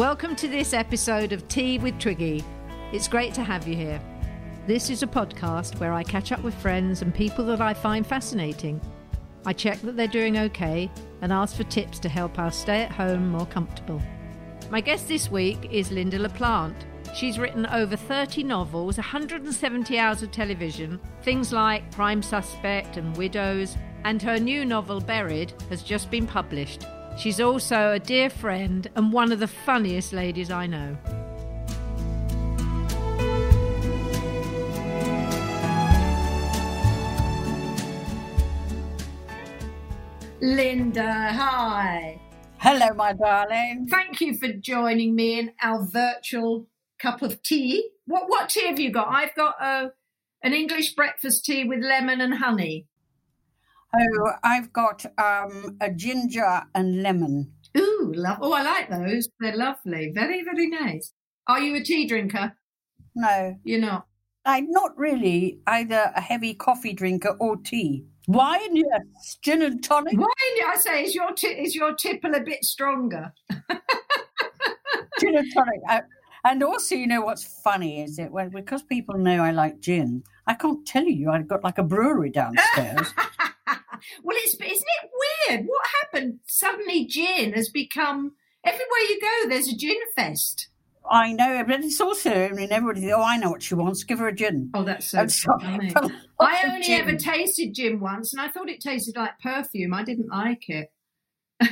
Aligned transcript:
Welcome 0.00 0.34
to 0.36 0.48
this 0.48 0.72
episode 0.72 1.34
of 1.34 1.46
Tea 1.46 1.78
with 1.78 1.98
Twiggy. 1.98 2.42
It's 2.90 3.06
great 3.06 3.34
to 3.34 3.44
have 3.44 3.68
you 3.68 3.76
here. 3.76 4.00
This 4.66 4.88
is 4.88 5.02
a 5.02 5.06
podcast 5.06 5.78
where 5.78 5.92
I 5.92 6.02
catch 6.02 6.32
up 6.32 6.42
with 6.42 6.54
friends 6.54 7.02
and 7.02 7.14
people 7.14 7.44
that 7.44 7.60
I 7.60 7.74
find 7.74 8.06
fascinating. 8.06 8.80
I 9.44 9.52
check 9.52 9.78
that 9.82 9.98
they're 9.98 10.08
doing 10.08 10.38
okay 10.38 10.90
and 11.20 11.30
ask 11.30 11.54
for 11.54 11.64
tips 11.64 11.98
to 11.98 12.08
help 12.08 12.38
us 12.38 12.56
stay 12.56 12.80
at 12.80 12.90
home 12.90 13.28
more 13.28 13.44
comfortable. 13.44 14.00
My 14.70 14.80
guest 14.80 15.06
this 15.06 15.30
week 15.30 15.68
is 15.70 15.90
Lynda 15.90 16.18
La 16.18 16.30
Plante. 16.30 16.86
She's 17.14 17.38
written 17.38 17.66
over 17.66 17.94
30 17.94 18.42
novels, 18.42 18.96
170 18.96 19.98
hours 19.98 20.22
of 20.22 20.30
television, 20.30 20.98
things 21.20 21.52
like 21.52 21.90
Prime 21.90 22.22
Suspect 22.22 22.96
and 22.96 23.14
Widows, 23.18 23.76
and 24.04 24.22
her 24.22 24.38
new 24.38 24.64
novel 24.64 24.98
Buried 25.02 25.52
has 25.68 25.82
just 25.82 26.10
been 26.10 26.26
published. 26.26 26.86
She's 27.16 27.40
also 27.40 27.92
a 27.92 27.98
dear 27.98 28.30
friend 28.30 28.88
and 28.96 29.12
one 29.12 29.32
of 29.32 29.40
the 29.40 29.48
funniest 29.48 30.12
ladies 30.12 30.50
I 30.50 30.66
know. 30.66 30.96
Lynda, 40.42 41.30
hi. 41.32 42.18
Hello, 42.56 42.94
my 42.94 43.12
darling. 43.12 43.86
Thank 43.90 44.20
you 44.20 44.34
for 44.38 44.48
joining 44.48 45.14
me 45.14 45.38
in 45.38 45.52
our 45.62 45.84
virtual 45.84 46.66
cup 46.98 47.20
of 47.20 47.42
tea. 47.42 47.90
What 48.06 48.28
what 48.28 48.48
tea 48.48 48.66
have 48.66 48.80
you 48.80 48.90
got? 48.90 49.08
I've 49.08 49.34
got 49.34 49.56
a 49.60 49.92
an 50.42 50.54
English 50.54 50.94
breakfast 50.94 51.44
tea 51.44 51.64
with 51.64 51.80
lemon 51.80 52.20
and 52.20 52.34
honey. 52.34 52.86
Oh, 53.94 54.32
I've 54.44 54.72
got 54.72 55.04
um, 55.18 55.76
a 55.80 55.90
ginger 55.90 56.62
and 56.74 57.02
lemon. 57.02 57.52
Ooh, 57.76 58.12
love. 58.14 58.38
Oh, 58.40 58.52
I 58.52 58.62
like 58.62 58.90
those. 58.90 59.28
They're 59.40 59.56
lovely. 59.56 60.12
Very, 60.14 60.42
very 60.44 60.68
nice. 60.68 61.12
Are 61.48 61.60
you 61.60 61.76
a 61.76 61.82
tea 61.82 62.06
drinker? 62.06 62.56
No, 63.14 63.56
You're 63.64 63.80
not. 63.80 64.06
I'm 64.44 64.70
not 64.70 64.96
really 64.96 65.60
either 65.66 66.12
a 66.14 66.20
heavy 66.20 66.54
coffee 66.54 66.92
drinker 66.94 67.36
or 67.40 67.56
tea. 67.56 68.04
Wine, 68.26 68.74
yes. 68.76 69.36
Gin 69.42 69.62
and 69.62 69.82
tonic. 69.82 70.16
Wine, 70.16 70.28
I 70.66 70.76
say, 70.78 71.04
is 71.04 71.14
your 71.14 71.32
t- 71.32 71.48
is 71.48 71.74
your 71.74 71.94
tipple 71.94 72.34
a 72.34 72.40
bit 72.40 72.64
stronger? 72.64 73.32
Gin 75.20 75.36
and 75.36 75.52
tonic. 75.52 75.80
Uh, 75.88 76.00
and 76.44 76.62
also, 76.62 76.94
you 76.94 77.06
know 77.06 77.20
what's 77.20 77.60
funny 77.62 78.02
is 78.02 78.18
it 78.18 78.30
when 78.30 78.48
because 78.48 78.82
people 78.82 79.18
know 79.18 79.42
I 79.42 79.50
like 79.50 79.80
gin, 79.80 80.22
I 80.46 80.54
can't 80.54 80.86
tell 80.86 81.04
you 81.04 81.30
I've 81.30 81.48
got 81.48 81.62
like 81.62 81.78
a 81.78 81.82
brewery 81.82 82.30
downstairs. 82.30 83.12
well, 84.22 84.36
it's 84.40 84.54
isn't 84.54 84.62
it 84.64 85.10
weird? 85.48 85.66
What 85.66 85.86
happened? 86.02 86.40
Suddenly, 86.46 87.06
gin 87.06 87.52
has 87.54 87.68
become 87.68 88.32
everywhere 88.64 89.00
you 89.08 89.20
go. 89.20 89.48
There's 89.48 89.68
a 89.68 89.76
gin 89.76 89.96
fest. 90.16 90.68
I 91.10 91.32
know, 91.32 91.64
but 91.66 91.82
it's 91.82 92.00
also 92.00 92.30
I 92.30 92.52
mean 92.52 92.70
everybody. 92.70 93.10
Oh, 93.12 93.22
I 93.22 93.36
know 93.38 93.50
what 93.50 93.62
she 93.62 93.74
wants. 93.74 94.04
Give 94.04 94.18
her 94.18 94.28
a 94.28 94.34
gin. 94.34 94.70
Oh, 94.74 94.84
that's 94.84 95.06
so 95.06 95.26
funny. 95.60 95.92
I 96.40 96.62
only 96.66 96.82
gin. 96.86 97.00
ever 97.00 97.16
tasted 97.16 97.74
gin 97.74 98.00
once, 98.00 98.32
and 98.32 98.40
I 98.40 98.48
thought 98.48 98.68
it 98.68 98.80
tasted 98.80 99.16
like 99.16 99.38
perfume. 99.40 99.94
I 99.94 100.04
didn't 100.04 100.28
like 100.28 100.68
it. 100.68 100.92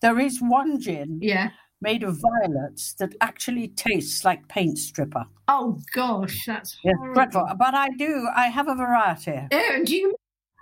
There 0.00 0.20
is 0.20 0.38
one 0.40 0.80
gin 0.80 1.18
Yeah. 1.22 1.50
made 1.80 2.02
of 2.02 2.20
violets 2.20 2.92
that 2.94 3.14
actually 3.22 3.68
tastes 3.68 4.22
like 4.24 4.46
paint 4.48 4.76
stripper. 4.78 5.24
Oh 5.48 5.78
gosh, 5.94 6.44
that's 6.46 6.76
horrible. 6.82 7.14
dreadful. 7.14 7.48
But 7.58 7.74
I 7.74 7.88
do. 7.96 8.28
I 8.36 8.48
have 8.48 8.68
a 8.68 8.74
variety. 8.74 9.40
Oh, 9.50 9.80
do 9.84 9.96
you? 9.96 10.14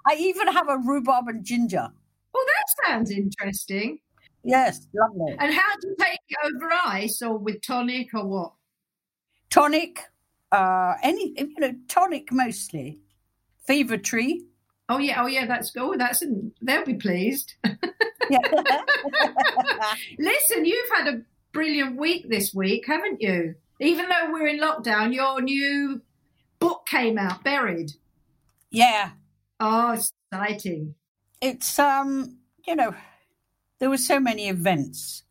I 0.07 0.17
even 0.17 0.49
have 0.49 0.69
a 0.69 0.79
rhubarb 0.79 1.29
and 1.29 1.45
ginger. 1.45 1.89
Well, 2.35 2.45
that 2.47 2.87
sounds 2.89 3.11
interesting. 3.11 3.99
Yes, 4.45 4.89
lovely. 4.95 5.37
And 5.39 5.55
how 5.55 5.77
do 5.81 5.89
you 5.89 5.97
take 5.99 6.19
it 6.29 6.39
over 6.45 6.71
ice, 6.87 7.23
or 7.23 7.39
with 7.39 7.63
tonic, 7.63 8.09
or 8.15 8.27
what? 8.27 8.53
Tonic, 9.51 10.01
uh, 10.51 10.95
any 11.03 11.35
you 11.37 11.55
know, 11.59 11.75
tonic 11.89 12.33
mostly. 12.33 12.99
Fever 13.67 13.97
tree. 13.97 14.45
Oh 14.89 14.99
yeah, 14.99 15.23
oh 15.23 15.27
yeah, 15.27 15.47
that's 15.47 15.73
oh 15.77 15.95
that's 15.97 16.23
they'll 16.61 16.85
be 16.85 16.95
pleased. 16.95 17.55
Yeah. 18.31 18.39
Listen, 20.19 20.65
you've 20.65 20.91
had 20.97 21.07
a 21.09 21.23
brilliant 21.53 21.97
week 21.97 22.29
this 22.29 22.53
week, 22.55 22.85
haven't 22.87 23.21
you? 23.21 23.55
Even 23.81 24.09
though 24.09 24.33
we're 24.33 24.47
in 24.47 24.61
lockdown, 24.61 25.15
your 25.15 25.41
new 25.41 26.01
book 26.59 26.87
came 26.87 27.19
out, 27.19 27.45
Buried. 27.45 27.93
yeah. 28.71 29.11
Oh, 29.65 29.93
exciting. 30.33 30.97
It's 31.41 31.79
um, 31.79 32.39
you 32.67 32.75
know, 32.75 32.95
there 33.79 33.89
were 33.89 33.97
so 33.97 34.19
many 34.19 34.49
events 34.49 35.23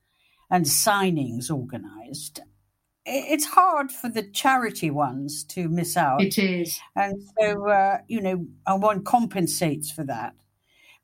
and 0.50 0.66
signings 0.66 1.52
organised. 1.52 2.40
It's 3.06 3.46
hard 3.46 3.92
for 3.92 4.08
the 4.10 4.24
charity 4.24 4.90
ones 4.90 5.44
to 5.46 5.68
miss 5.68 5.98
out. 5.98 6.22
It 6.22 6.38
is. 6.38 6.80
and 6.96 7.22
so 7.38 7.68
uh, 7.68 7.98
you 8.08 8.22
know 8.22 8.48
and 8.68 8.82
one 8.82 9.04
compensates 9.04 9.92
for 9.92 10.06
that 10.06 10.34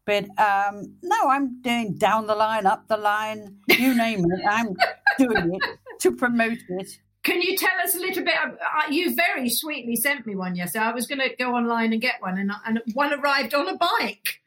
but 0.06 0.24
um 0.40 0.96
no 1.04 1.30
i'm 1.30 1.62
doing 1.62 1.94
down 1.96 2.28
the 2.28 2.36
line 2.36 2.66
up 2.66 2.88
the 2.88 2.96
line 2.98 3.58
you 3.68 3.94
name 3.94 4.24
it 4.32 4.42
i'm 4.50 4.74
doing 5.18 5.54
it 5.56 5.80
to 6.00 6.12
promote 6.16 6.60
it 6.70 7.00
Can 7.28 7.42
you 7.42 7.58
tell 7.58 7.78
us 7.84 7.94
a 7.94 8.00
little 8.00 8.24
bit? 8.24 8.36
uh, 8.38 8.90
You 8.90 9.14
very 9.14 9.50
sweetly 9.50 9.98
sent 9.98 10.26
me 10.26 10.34
one 10.36 10.56
yesterday. 10.56 10.86
I 10.86 10.94
was 10.94 11.08
going 11.08 11.20
to 11.20 11.36
go 11.36 11.56
online 11.56 11.92
and 11.92 12.02
get 12.02 12.22
one, 12.22 12.38
and, 12.38 12.52
and 12.66 12.82
one 12.94 13.14
arrived 13.14 13.54
on 13.54 13.68
a 13.68 13.76
bike. 13.78 14.40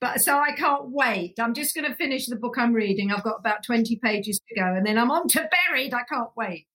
But 0.00 0.20
so 0.20 0.38
I 0.38 0.52
can't 0.52 0.90
wait. 0.90 1.40
I'm 1.40 1.54
just 1.54 1.74
going 1.74 1.90
to 1.90 1.96
finish 1.96 2.26
the 2.26 2.36
book 2.36 2.56
I'm 2.58 2.74
reading. 2.74 3.10
I've 3.10 3.22
got 3.24 3.40
about 3.40 3.64
20 3.64 3.96
pages 3.96 4.38
to 4.48 4.54
go, 4.54 4.66
and 4.66 4.84
then 4.86 4.98
I'm 4.98 5.10
on 5.10 5.28
to 5.28 5.48
Buried. 5.68 5.94
I 5.94 6.02
can't 6.02 6.28
wait 6.36 6.66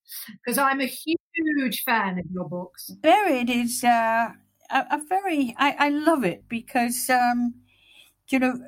because 0.44 0.58
I'm 0.58 0.82
a 0.82 0.86
huge 0.86 1.84
fan 1.84 2.18
of 2.18 2.26
your 2.34 2.50
books. 2.50 2.90
buried 3.02 3.50
is 3.50 3.84
uh 3.84 4.30
a, 4.72 4.80
a 4.92 5.00
very 5.08 5.56
I, 5.60 5.76
I 5.86 5.90
love 5.90 6.24
it 6.24 6.50
because 6.50 7.10
um 7.10 7.54
you 8.30 8.40
know 8.40 8.60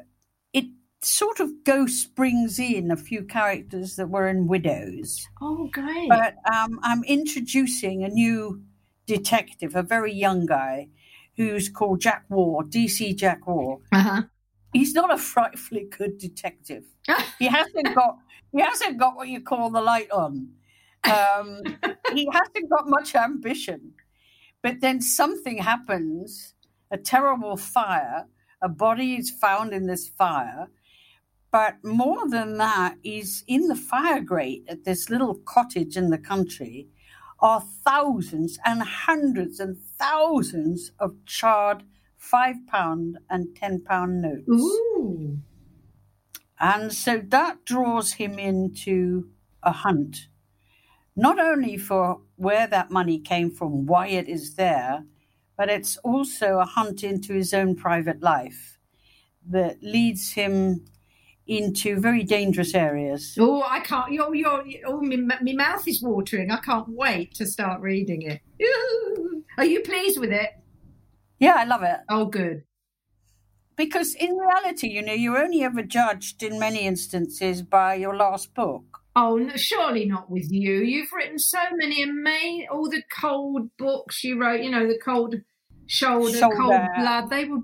sort 1.06 1.40
of 1.40 1.50
ghost 1.64 2.16
brings 2.16 2.59
in 2.59 2.91
a 2.91 2.96
few 2.97 3.24
characters 3.24 3.96
that 3.96 4.09
were 4.09 4.28
in 4.28 4.47
widows 4.47 5.28
Oh, 5.41 5.70
great. 5.72 6.09
but 6.09 6.35
um, 6.53 6.79
I'm 6.84 7.03
introducing 7.03 8.03
a 8.03 8.09
new 8.09 8.61
detective, 9.05 9.76
a 9.76 9.84
very 9.84 10.14
young 10.14 10.46
guy, 10.46 10.88
who's 11.35 11.67
called 11.70 12.00
Jack 12.02 12.26
Warr, 12.29 12.64
DC 12.64 13.16
Jack 13.16 13.46
Warr. 13.47 13.79
uh-huh. 13.91 14.23
He's 14.73 14.94
not 14.94 15.14
a 15.14 15.17
frightfully 15.17 15.85
good 15.97 16.17
detective. 16.17 16.85
He 17.40 17.47
hasn't 17.47 17.94
got 17.94 18.17
he 18.52 18.61
hasn't 18.61 18.97
got 18.97 19.16
what 19.16 19.28
you 19.28 19.41
call 19.41 19.70
the 19.70 19.82
light 19.82 20.09
on. 20.11 20.49
Um, 21.03 21.61
he 22.14 22.28
hasn't 22.32 22.70
got 22.70 22.88
much 22.88 23.14
ambition. 23.16 23.94
But 24.61 24.79
then 24.79 25.02
something 25.02 25.58
happens, 25.58 26.53
a 26.91 26.97
terrible 26.97 27.58
fire, 27.58 28.26
a 28.61 28.70
body 28.70 29.16
is 29.16 29.29
found 29.29 29.73
in 29.73 29.88
this 29.88 30.08
fire. 30.08 30.70
But 31.53 31.84
more 31.84 32.28
than 32.28 32.58
that 32.58 32.97
is 33.03 33.44
in 33.46 33.67
the 33.67 33.76
fire 33.76 34.22
grate 34.22 34.66
at 34.67 34.85
this 34.85 35.11
little 35.11 35.35
cottage 35.35 35.96
in 35.96 36.09
the 36.09 36.17
country 36.17 36.88
are 37.40 37.61
thousands 37.61 38.58
and 38.66 38.82
hundreds 38.82 39.59
and 39.59 39.78
thousands 39.78 40.94
of 40.97 41.16
charred 41.28 41.84
five 42.17 42.55
pound 42.66 43.20
and 43.29 43.55
ten 43.55 43.82
pound 43.82 44.23
notes. 44.23 44.50
Ooh. 44.50 45.38
And 46.59 46.91
so 46.91 47.22
that 47.28 47.66
draws 47.66 48.14
him 48.14 48.40
into 48.40 49.29
a 49.61 49.73
hunt, 49.73 50.29
not 51.16 51.38
only 51.40 51.78
for 51.78 52.22
where 52.35 52.66
that 52.66 52.90
money 52.90 53.20
came 53.20 53.52
from, 53.52 53.85
why 53.85 54.08
it 54.08 54.28
is 54.28 54.56
there, 54.56 55.06
but 55.56 55.70
it's 55.70 55.97
also 55.97 56.58
a 56.58 56.66
hunt 56.66 57.03
into 57.03 57.34
his 57.35 57.53
own 57.53 57.76
private 57.76 58.23
life 58.23 58.79
that 59.47 59.84
leads 59.84 60.32
him 60.32 60.85
into 61.47 61.99
very 61.99 62.23
dangerous 62.23 62.73
areas. 62.73 63.35
Oh, 63.40 63.63
I 63.63 63.81
can't. 63.81 64.11
Your, 64.11 64.34
your, 64.34 64.63
oh, 64.85 65.01
my, 65.01 65.17
my 65.17 65.53
mouth 65.53 65.87
is 65.87 66.01
watering. 66.01 66.51
I 66.51 66.57
can't 66.57 66.87
wait 66.90 67.34
to 67.35 67.45
start 67.45 67.81
reading 67.81 68.22
it. 68.23 68.41
Are 69.57 69.66
you 69.66 69.81
pleased 69.81 70.19
with 70.19 70.31
it? 70.31 70.51
Yeah, 71.40 71.55
I 71.57 71.66
love 71.66 71.84
it. 71.84 71.97
Oh, 72.09 72.25
good. 72.25 72.63
Because 73.75 74.16
in 74.16 74.37
reality, 74.37 74.87
you 74.87 75.01
know, 75.01 75.13
you're 75.13 75.37
only 75.37 75.63
ever 75.63 75.81
judged 75.81 76.43
in 76.43 76.59
many 76.59 76.81
instances 76.81 77.61
by 77.61 77.96
your 77.96 78.16
last 78.16 78.53
book. 78.53 78.84
Oh, 79.16 79.37
no, 79.37 79.55
surely 79.55 80.05
not 80.05 80.29
with 80.29 80.51
you. 80.51 80.78
You've 80.79 81.11
written 81.11 81.37
so 81.37 81.59
many 81.73 82.01
amazing, 82.01 82.67
all 82.72 82.89
the 82.89 83.03
cold 83.19 83.69
books 83.78 84.23
you 84.23 84.39
wrote, 84.39 84.61
you 84.61 84.72
know, 84.72 84.87
the 84.87 84.99
cold 85.03 85.35
shoulder, 85.87 86.37
shoulder. 86.37 86.55
cold 86.55 86.81
blood, 86.97 87.29
they 87.29 87.46
were 87.46 87.59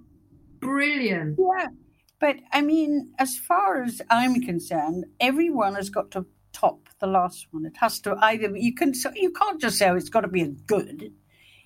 brilliant. 0.59 1.39
Yeah. 1.39 1.67
But 2.19 2.37
I 2.51 2.61
mean, 2.61 3.13
as 3.17 3.37
far 3.37 3.81
as 3.81 4.01
I'm 4.09 4.41
concerned, 4.41 5.05
everyone 5.19 5.75
has 5.75 5.89
got 5.89 6.11
to 6.11 6.25
top 6.51 6.89
the 6.99 7.07
last 7.07 7.47
one. 7.51 7.65
It 7.65 7.77
has 7.77 7.99
to 8.01 8.17
either 8.21 8.55
you 8.55 8.73
can 8.73 8.93
so 8.93 9.11
you 9.15 9.31
can't 9.31 9.61
just 9.61 9.77
say 9.77 9.89
oh, 9.89 9.95
it's 9.95 10.09
got 10.09 10.21
to 10.21 10.27
be 10.27 10.41
a 10.41 10.47
good. 10.47 11.13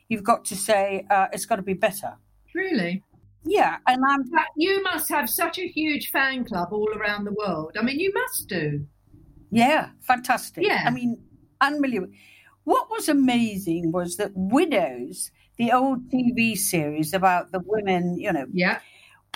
You've 0.10 0.24
got 0.24 0.46
to 0.46 0.56
say 0.56 1.06
uh, 1.10 1.28
it's 1.34 1.46
got 1.46 1.56
to 1.56 1.64
be 1.64 1.74
better. 1.74 2.18
Really? 2.54 3.04
Yeah, 3.46 3.78
and 3.88 4.02
I'm. 4.08 4.24
You 4.56 4.82
must 4.84 5.10
have 5.10 5.30
such 5.30 5.58
a 5.58 5.68
huge 5.68 6.12
fan 6.12 6.46
club 6.46 6.70
all 6.72 6.90
around 6.96 7.26
the 7.26 7.34
world. 7.34 7.76
I 7.78 7.82
mean, 7.82 8.00
you 8.00 8.12
must 8.14 8.48
do. 8.48 8.86
Yeah, 9.52 9.90
fantastic. 10.02 10.64
Yeah. 10.66 10.84
I 10.86 10.90
mean, 10.90 11.22
unbelievable. 11.62 12.14
What 12.64 12.90
was 12.90 13.10
amazing 13.10 13.92
was 13.92 14.16
that 14.18 14.32
Widows, 14.34 15.32
the 15.58 15.72
old 15.72 16.10
TV 16.10 16.58
series 16.58 17.14
about 17.14 17.52
the 17.52 17.62
women, 17.66 18.18
you 18.18 18.32
know, 18.32 18.46
yeah, 18.54 18.80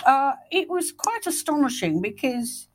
uh, 0.06 0.32
it 0.50 0.68
was 0.68 0.92
quite 0.92 1.26
astonishing 1.26 2.00
because 2.00 2.68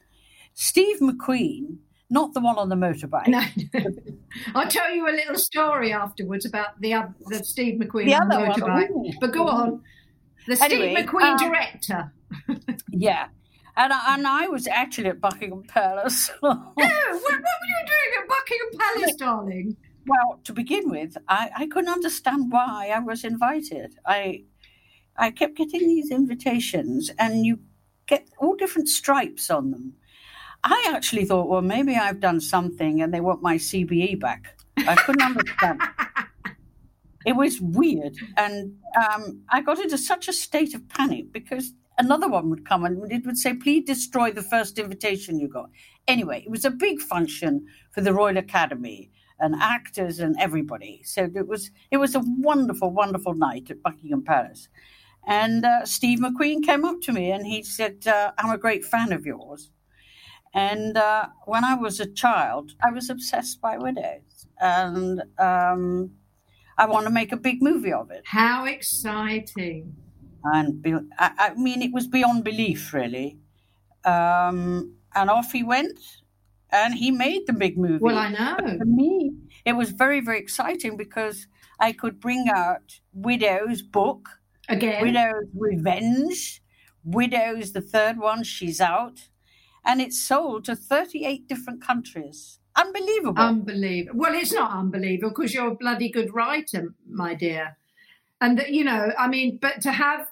Steve 0.53 0.99
McQueen, 0.99 1.77
not 2.09 2.33
the 2.33 2.41
one 2.41 2.57
on 2.57 2.69
the 2.69 2.75
motorbike. 2.75 3.27
No. 3.27 3.41
I'll 4.55 4.67
tell 4.67 4.93
you 4.93 5.07
a 5.07 5.11
little 5.11 5.35
story 5.35 5.91
afterwards 5.91 6.45
about 6.45 6.79
the, 6.79 6.93
uh, 6.93 7.07
the 7.27 7.43
Steve 7.43 7.79
McQueen 7.79 8.05
the 8.05 8.15
on 8.15 8.29
the 8.29 8.35
motorbike. 8.35 8.89
One. 8.91 9.13
But 9.19 9.31
go 9.31 9.47
on. 9.47 9.81
The 10.47 10.55
Steve 10.55 10.71
anyway, 10.71 11.03
McQueen 11.03 11.21
um, 11.21 11.37
director. 11.37 12.13
yeah. 12.91 13.27
And 13.75 13.91
I, 13.91 14.15
and 14.15 14.27
I 14.27 14.47
was 14.47 14.67
actually 14.67 15.07
at 15.09 15.19
Buckingham 15.19 15.63
Palace. 15.63 16.29
oh, 16.43 16.49
what, 16.49 16.75
what, 16.75 16.85
were 16.85 16.87
you 16.87 17.85
doing 17.87 18.11
at 18.21 18.27
Buckingham 18.27 18.79
Palace, 18.79 19.15
darling? 19.15 19.77
Well, 20.05 20.39
to 20.43 20.53
begin 20.53 20.89
with, 20.89 21.17
I, 21.27 21.49
I 21.55 21.67
couldn't 21.67 21.89
understand 21.89 22.51
why 22.51 22.91
I 22.93 22.99
was 22.99 23.23
invited. 23.23 23.95
I 24.05 24.43
I 25.17 25.31
kept 25.31 25.55
getting 25.55 25.87
these 25.87 26.11
invitations, 26.11 27.11
and 27.19 27.45
you 27.45 27.59
get 28.07 28.27
all 28.37 28.55
different 28.55 28.89
stripes 28.89 29.49
on 29.49 29.71
them. 29.71 29.93
I 30.63 30.91
actually 30.93 31.25
thought, 31.25 31.49
well, 31.49 31.61
maybe 31.61 31.95
I've 31.95 32.19
done 32.19 32.39
something, 32.39 33.01
and 33.01 33.13
they 33.13 33.21
want 33.21 33.41
my 33.41 33.55
CBE 33.55 34.19
back. 34.19 34.57
I 34.77 34.95
couldn't 34.95 35.21
understand. 35.21 35.81
It 37.25 37.37
was 37.37 37.61
weird, 37.61 38.17
and 38.35 38.75
um, 39.01 39.43
I 39.47 39.61
got 39.61 39.79
into 39.79 39.97
such 39.97 40.27
a 40.27 40.33
state 40.33 40.73
of 40.73 40.89
panic 40.89 41.31
because 41.31 41.71
another 41.97 42.27
one 42.27 42.49
would 42.49 42.67
come 42.67 42.85
and 42.85 43.11
it 43.11 43.25
would 43.25 43.37
say, 43.37 43.53
please 43.53 43.85
destroy 43.85 44.31
the 44.31 44.41
first 44.41 44.77
invitation 44.77 45.39
you 45.39 45.47
got. 45.47 45.69
Anyway, 46.07 46.43
it 46.45 46.51
was 46.51 46.65
a 46.65 46.71
big 46.71 46.99
function 46.99 47.65
for 47.91 48.01
the 48.01 48.13
Royal 48.13 48.37
Academy 48.37 49.09
and 49.39 49.55
actors 49.55 50.19
and 50.19 50.35
everybody. 50.39 51.01
So 51.03 51.29
it 51.35 51.47
was 51.47 51.71
it 51.91 51.97
was 51.97 52.15
a 52.15 52.23
wonderful, 52.25 52.91
wonderful 52.91 53.33
night 53.33 53.69
at 53.69 53.81
Buckingham 53.81 54.23
Palace. 54.23 54.67
And 55.25 55.65
uh, 55.65 55.85
Steve 55.85 56.19
McQueen 56.19 56.63
came 56.63 56.83
up 56.83 57.01
to 57.01 57.13
me 57.13 57.31
and 57.31 57.47
he 57.47 57.63
said, 57.63 58.05
uh, 58.07 58.31
I'm 58.37 58.51
a 58.51 58.57
great 58.57 58.83
fan 58.83 59.13
of 59.13 59.25
yours. 59.25 59.71
And 60.53 60.97
uh, 60.97 61.27
when 61.45 61.63
I 61.63 61.75
was 61.75 61.99
a 61.99 62.05
child, 62.05 62.73
I 62.83 62.91
was 62.91 63.09
obsessed 63.09 63.61
by 63.61 63.77
widows. 63.77 64.47
And 64.59 65.23
um, 65.39 66.11
I 66.77 66.85
want 66.85 67.05
to 67.05 67.11
make 67.11 67.31
a 67.31 67.37
big 67.37 67.61
movie 67.61 67.93
of 67.93 68.11
it. 68.11 68.23
How 68.25 68.65
exciting! 68.65 69.95
And 70.43 70.81
be, 70.81 70.93
I, 71.17 71.31
I, 71.37 71.53
mean, 71.55 71.81
it 71.81 71.93
was 71.93 72.07
beyond 72.07 72.43
belief, 72.43 72.93
really. 72.93 73.39
Um, 74.03 74.95
and 75.15 75.29
off 75.29 75.51
he 75.51 75.63
went, 75.63 75.99
and 76.71 76.93
he 76.93 77.11
made 77.11 77.47
the 77.47 77.53
big 77.53 77.77
movie. 77.77 78.03
Well, 78.03 78.17
I 78.17 78.29
know. 78.29 78.55
But 78.57 78.79
for 78.79 78.85
me, 78.85 79.31
it 79.65 79.73
was 79.73 79.91
very, 79.91 80.19
very 80.19 80.39
exciting 80.39 80.97
because 80.97 81.47
I 81.79 81.93
could 81.93 82.19
bring 82.19 82.49
out 82.49 82.99
Widow's 83.13 83.81
book, 83.81 84.27
again, 84.69 85.01
Widow's 85.01 85.49
Revenge, 85.57 86.61
Widow's 87.03 87.73
the 87.73 87.81
third 87.81 88.17
one. 88.17 88.43
She's 88.43 88.79
out, 88.79 89.29
and 89.85 90.01
it's 90.01 90.19
sold 90.19 90.65
to 90.65 90.75
thirty-eight 90.75 91.47
different 91.47 91.81
countries. 91.81 92.59
Unbelievable. 92.75 93.37
Unbelievable. 93.37 94.19
Well, 94.19 94.33
it's 94.33 94.51
not 94.51 94.71
unbelievable 94.71 95.29
because 95.29 95.53
you're 95.53 95.67
a 95.67 95.75
bloody 95.75 96.09
good 96.09 96.33
writer, 96.33 96.95
my 97.07 97.35
dear. 97.35 97.77
And, 98.41 98.57
that, 98.57 98.71
you 98.71 98.83
know, 98.83 99.11
I 99.17 99.27
mean, 99.27 99.59
but 99.61 99.79
to 99.81 99.91
have 99.91 100.25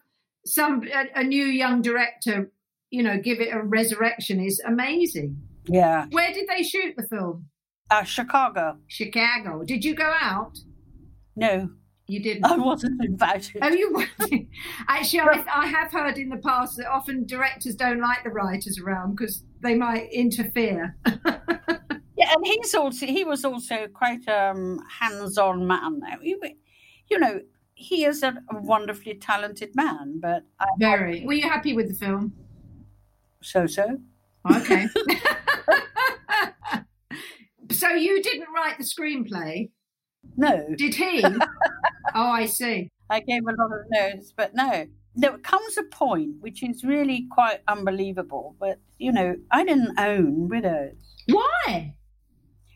some, 0.43 0.81
a, 0.91 1.19
a 1.19 1.23
new 1.23 1.45
young 1.45 1.83
director, 1.83 2.51
you 2.89 3.03
know, 3.03 3.19
give 3.19 3.39
it 3.39 3.53
a 3.53 3.61
resurrection 3.61 4.43
is 4.43 4.59
amazing. 4.65 5.39
Yeah. 5.67 6.07
Where 6.09 6.33
did 6.33 6.47
they 6.49 6.63
shoot 6.63 6.95
the 6.97 7.03
film? 7.03 7.45
Uh, 7.91 8.03
Chicago. 8.03 8.77
Chicago. 8.87 9.63
Did 9.63 9.85
you 9.85 9.93
go 9.93 10.11
out? 10.19 10.57
No. 11.35 11.69
You 12.11 12.21
didn't. 12.21 12.45
I 12.45 12.57
wasn't 12.57 13.01
invited. 13.05 13.59
Oh, 13.61 13.69
you 13.69 13.93
weren't. 13.93 14.49
Actually, 14.89 15.21
I, 15.21 15.45
I, 15.49 15.65
have 15.67 15.93
heard 15.93 16.17
in 16.17 16.27
the 16.27 16.37
past 16.37 16.75
that 16.75 16.87
often 16.87 17.25
directors 17.25 17.73
don't 17.73 18.01
like 18.01 18.25
the 18.25 18.31
writers 18.31 18.79
around 18.79 19.15
because 19.15 19.45
they 19.61 19.75
might 19.75 20.11
interfere. 20.11 20.97
Yeah, 22.21 22.33
and 22.35 22.45
he's 22.45 22.75
also 22.75 23.07
he 23.07 23.23
was 23.23 23.43
also 23.43 23.87
quite 23.87 24.27
a 24.27 24.51
um, 24.51 24.79
hands-on 24.99 25.65
man. 25.65 26.03
He, 26.21 26.35
you 27.09 27.17
know, 27.17 27.41
he 27.73 28.05
is 28.05 28.21
a, 28.21 28.35
wonderfully 28.51 29.15
talented 29.15 29.75
man. 29.75 30.19
But 30.21 30.43
I, 30.59 30.67
very. 30.77 31.23
I, 31.23 31.25
Were 31.25 31.33
you 31.33 31.49
happy 31.49 31.73
with 31.73 31.87
the 31.87 31.95
film? 31.95 32.33
So 33.41 33.65
so. 33.65 33.97
Okay. 34.51 34.85
so 37.71 37.89
you 37.89 38.21
didn't 38.21 38.49
write 38.53 38.77
the 38.77 38.83
screenplay? 38.83 39.71
No. 40.37 40.67
Did 40.77 40.93
he? 40.93 41.25
Oh, 42.15 42.29
I 42.29 42.45
see. 42.45 42.89
I 43.09 43.19
gave 43.19 43.43
a 43.43 43.51
lot 43.51 43.71
of 43.71 43.85
notes, 43.89 44.33
but 44.35 44.53
no. 44.55 44.85
There 45.13 45.37
comes 45.39 45.77
a 45.77 45.83
point 45.83 46.35
which 46.39 46.63
is 46.63 46.83
really 46.85 47.27
quite 47.31 47.59
unbelievable. 47.67 48.55
But 48.59 48.79
you 48.97 49.11
know, 49.11 49.35
I 49.51 49.65
didn't 49.65 49.99
own 49.99 50.47
Widows. 50.47 50.95
Why? 51.27 51.95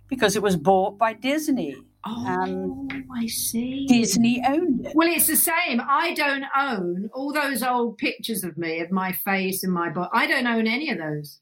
because 0.08 0.36
it 0.36 0.42
was 0.42 0.56
bought 0.56 0.98
by 0.98 1.14
Disney. 1.14 1.76
Oh, 2.08 2.88
I 3.18 3.26
see. 3.28 3.88
Disney 3.88 4.44
owned 4.48 4.86
it. 4.86 4.96
Well, 4.96 5.08
it's 5.10 5.28
the 5.28 5.36
same. 5.36 5.82
I 5.82 6.14
don't 6.14 6.46
own 6.56 7.10
all 7.14 7.34
those 7.34 7.64
old 7.64 7.98
pictures 7.98 8.44
of 8.44 8.58
me, 8.58 8.80
of 8.80 8.92
my 8.92 9.12
face 9.12 9.64
and 9.64 9.74
my 9.74 9.90
body. 9.90 10.10
I 10.14 10.28
don't 10.28 10.46
own 10.46 10.68
any 10.68 10.92
of 10.92 11.00
those. 11.00 11.40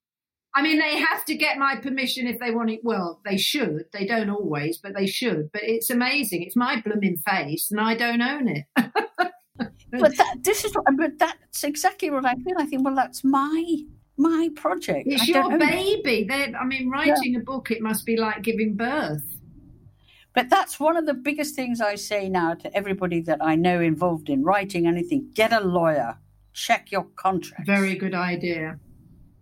I 0.55 0.61
mean, 0.61 0.77
they 0.77 0.97
have 0.97 1.25
to 1.25 1.35
get 1.35 1.57
my 1.57 1.75
permission 1.75 2.27
if 2.27 2.39
they 2.39 2.51
want 2.51 2.69
it. 2.69 2.81
Well, 2.83 3.19
they 3.25 3.37
should. 3.37 3.85
They 3.91 4.05
don't 4.05 4.29
always, 4.29 4.77
but 4.77 4.93
they 4.93 5.07
should. 5.07 5.51
But 5.51 5.63
it's 5.63 5.89
amazing. 5.89 6.43
It's 6.43 6.55
my 6.55 6.79
blooming 6.81 7.17
face, 7.17 7.71
and 7.71 7.79
I 7.79 7.95
don't 7.95 8.21
own 8.21 8.47
it. 8.47 8.65
but 8.75 10.17
that, 10.17 10.37
this 10.41 10.63
is 10.63 10.73
what, 10.75 10.85
but 10.95 11.17
that's 11.17 11.63
exactly 11.63 12.11
what 12.11 12.25
I 12.25 12.35
feel. 12.35 12.55
I 12.59 12.65
think, 12.65 12.85
well, 12.85 12.95
that's 12.95 13.23
my 13.23 13.83
my 14.17 14.49
project. 14.55 15.07
It's 15.07 15.23
I 15.23 15.25
your 15.25 15.57
baby. 15.57 16.29
I 16.31 16.65
mean, 16.65 16.89
writing 16.89 17.33
yeah. 17.33 17.39
a 17.39 17.43
book, 17.43 17.71
it 17.71 17.81
must 17.81 18.05
be 18.05 18.15
like 18.15 18.43
giving 18.43 18.75
birth. 18.75 19.23
But 20.35 20.49
that's 20.49 20.79
one 20.79 20.97
of 20.97 21.05
the 21.05 21.13
biggest 21.13 21.55
things 21.55 21.79
I 21.79 21.95
say 21.95 22.27
now 22.27 22.55
to 22.55 22.75
everybody 22.75 23.21
that 23.21 23.39
I 23.41 23.55
know 23.55 23.79
involved 23.79 24.29
in 24.29 24.43
writing 24.43 24.87
anything 24.87 25.29
get 25.33 25.53
a 25.53 25.59
lawyer, 25.59 26.17
check 26.53 26.91
your 26.91 27.05
contract. 27.15 27.65
Very 27.65 27.95
good 27.95 28.15
idea. 28.15 28.79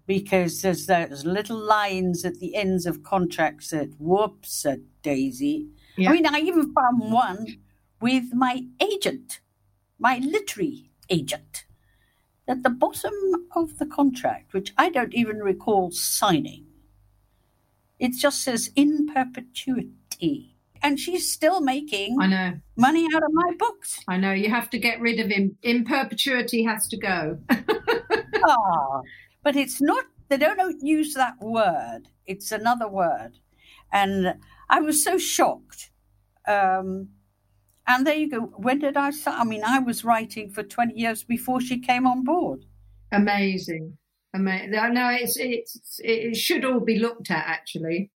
Because 0.08 0.62
there's 0.62 0.88
those 0.88 1.26
little 1.26 1.58
lines 1.58 2.26
at 2.26 2.40
the 2.40 2.56
ends 2.56 2.86
of 2.86 3.04
contracts 3.04 3.70
that 3.70 3.90
whoops 4.00 4.66
a 4.66 4.78
daisy. 5.04 5.68
Yeah. 5.98 6.10
I 6.10 6.14
mean, 6.14 6.26
I 6.26 6.40
even 6.40 6.74
found 6.74 7.12
one 7.12 7.60
with 8.02 8.34
my 8.34 8.64
agent, 8.82 9.40
my 10.00 10.18
literary 10.18 10.90
agent 11.10 11.66
at 12.52 12.64
the 12.64 12.70
bottom 12.70 13.14
of 13.56 13.78
the 13.78 13.86
contract, 13.86 14.54
which 14.54 14.74
I 14.78 14.90
don't 14.90 15.14
even 15.14 15.38
recall 15.38 15.92
signing, 15.92 16.66
it 17.98 18.14
just 18.14 18.44
says 18.44 18.72
in 18.76 19.08
perpetuity. 19.08 20.56
And 20.84 21.00
she's 21.00 21.32
still 21.32 21.62
making 21.62 22.18
I 22.20 22.28
know. 22.28 22.54
money 22.76 23.08
out 23.16 23.24
of 23.24 23.30
my 23.32 23.54
books. 23.58 24.00
I 24.08 24.18
know. 24.18 24.34
You 24.34 24.50
have 24.50 24.70
to 24.72 24.80
get 24.80 25.00
rid 25.00 25.20
of 25.20 25.30
him. 25.30 25.56
In 25.62 25.86
perpetuity 25.86 26.64
has 26.64 26.88
to 26.88 26.98
go. 26.98 27.38
ah, 27.52 29.02
but 29.44 29.56
it's 29.56 29.82
not 29.82 30.06
they 30.30 30.38
don't 30.38 30.82
use 30.82 31.14
that 31.14 31.36
word. 31.42 32.04
It's 32.26 32.52
another 32.52 32.88
word, 32.88 33.40
and 33.92 34.36
I 34.70 34.80
was 34.80 35.04
so 35.04 35.18
shocked. 35.18 35.92
Um, 36.48 37.10
and 37.88 38.08
there 38.08 38.16
you 38.16 38.30
go. 38.30 38.40
When 38.56 38.80
did 38.80 38.96
I 38.96 39.12
start? 39.12 39.40
I 39.40 39.44
mean, 39.44 39.64
I 39.66 39.80
was 39.80 40.06
writing 40.06 40.50
for 40.50 40.64
twenty 40.64 41.00
years 41.00 41.24
before 41.24 41.60
she 41.60 41.80
came 41.80 42.08
on 42.08 42.24
board. 42.24 42.66
Amazing, 43.12 43.98
amazing. 44.34 44.72
No, 44.72 45.10
it's 45.10 45.38
it's 45.38 46.00
it 46.04 46.38
should 46.38 46.64
all 46.64 46.80
be 46.80 47.00
looked 47.00 47.30
at 47.32 47.44
actually. 47.46 48.10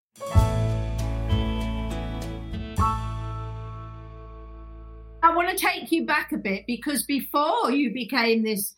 I 5.22 5.34
want 5.34 5.48
to 5.48 5.56
take 5.56 5.90
you 5.90 6.04
back 6.06 6.32
a 6.32 6.36
bit 6.36 6.64
because 6.66 7.04
before 7.04 7.70
you 7.70 7.92
became 7.92 8.44
this 8.44 8.76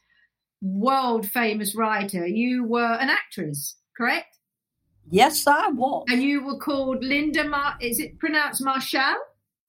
world 0.74 1.26
famous 1.26 1.74
writer, 1.74 2.26
you 2.26 2.64
were 2.64 2.94
an 2.94 3.10
actress, 3.10 3.76
correct? 3.96 4.38
Yes, 5.08 5.46
I 5.46 5.68
was. 5.68 6.04
And 6.08 6.22
you 6.22 6.44
were 6.44 6.58
called 6.58 7.02
Lynda 7.02 7.48
Mar. 7.48 7.74
Is 7.80 8.00
it 8.00 8.18
pronounced 8.18 8.62
Marshall? 8.64 9.16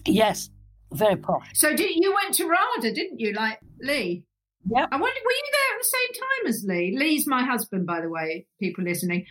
Yes, 0.05 0.49
very 0.93 1.15
posh. 1.15 1.49
So 1.53 1.75
did, 1.75 1.95
you 1.95 2.13
went 2.13 2.33
to 2.35 2.47
RADA, 2.47 2.93
didn't 2.93 3.19
you, 3.19 3.33
like 3.33 3.59
Lee? 3.79 4.23
Yeah. 4.69 4.87
I 4.91 4.95
wonder, 4.95 5.19
were 5.23 5.31
you 5.31 5.43
there 5.51 5.77
at 5.77 5.79
the 5.79 5.97
same 5.97 6.13
time 6.13 6.47
as 6.47 6.65
Lee? 6.67 6.97
Lee's 6.97 7.27
my 7.27 7.43
husband, 7.43 7.85
by 7.85 8.01
the 8.01 8.09
way. 8.09 8.45
People 8.59 8.83
listening. 8.83 9.25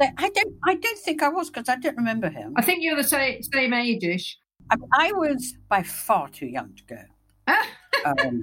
I 0.00 0.30
don't. 0.30 0.54
I 0.64 0.74
don't 0.76 0.98
think 0.98 1.24
I 1.24 1.28
was 1.28 1.50
because 1.50 1.68
I 1.68 1.74
don't 1.74 1.96
remember 1.96 2.30
him. 2.30 2.54
I 2.56 2.62
think 2.62 2.82
you're 2.82 2.94
the 2.94 3.02
same 3.02 3.42
same 3.42 3.72
age-ish. 3.72 4.38
I, 4.70 4.76
I 4.96 5.12
was 5.12 5.56
by 5.68 5.82
far 5.82 6.28
too 6.28 6.46
young 6.46 6.72
to 6.76 6.84
go. 6.84 7.02
um, 8.06 8.40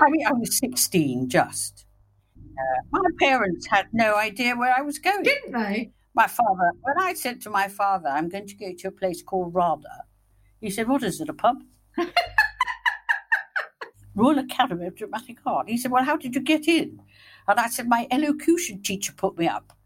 I 0.00 0.10
mean, 0.10 0.26
I 0.26 0.32
was 0.32 0.56
16 0.56 1.28
just. 1.28 1.83
My 2.90 3.00
parents 3.20 3.66
had 3.66 3.86
no 3.92 4.16
idea 4.16 4.56
where 4.56 4.74
I 4.76 4.82
was 4.82 4.98
going. 4.98 5.22
Didn't 5.22 5.52
they? 5.52 5.90
My 6.14 6.26
father, 6.26 6.70
when 6.82 6.98
I 6.98 7.14
said 7.14 7.40
to 7.42 7.50
my 7.50 7.68
father, 7.68 8.08
I'm 8.08 8.28
going 8.28 8.46
to 8.46 8.54
go 8.54 8.72
to 8.78 8.88
a 8.88 8.92
place 8.92 9.22
called 9.22 9.54
RADA, 9.54 10.04
he 10.60 10.70
said, 10.70 10.88
What 10.88 11.02
is 11.02 11.20
it, 11.20 11.28
a 11.28 11.34
pub? 11.34 11.62
Royal 14.14 14.38
Academy 14.38 14.86
of 14.86 14.94
Dramatic 14.94 15.38
Art. 15.44 15.68
He 15.68 15.76
said, 15.76 15.90
Well, 15.90 16.04
how 16.04 16.16
did 16.16 16.34
you 16.34 16.40
get 16.40 16.68
in? 16.68 17.00
And 17.48 17.58
I 17.58 17.68
said, 17.68 17.88
My 17.88 18.06
elocution 18.10 18.80
teacher 18.82 19.12
put 19.12 19.36
me 19.36 19.48
up. 19.48 19.76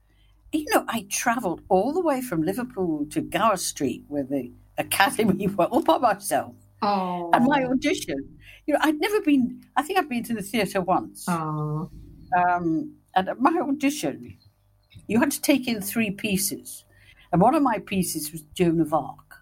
You 0.53 0.67
know, 0.73 0.85
I 0.89 1.07
travelled 1.11 1.63
all 1.69 1.93
the 1.93 2.01
way 2.01 2.21
from 2.21 2.43
Liverpool 2.43 3.07
to 3.11 3.21
Gower 3.21 3.57
Street 3.57 4.05
where 4.09 4.25
the 4.25 4.51
academy 4.77 5.47
were 5.59 5.67
all 5.67 5.83
by 5.83 5.99
myself. 5.99 6.55
Oh. 6.83 7.31
And 7.33 7.47
my 7.47 7.65
audition, 7.65 8.39
you 8.67 8.75
know, 8.75 8.81
I'd 8.83 9.01
never 9.01 9.21
been, 9.21 9.63
I 9.77 9.83
think 9.83 9.99
I'd 9.99 10.09
been 10.09 10.25
to 10.25 10.35
the 10.35 10.43
theatre 10.43 10.81
once. 10.81 11.25
Oh. 11.29 11.91
Um, 12.37 12.95
and 13.15 13.29
at 13.29 13.41
my 13.41 13.59
audition, 13.61 14.37
you 15.07 15.21
had 15.21 15.31
to 15.31 15.41
take 15.41 15.67
in 15.67 15.81
three 15.81 16.11
pieces. 16.11 16.85
And 17.33 17.41
one 17.41 17.55
of 17.55 17.63
my 17.63 17.79
pieces 17.79 18.33
was 18.33 18.43
Joan 18.55 18.81
of 18.81 18.95
Arc. 18.95 19.37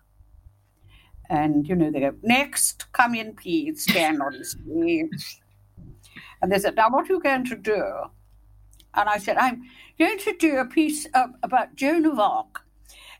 And, 1.28 1.68
you 1.68 1.74
know, 1.74 1.90
they 1.90 2.00
go, 2.00 2.14
next, 2.22 2.92
come 2.92 3.14
in, 3.14 3.34
please, 3.34 3.82
stand 3.82 4.22
on 4.22 4.44
stage. 4.44 5.40
And 6.40 6.52
they 6.52 6.58
said, 6.58 6.76
now 6.76 6.90
what 6.90 7.08
are 7.08 7.12
you 7.12 7.20
going 7.20 7.44
to 7.46 7.56
do? 7.56 7.82
And 8.94 9.08
I 9.08 9.18
said, 9.18 9.36
I'm 9.36 9.62
going 9.98 10.18
to 10.18 10.32
do 10.38 10.56
a 10.58 10.64
piece 10.64 11.06
about 11.42 11.74
Joan 11.74 12.06
of 12.06 12.18
Arc. 12.18 12.62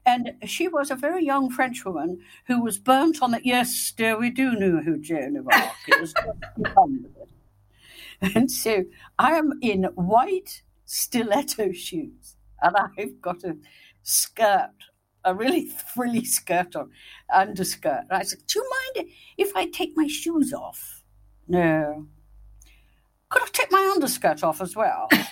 And 0.06 0.35
she 0.44 0.68
was 0.68 0.90
a 0.90 0.94
very 0.94 1.25
young 1.25 1.50
French 1.50 1.85
woman 1.85 2.20
who 2.46 2.62
was 2.62 2.78
burnt 2.78 3.20
on 3.20 3.32
the. 3.32 3.40
Yes, 3.42 3.92
dear, 3.96 4.16
we 4.16 4.30
do 4.30 4.52
know 4.52 4.80
who 4.80 4.99
Joan 4.99 5.37
of 5.37 5.49
Arc 5.52 6.00
is. 6.00 6.14
and 8.20 8.50
so 8.50 8.85
I 9.18 9.32
am 9.32 9.58
in 9.62 9.85
white 9.94 10.62
stiletto 10.85 11.73
shoes, 11.73 12.37
and 12.62 12.76
I've 12.76 13.20
got 13.20 13.44
a 13.44 13.56
skirt, 14.02 14.70
a 15.25 15.35
really 15.35 15.66
frilly 15.66 16.25
skirt 16.25 16.76
on, 16.76 16.90
underskirt. 17.32 18.04
And 18.08 18.18
I 18.18 18.23
said, 18.23 18.40
Do 18.46 18.61
you 18.61 18.70
mind 18.94 19.08
if 19.37 19.54
I 19.54 19.66
take 19.66 19.92
my 19.96 20.06
shoes 20.06 20.52
off? 20.52 21.02
No. 21.49 22.06
Could 23.28 23.42
I 23.42 23.46
take 23.52 23.73
my 23.73 23.90
underskirt 23.94 24.42
off 24.44 24.61
as 24.61 24.76
well? 24.76 25.08
yes, 25.12 25.28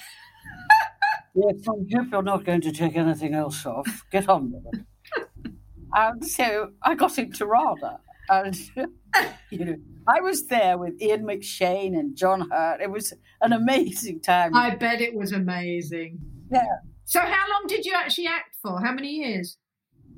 I 1.37 1.71
hope 1.71 1.87
you're 1.87 2.23
not 2.23 2.45
going 2.45 2.61
to 2.63 2.73
take 2.73 2.97
anything 2.97 3.35
else 3.35 3.65
off. 3.65 4.05
Get 4.11 4.29
on 4.29 4.51
with 4.53 4.65
it. 4.73 5.53
and 5.95 6.25
so 6.27 6.73
I 6.83 6.95
got 6.95 7.19
into 7.19 7.47
RADA. 7.47 8.01
And, 8.29 8.57
you 9.51 9.65
know, 9.65 9.77
I 10.07 10.21
was 10.21 10.47
there 10.47 10.79
with 10.79 11.01
Ian 11.01 11.25
McShane 11.25 11.99
and 11.99 12.17
John 12.17 12.49
Hurt. 12.51 12.81
It 12.81 12.91
was 12.91 13.13
an 13.41 13.53
amazing 13.53 14.21
time. 14.21 14.55
I 14.55 14.75
bet 14.75 15.01
it 15.01 15.15
was 15.15 15.33
amazing. 15.33 16.19
Yeah. 16.51 16.63
So, 17.05 17.21
how 17.21 17.51
long 17.51 17.67
did 17.67 17.85
you 17.85 17.93
actually 17.95 18.27
act 18.27 18.57
for? 18.63 18.81
How 18.81 18.93
many 18.93 19.11
years? 19.11 19.59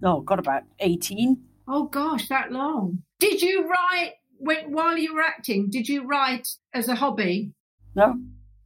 Oh, 0.05 0.21
got 0.21 0.39
about 0.39 0.63
18. 0.81 1.37
Oh, 1.69 1.85
gosh, 1.85 2.29
that 2.29 2.53
long. 2.53 3.03
Did 3.19 3.43
you 3.43 3.69
write, 3.69 4.13
when, 4.39 4.73
while 4.73 4.97
you 4.97 5.15
were 5.15 5.23
acting, 5.23 5.69
did 5.71 5.89
you 5.89 6.07
write 6.07 6.47
as 6.73 6.89
a 6.89 6.95
hobby? 6.95 7.53
No. 7.95 8.15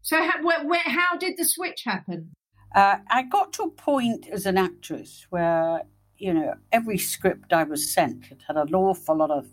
So, 0.03 0.23
how, 0.23 0.43
where, 0.43 0.67
where, 0.67 0.83
how 0.85 1.17
did 1.17 1.37
the 1.37 1.45
switch 1.45 1.83
happen? 1.87 2.33
Uh, 2.75 2.97
I 3.09 3.23
got 3.23 3.53
to 3.55 3.65
a 3.65 3.71
point 3.71 4.29
as 4.31 4.47
an 4.47 4.59
actress 4.59 5.27
where, 5.31 5.83
you 6.21 6.35
know, 6.35 6.55
every 6.71 6.99
script 6.99 7.53
I 7.53 7.65
was 7.65 7.91
sent 7.91 8.31
it 8.31 8.43
had 8.47 8.57
an 8.57 8.75
awful 8.75 9.17
lot 9.17 9.31
of 9.31 9.47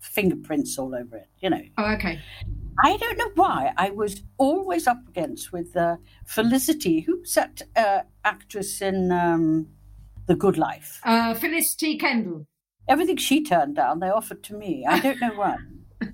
fingerprints 0.00 0.78
all 0.78 0.94
over 0.94 1.16
it, 1.16 1.28
you 1.40 1.50
know. 1.50 1.62
Oh, 1.78 1.92
okay. 1.92 2.20
I 2.84 2.96
don't 2.96 3.18
know 3.18 3.30
why. 3.34 3.72
I 3.76 3.90
was 3.90 4.22
always 4.36 4.86
up 4.86 5.06
against 5.08 5.52
with 5.52 5.76
uh, 5.76 5.96
Felicity, 6.26 7.00
who's 7.00 7.34
that 7.34 7.62
uh, 7.76 8.00
actress 8.24 8.80
in 8.80 9.10
um, 9.10 9.68
The 10.26 10.36
Good 10.36 10.58
Life. 10.58 11.00
Uh, 11.04 11.34
Felicity 11.34 11.98
Kendal. 11.98 12.46
Everything 12.88 13.16
she 13.16 13.42
turned 13.42 13.76
down, 13.76 14.00
they 14.00 14.08
offered 14.08 14.42
to 14.44 14.54
me. 14.54 14.84
I 14.88 15.00
don't 15.00 15.20
know 15.20 15.34
why. 15.34 15.56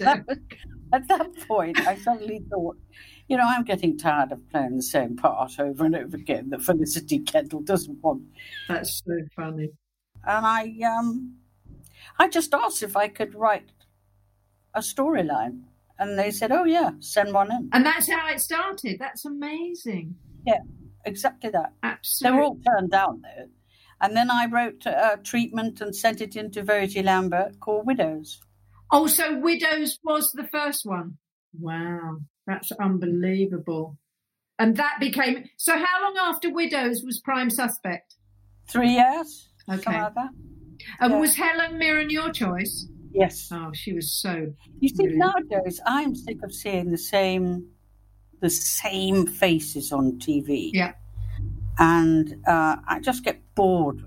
At 0.92 1.06
that 1.08 1.28
point, 1.46 1.78
I 1.80 1.96
suddenly 1.96 2.40
thought, 2.50 2.76
you 3.28 3.36
know, 3.36 3.44
I'm 3.46 3.64
getting 3.64 3.98
tired 3.98 4.32
of 4.32 4.48
playing 4.50 4.76
the 4.76 4.82
same 4.82 5.16
part 5.16 5.60
over 5.60 5.84
and 5.84 5.94
over 5.94 6.16
again 6.16 6.50
that 6.50 6.62
Felicity 6.62 7.20
Kendal 7.20 7.60
doesn't 7.60 8.02
want. 8.02 8.22
That's 8.68 9.02
so 9.06 9.20
funny. 9.36 9.70
And 10.26 10.46
I, 10.46 10.74
um, 10.84 11.36
I 12.18 12.28
just 12.28 12.54
asked 12.54 12.82
if 12.82 12.96
I 12.96 13.08
could 13.08 13.34
write 13.34 13.70
a 14.74 14.80
storyline, 14.80 15.62
and 15.98 16.18
they 16.18 16.30
said, 16.30 16.52
"Oh 16.52 16.64
yeah, 16.64 16.92
send 17.00 17.32
one 17.34 17.52
in." 17.52 17.68
And 17.72 17.84
that's 17.84 18.10
how 18.10 18.28
it 18.28 18.40
started. 18.40 18.98
That's 18.98 19.24
amazing. 19.24 20.14
Yeah, 20.46 20.60
exactly 21.04 21.50
that. 21.50 21.72
Absolutely. 21.82 22.36
They 22.36 22.40
were 22.40 22.44
all 22.44 22.58
turned 22.66 22.90
down 22.90 23.22
though, 23.22 23.48
and 24.00 24.16
then 24.16 24.30
I 24.30 24.46
wrote 24.46 24.86
a 24.86 25.18
treatment 25.22 25.80
and 25.80 25.94
sent 25.94 26.20
it 26.20 26.36
into 26.36 26.62
Verity 26.62 27.02
Lambert 27.02 27.60
called 27.60 27.86
Widows. 27.86 28.40
Oh, 28.90 29.06
so 29.06 29.38
Widows 29.38 29.98
was 30.02 30.30
the 30.32 30.48
first 30.48 30.86
one. 30.86 31.18
Wow, 31.58 32.18
that's 32.48 32.72
unbelievable. 32.72 33.96
And 34.58 34.76
that 34.76 34.96
became 34.98 35.44
so. 35.56 35.78
How 35.78 36.02
long 36.02 36.16
after 36.18 36.50
Widows 36.52 37.02
was 37.04 37.20
Prime 37.20 37.50
Suspect? 37.50 38.16
Three 38.68 38.90
years. 38.94 39.50
Okay. 39.70 39.92
Like 40.02 40.14
that. 40.14 40.30
And 41.00 41.12
Yeah. 41.12 41.20
was 41.20 41.36
Helen 41.36 41.78
Mirren 41.78 42.10
your 42.10 42.32
choice? 42.32 42.88
Yes. 43.12 43.48
Oh, 43.52 43.70
she 43.72 43.92
was 43.92 44.12
so. 44.12 44.52
You 44.80 44.88
see, 44.88 44.94
Brilliant. 45.04 45.18
nowadays 45.50 45.80
I'm 45.86 46.14
sick 46.16 46.38
of 46.42 46.52
seeing 46.52 46.90
the 46.90 46.98
same, 46.98 47.68
the 48.40 48.50
same 48.50 49.26
faces 49.26 49.92
on 49.92 50.18
TV. 50.18 50.70
Yeah. 50.74 50.94
and 51.80 52.44
uh, 52.48 52.76
I 52.88 52.98
just 52.98 53.22
get 53.24 53.40
bored. 53.54 54.02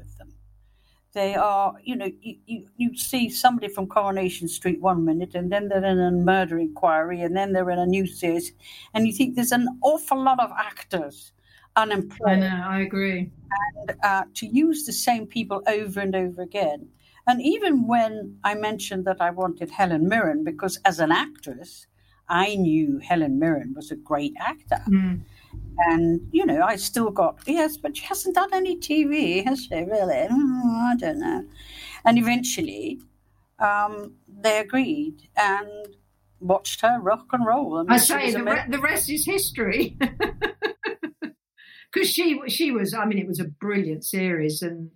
They 1.13 1.36
are, 1.36 1.74
you 1.84 1.96
know, 1.96 2.10
you, 2.22 2.38
you, 2.46 2.68
you 2.77 2.98
see 2.98 3.30
somebody 3.30 3.68
from 3.68 3.88
Coronation 3.88 4.48
Street 4.48 4.80
one 4.80 5.03
minute, 5.03 5.36
and 5.36 5.51
then 5.51 5.68
they're 5.68 5.84
in 5.84 6.00
a 6.00 6.12
murder 6.12 6.58
inquiry, 6.58 7.22
and 7.22 7.36
then 7.36 7.51
they're 7.51 7.70
in 7.70 7.80
a 7.80 7.86
new 7.86 8.08
series, 8.08 8.53
and 8.94 9.06
you 9.06 9.13
think 9.13 9.36
there's 9.36 9.51
an 9.51 9.68
awful 9.82 10.22
lot 10.22 10.39
of 10.39 10.51
actors 10.58 11.34
I 11.75 11.84
unemployed 11.84 12.39
know. 12.39 12.63
I 12.65 12.82
agree. 12.82 13.30
uh, 14.03 14.24
to 14.36 14.46
use 14.46 14.86
the 14.86 14.94
same 14.94 15.25
people 15.27 15.62
over 15.68 16.00
and 16.00 16.15
over 16.15 16.41
again. 16.41 16.88
And 17.27 17.41
even 17.41 17.88
when 17.88 18.38
I 18.44 18.56
mentioned 18.56 19.06
that 19.06 19.22
I 19.22 19.32
wanted 19.32 19.70
Helen 19.70 20.08
Mirren, 20.08 20.44
because 20.44 20.80
as 20.86 21.00
an 21.00 21.12
actress, 21.12 21.88
I 22.27 22.56
knew 22.56 23.00
Helen 23.00 23.38
Mirren 23.38 23.74
was 23.75 23.91
a 23.91 23.96
great 23.96 24.34
actor. 24.39 24.82
Mm. 24.88 25.22
And, 25.88 26.27
you 26.31 26.46
know, 26.46 26.62
I 26.62 26.75
still 26.75 27.10
got, 27.10 27.39
yes, 27.48 27.77
but 27.77 27.98
she 27.98 28.05
hasn't 28.05 28.36
done 28.36 28.50
any 28.53 28.77
TV, 28.77 29.43
has 29.46 29.63
she, 29.65 29.75
really? 29.75 30.27
"Mm, 30.29 30.91
I 30.91 30.96
don't 30.98 31.20
know. 31.20 31.46
And 32.05 32.17
eventually, 32.17 33.00
um, 33.60 34.15
they 34.27 34.60
agreed 34.60 35.29
and 35.38 35.70
watched 36.39 36.81
her 36.81 37.00
rock 37.00 37.27
and 37.31 37.46
roll. 37.46 37.86
I 37.89 37.98
she 37.98 38.05
say 38.05 38.31
the, 38.31 38.43
re- 38.43 38.65
the 38.70 38.79
rest 38.79 39.10
is 39.10 39.25
history. 39.25 39.98
Because 41.93 42.10
she 42.10 42.39
she 42.48 42.72
was, 42.72 42.93
I 42.93 43.05
mean, 43.05 43.20
it 43.20 43.27
was 43.27 43.39
a 43.39 43.48
brilliant 43.60 44.05
series 44.05 44.62
and 44.62 44.89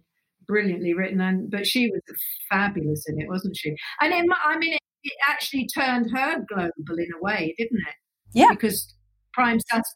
brilliantly 0.47 0.93
written, 0.93 1.19
and 1.19 1.51
but 1.51 1.67
she 1.67 1.89
was 1.89 2.01
fabulous 2.49 3.03
in 3.09 3.19
it, 3.19 3.27
wasn't 3.27 3.57
she? 3.57 3.75
And 3.99 4.13
it, 4.13 4.25
I 4.45 4.57
mean, 4.57 4.73
it, 4.73 4.79
it 5.03 5.13
actually 5.27 5.67
turned 5.67 6.09
her 6.15 6.37
global 6.47 6.97
in 6.97 7.07
a 7.13 7.21
way, 7.21 7.53
didn't 7.57 7.79
it? 7.79 7.95
Yeah. 8.33 8.51
Because 8.51 8.93
Prime 9.33 9.59
Sus- 9.59 9.95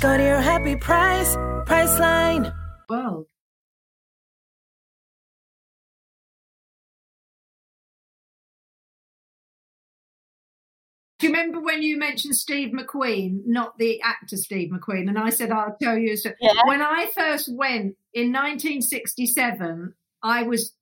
Go 0.00 0.16
to 0.16 0.22
your 0.22 0.40
happy 0.40 0.76
price, 0.76 1.34
Priceline. 1.66 2.54
world. 2.88 3.26
Do 11.18 11.26
you 11.26 11.32
remember 11.32 11.60
when 11.60 11.82
you 11.82 11.98
mentioned 11.98 12.36
Steve 12.36 12.72
McQueen, 12.72 13.40
not 13.44 13.76
the 13.76 14.00
actor 14.02 14.36
Steve 14.36 14.70
McQueen? 14.70 15.08
And 15.08 15.18
I 15.18 15.30
said, 15.30 15.50
I'll 15.50 15.76
tell 15.82 15.98
you. 15.98 16.16
So 16.16 16.30
Yeah. 16.40 16.52
when 16.66 16.80
I 16.80 17.06
first 17.06 17.48
went 17.52 17.96
in 18.14 18.32
1967, 18.32 19.94
I 20.22 20.44
was, 20.44 20.72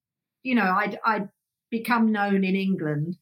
you 0.43 0.55
know, 0.55 0.71
I'd, 0.77 0.99
I'd 1.07 1.29
become 1.71 2.13
known 2.13 2.45
in 2.45 2.55
England 2.55 3.17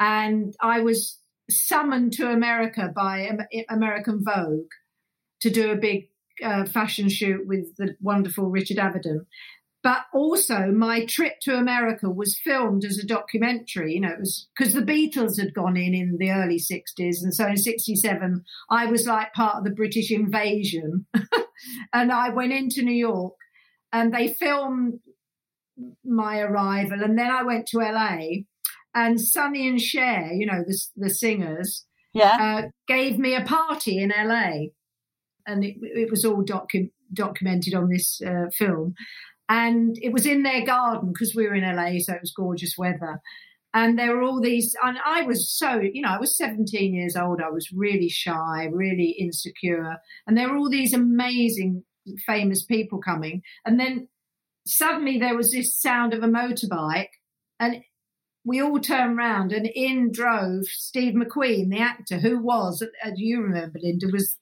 and 0.00 0.54
I 0.58 0.80
was 0.80 1.18
summoned 1.50 2.14
to 2.14 2.30
America 2.30 2.90
by 2.96 3.30
American 3.68 4.24
Vogue 4.24 4.70
to 5.44 5.50
do 5.50 5.70
a 5.70 5.76
big 5.76 6.08
uh, 6.42 6.64
fashion 6.64 7.08
shoot 7.10 7.46
with 7.46 7.76
the 7.76 7.94
wonderful 8.00 8.46
Richard 8.50 8.78
Avedon. 8.78 9.26
But 9.82 10.06
also, 10.14 10.72
my 10.72 11.04
trip 11.04 11.34
to 11.42 11.58
America 11.58 12.08
was 12.08 12.38
filmed 12.38 12.86
as 12.86 12.96
a 12.98 13.06
documentary. 13.06 13.92
You 13.92 14.00
know, 14.00 14.12
it 14.12 14.20
was 14.20 14.48
because 14.56 14.72
the 14.72 14.80
Beatles 14.80 15.38
had 15.38 15.52
gone 15.52 15.76
in 15.76 15.94
in 15.94 16.16
the 16.18 16.30
early 16.30 16.58
60s. 16.58 17.22
And 17.22 17.34
so 17.34 17.46
in 17.46 17.58
67, 17.58 18.42
I 18.70 18.86
was 18.86 19.06
like 19.06 19.34
part 19.34 19.56
of 19.58 19.64
the 19.64 19.70
British 19.82 20.10
invasion. 20.10 21.04
and 21.92 22.10
I 22.10 22.30
went 22.30 22.52
into 22.54 22.80
New 22.82 22.94
York 22.94 23.34
and 23.92 24.12
they 24.12 24.28
filmed 24.28 25.00
my 26.02 26.38
arrival. 26.40 27.02
And 27.02 27.18
then 27.18 27.30
I 27.30 27.42
went 27.42 27.66
to 27.68 27.78
LA 27.80 28.44
and 28.94 29.20
Sonny 29.20 29.68
and 29.68 29.78
Cher, 29.80 30.32
you 30.32 30.46
know, 30.46 30.64
the, 30.66 30.78
the 30.96 31.10
singers, 31.10 31.84
Yeah. 32.14 32.36
uh, 32.40 32.68
gave 32.88 33.18
me 33.18 33.34
a 33.34 33.44
party 33.44 33.98
in 33.98 34.10
LA, 34.16 34.68
and 35.46 35.64
it, 35.64 35.76
it 35.80 36.10
was 36.10 36.24
all 36.24 36.42
docu- 36.42 36.90
documented 37.12 37.74
on 37.74 37.88
this 37.88 38.20
uh, 38.22 38.46
film. 38.52 38.94
And 39.48 39.96
it 40.00 40.12
was 40.12 40.26
in 40.26 40.42
their 40.42 40.64
garden 40.64 41.12
because 41.12 41.34
we 41.34 41.46
were 41.46 41.54
in 41.54 41.64
LA, 41.64 41.98
so 41.98 42.14
it 42.14 42.20
was 42.22 42.32
gorgeous 42.34 42.78
weather. 42.78 43.20
And 43.74 43.98
there 43.98 44.16
were 44.16 44.22
all 44.22 44.40
these, 44.40 44.74
and 44.82 44.98
I 45.04 45.22
was 45.22 45.50
so, 45.50 45.80
you 45.80 46.00
know, 46.00 46.10
I 46.10 46.18
was 46.20 46.36
17 46.36 46.94
years 46.94 47.16
old. 47.16 47.40
I 47.40 47.50
was 47.50 47.72
really 47.72 48.08
shy, 48.08 48.68
really 48.72 49.16
insecure. 49.18 49.96
And 50.26 50.38
there 50.38 50.48
were 50.48 50.56
all 50.56 50.70
these 50.70 50.94
amazing, 50.94 51.82
famous 52.24 52.64
people 52.64 53.00
coming. 53.00 53.42
And 53.66 53.80
then 53.80 54.08
suddenly 54.64 55.18
there 55.18 55.36
was 55.36 55.50
this 55.50 55.76
sound 55.76 56.14
of 56.14 56.22
a 56.22 56.28
motorbike, 56.28 57.08
and 57.58 57.82
we 58.44 58.60
all 58.60 58.78
turned 58.78 59.16
round 59.16 59.52
and 59.52 59.66
in 59.66 60.12
drove 60.12 60.66
Steve 60.66 61.14
McQueen, 61.14 61.70
the 61.70 61.80
actor, 61.80 62.18
who 62.18 62.38
was, 62.38 62.82
as 63.02 63.12
you 63.16 63.40
remember, 63.40 63.78
Lynda, 63.78 64.12
was 64.12 64.36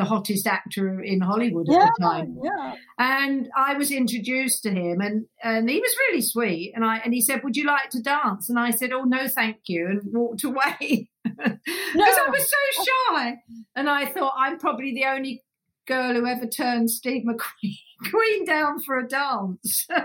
the 0.00 0.06
hottest 0.06 0.46
actor 0.46 1.02
in 1.02 1.20
Hollywood 1.20 1.68
at 1.68 1.74
yeah. 1.74 1.90
the 1.98 2.02
time. 2.02 2.38
Yeah. 2.42 2.74
And 2.98 3.50
I 3.54 3.74
was 3.74 3.90
introduced 3.90 4.62
to 4.62 4.70
him 4.70 5.02
and, 5.02 5.26
and 5.44 5.68
he 5.68 5.78
was 5.78 5.94
really 6.08 6.22
sweet. 6.22 6.72
And 6.74 6.86
I 6.86 6.98
and 7.04 7.12
he 7.12 7.20
said, 7.20 7.44
Would 7.44 7.54
you 7.54 7.66
like 7.66 7.90
to 7.90 8.00
dance? 8.00 8.48
And 8.48 8.58
I 8.58 8.70
said, 8.70 8.92
Oh 8.92 9.04
no, 9.04 9.28
thank 9.28 9.58
you, 9.66 9.86
and 9.86 10.00
walked 10.12 10.44
away. 10.44 11.08
Because 11.36 12.18
I 12.18 12.30
was 12.30 12.50
so 12.50 12.84
shy. 12.84 13.34
And 13.76 13.90
I 13.90 14.06
thought 14.06 14.32
I'm 14.36 14.58
probably 14.58 14.94
the 14.94 15.04
only 15.04 15.42
girl 15.86 16.14
who 16.14 16.26
ever 16.26 16.46
turned 16.46 16.90
Steve 16.90 17.24
McQueen 17.26 17.76
Queen 18.10 18.44
down 18.46 18.80
for 18.80 18.98
a 18.98 19.06
dance. 19.06 19.86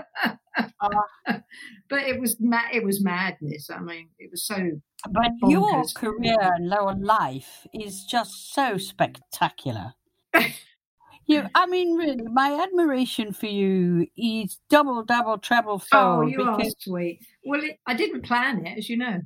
Uh. 0.80 1.38
but 1.90 2.02
it 2.04 2.18
was 2.18 2.36
ma- 2.40 2.70
it 2.72 2.82
was 2.82 3.04
madness. 3.04 3.68
I 3.68 3.78
mean, 3.80 4.08
it 4.18 4.30
was 4.30 4.46
so 4.46 4.56
But 5.10 5.32
oh, 5.42 5.50
your 5.50 5.84
career 5.94 6.36
and 6.40 6.70
your 6.70 6.94
life 6.94 7.66
is 7.72 8.04
just 8.04 8.54
so 8.54 8.76
spectacular. 8.78 9.94
you, 11.26 11.46
I 11.54 11.66
mean, 11.66 11.96
really, 11.96 12.22
my 12.32 12.60
admiration 12.62 13.32
for 13.32 13.46
you 13.46 14.06
is 14.16 14.58
double, 14.68 15.04
double, 15.04 15.38
treble 15.38 15.82
Oh, 15.92 16.20
fold 16.20 16.32
you 16.32 16.42
are 16.42 16.56
because 16.56 16.74
sweet. 16.78 17.20
Well, 17.44 17.62
it, 17.62 17.78
I 17.86 17.94
didn't 17.94 18.22
plan 18.22 18.66
it, 18.66 18.78
as 18.78 18.88
you 18.88 18.96
know. 18.96 19.20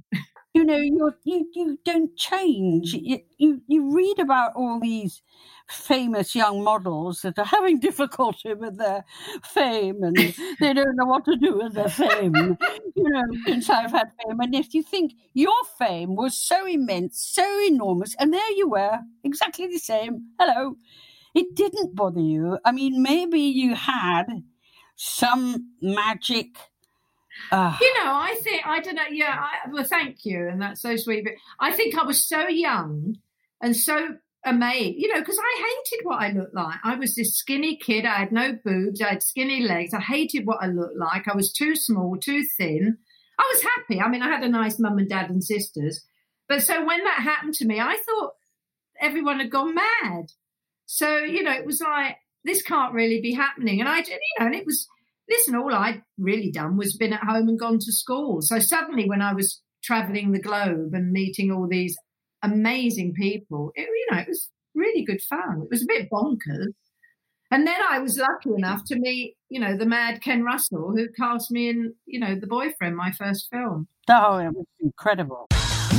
You 0.55 0.65
know 0.65 0.77
you 0.77 1.13
you 1.55 1.79
don't 1.85 2.17
change. 2.17 2.93
You, 2.95 3.21
you 3.39 3.63
you 3.69 3.95
read 3.95 4.19
about 4.19 4.53
all 4.57 4.81
these 4.81 5.23
famous 5.69 6.35
young 6.35 6.65
models 6.65 7.23
that 7.23 7.39
are 7.39 7.45
having 7.45 7.79
difficulty 7.89 8.55
with 8.55 8.77
their 8.77 9.05
fame 9.45 10.03
and 10.03 10.17
they 10.59 10.73
don't 10.73 10.97
know 10.97 11.07
what 11.07 11.25
to 11.27 11.37
do 11.37 11.59
with 11.59 11.75
their 11.75 11.89
fame. 11.89 12.57
you 12.97 13.09
know, 13.11 13.23
since 13.47 13.71
I've 13.71 13.93
had 13.93 14.11
fame, 14.25 14.41
and 14.41 14.55
if 14.55 14.75
you 14.75 14.83
think 14.83 15.13
your 15.35 15.55
fame 15.79 16.17
was 16.17 16.37
so 16.37 16.67
immense, 16.67 17.23
so 17.23 17.47
enormous, 17.67 18.15
and 18.19 18.33
there 18.35 18.51
you 18.53 18.69
were, 18.69 18.99
exactly 19.23 19.69
the 19.69 19.79
same. 19.79 20.31
Hello, 20.39 20.77
it 21.35 21.55
didn't 21.55 21.95
bother 21.95 22.21
you. 22.21 22.59
I 22.65 22.73
mean, 22.73 23.03
maybe 23.03 23.41
you 23.41 23.75
had 23.75 24.27
some 24.97 25.73
magic. 25.81 26.57
Uh, 27.53 27.77
You 27.81 27.95
know, 27.95 28.13
I 28.13 28.39
think 28.43 28.67
I 28.67 28.81
don't 28.81 28.97
know. 28.97 29.03
Yeah, 29.11 29.39
I, 29.39 29.71
well, 29.71 29.85
thank 29.85 30.25
you, 30.25 30.49
and 30.49 30.61
that's 30.61 30.83
so 30.83 30.97
sweet. 30.97 31.25
But 31.25 31.35
I 31.59 31.73
think 31.73 31.97
I 31.97 32.05
was 32.05 32.27
so 32.27 32.49
young 32.49 33.17
and 33.63 33.77
so 33.77 34.17
amazed, 34.45 34.97
you 34.99 35.13
know, 35.13 35.21
because 35.21 35.39
I 35.39 35.69
hated 35.69 36.05
what 36.05 36.23
I 36.23 36.33
looked 36.33 36.55
like. 36.55 36.79
I 36.83 36.95
was 36.95 37.15
this 37.15 37.37
skinny 37.37 37.77
kid. 37.77 38.07
I 38.07 38.17
had 38.17 38.33
no 38.33 38.59
boobs. 38.65 39.01
I 39.03 39.11
had 39.11 39.23
skinny 39.23 39.63
legs. 39.63 39.93
I 39.95 40.01
hated 40.01 40.47
what 40.47 40.63
I 40.63 40.67
looked 40.67 40.97
like. 40.97 41.29
I 41.29 41.37
was 41.37 41.53
too 41.53 41.77
small, 41.77 42.17
too 42.17 42.43
thin. 42.57 42.97
I 43.39 43.51
was 43.53 43.63
happy. 43.63 44.01
I 44.01 44.09
mean, 44.09 44.23
I 44.23 44.29
had 44.29 44.43
a 44.43 44.49
nice 44.49 44.79
mum 44.79 44.99
and 44.99 45.09
dad 45.09 45.31
and 45.31 45.43
sisters. 45.45 46.05
But 46.49 46.63
so 46.63 46.85
when 46.85 47.05
that 47.05 47.21
happened 47.23 47.55
to 47.55 47.67
me, 47.67 47.81
I 47.81 47.97
thought 48.05 48.33
everyone 49.01 49.41
had 49.41 49.51
gone 49.51 49.75
mad. 49.75 50.33
So, 50.87 51.19
you 51.19 51.43
know, 51.43 51.53
it 51.53 51.65
was 51.65 51.81
like, 51.81 52.17
this 52.45 52.63
can't 52.63 52.95
really 52.95 53.21
be 53.21 53.33
happening. 53.33 53.81
And 53.81 53.89
I, 53.89 53.99
you 53.99 54.19
know, 54.39 54.47
and 54.47 54.55
it 54.55 54.67
was, 54.67 54.89
listen, 55.31 55.55
all 55.55 55.75
I'd 55.75 56.03
really 56.19 56.51
done 56.51 56.77
was 56.77 56.97
been 56.97 57.13
at 57.13 57.23
home 57.23 57.49
and 57.49 57.59
gone 57.59 57.79
to 57.79 57.93
school. 57.93 58.43
So 58.43 58.59
suddenly 58.59 59.09
when 59.09 59.23
I 59.23 59.33
was 59.33 59.63
traveling 59.83 60.33
the 60.33 60.41
globe 60.41 60.93
and 60.93 61.13
meeting 61.13 61.51
all 61.51 61.69
these 61.69 61.97
amazing 62.43 63.15
people, 63.15 63.73
it, 63.75 63.83
you 63.83 64.07
know, 64.11 64.19
it 64.19 64.29
was 64.29 64.51
really 64.75 65.05
good 65.05 65.23
fun. 65.23 65.63
It 65.63 65.71
was 65.71 65.83
a 65.83 65.87
bit 65.87 66.09
bonkers. 66.11 66.73
And 67.53 67.67
then 67.67 67.81
I 67.89 67.99
was 67.99 68.17
lucky 68.17 68.55
enough 68.57 68.85
to 68.87 68.97
meet, 68.97 69.37
you 69.49 69.59
know, 69.59 69.77
the 69.77 69.87
mad 69.87 70.23
Ken 70.23 70.45
Russell, 70.45 70.93
who 70.95 71.09
cast 71.19 71.51
me 71.51 71.69
in, 71.69 71.95
you 72.07 72.21
know, 72.21 72.37
The 72.37 72.47
Boyfriend, 72.47 72.97
my 72.97 73.11
first 73.11 73.49
film. 73.51 73.89
oh, 74.09 74.39
it 74.39 74.53
was 74.55 74.67
incredible. 74.79 75.49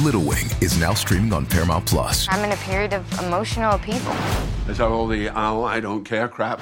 Little 0.04 0.22
Wing 0.22 0.46
is 0.62 0.80
now 0.80 0.94
streaming 0.94 1.34
on 1.34 1.46
Paramount 1.46 1.86
Plus. 1.86 2.26
I'm 2.30 2.44
in 2.46 2.54
a 2.54 2.62
period 2.62 2.94
of 2.94 3.20
emotional 3.20 3.74
upheaval. 3.74 4.16
Is 4.70 4.78
that 4.78 4.88
all 4.88 5.08
the 5.08 5.30
oh 5.30 5.64
I 5.64 5.82
don't 5.82 6.06
care 6.06 6.30
crap? 6.30 6.62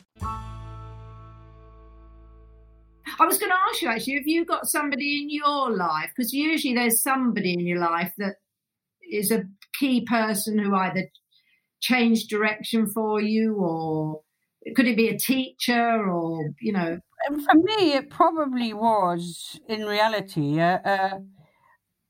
I 3.21 3.25
was 3.25 3.37
going 3.37 3.51
to 3.51 3.57
ask 3.69 3.81
you 3.81 3.87
actually, 3.87 4.15
have 4.15 4.27
you 4.27 4.45
got 4.45 4.67
somebody 4.67 5.21
in 5.21 5.29
your 5.29 5.75
life? 5.75 6.11
Because 6.15 6.33
usually 6.33 6.73
there's 6.73 7.03
somebody 7.03 7.53
in 7.53 7.59
your 7.59 7.79
life 7.79 8.11
that 8.17 8.37
is 9.11 9.29
a 9.29 9.43
key 9.79 10.01
person 10.01 10.57
who 10.57 10.73
either 10.75 11.07
changed 11.81 12.29
direction 12.29 12.87
for 12.87 13.21
you 13.21 13.55
or 13.55 14.21
could 14.75 14.87
it 14.87 14.97
be 14.97 15.09
a 15.09 15.17
teacher 15.17 16.09
or, 16.09 16.51
you 16.59 16.73
know, 16.73 16.97
for 17.27 17.55
me, 17.55 17.93
it 17.93 18.09
probably 18.09 18.73
was 18.73 19.59
in 19.69 19.85
reality 19.85 20.59
uh, 20.59 20.79
uh, 20.83 21.19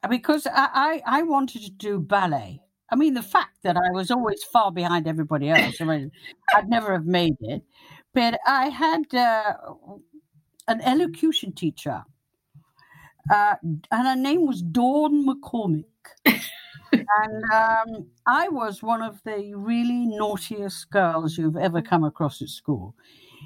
because 0.09 0.47
I, 0.47 1.01
I, 1.05 1.19
I 1.19 1.23
wanted 1.23 1.63
to 1.63 1.71
do 1.71 1.99
ballet. 1.99 2.61
I 2.89 2.95
mean, 2.95 3.15
the 3.15 3.21
fact 3.21 3.63
that 3.63 3.75
I 3.75 3.91
was 3.93 4.11
always 4.11 4.43
far 4.43 4.71
behind 4.71 5.07
everybody 5.07 5.49
else, 5.49 5.81
I 5.81 5.83
mean, 5.83 6.11
I'd 6.55 6.69
never 6.69 6.93
have 6.93 7.05
made 7.05 7.35
it. 7.41 7.63
But 8.13 8.39
I 8.45 8.67
had 8.69 9.13
uh, 9.13 9.53
an 10.71 10.81
elocution 10.81 11.51
teacher 11.53 12.03
uh, 13.29 13.55
and 13.63 13.87
her 13.91 14.15
name 14.15 14.45
was 14.45 14.61
Dawn 14.61 15.25
McCormick. 15.25 15.85
and 16.25 17.43
um, 17.53 18.07
I 18.25 18.49
was 18.49 18.81
one 18.81 19.01
of 19.01 19.21
the 19.23 19.53
really 19.55 20.05
naughtiest 20.05 20.89
girls 20.89 21.37
you've 21.37 21.57
ever 21.57 21.81
come 21.81 22.03
across 22.03 22.41
at 22.41 22.49
school. 22.49 22.95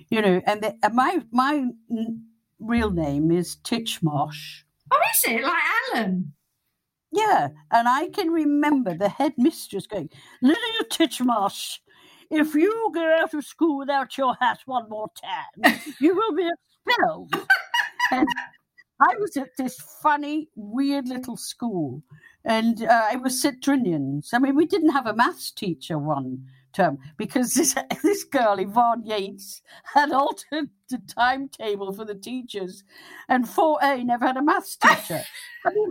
You 0.09 0.21
know, 0.21 0.41
and 0.45 0.61
the, 0.61 0.75
and 0.83 0.93
my 0.93 1.19
my 1.31 1.65
n- 1.91 2.25
real 2.59 2.91
name 2.91 3.31
is 3.31 3.57
Titchmarsh. 3.57 4.63
Oh, 4.91 4.99
is 5.13 5.23
it 5.25 5.43
like 5.43 5.63
Alan? 5.93 6.33
Yeah, 7.11 7.49
and 7.71 7.87
I 7.87 8.09
can 8.09 8.29
remember 8.29 8.93
the 8.93 9.07
headmistress 9.07 9.87
going, 9.87 10.09
Lydia 10.41 10.83
Titchmarsh, 10.91 11.79
if 12.29 12.53
you 12.55 12.91
go 12.93 13.17
out 13.21 13.33
of 13.33 13.45
school 13.45 13.77
without 13.77 14.17
your 14.17 14.35
hat 14.41 14.59
one 14.65 14.89
more 14.89 15.07
time, 15.21 15.79
you 16.01 16.13
will 16.13 16.35
be 16.35 16.49
and 18.11 18.27
I 19.01 19.15
was 19.19 19.35
at 19.37 19.49
this 19.57 19.77
funny, 20.01 20.49
weird 20.55 21.07
little 21.07 21.37
school, 21.37 22.01
and 22.45 22.83
uh, 22.83 23.07
it 23.11 23.21
was 23.21 23.41
Citrinians. 23.43 24.29
I 24.33 24.39
mean, 24.39 24.55
we 24.55 24.65
didn't 24.65 24.91
have 24.91 25.07
a 25.07 25.15
maths 25.15 25.51
teacher 25.51 25.97
one 25.97 26.45
term 26.73 26.97
because 27.17 27.53
this 27.53 27.75
this 28.03 28.23
girl 28.23 28.59
Yvonne 28.59 29.03
Yates 29.05 29.61
had 29.93 30.11
altered 30.11 30.69
the 30.89 31.01
timetable 31.13 31.91
for 31.91 32.05
the 32.05 32.15
teachers, 32.15 32.83
and 33.27 33.45
4A 33.45 34.05
never 34.05 34.25
had 34.27 34.37
a 34.37 34.43
maths 34.43 34.75
teacher. 34.75 35.21
I 35.65 35.69
mean, 35.69 35.89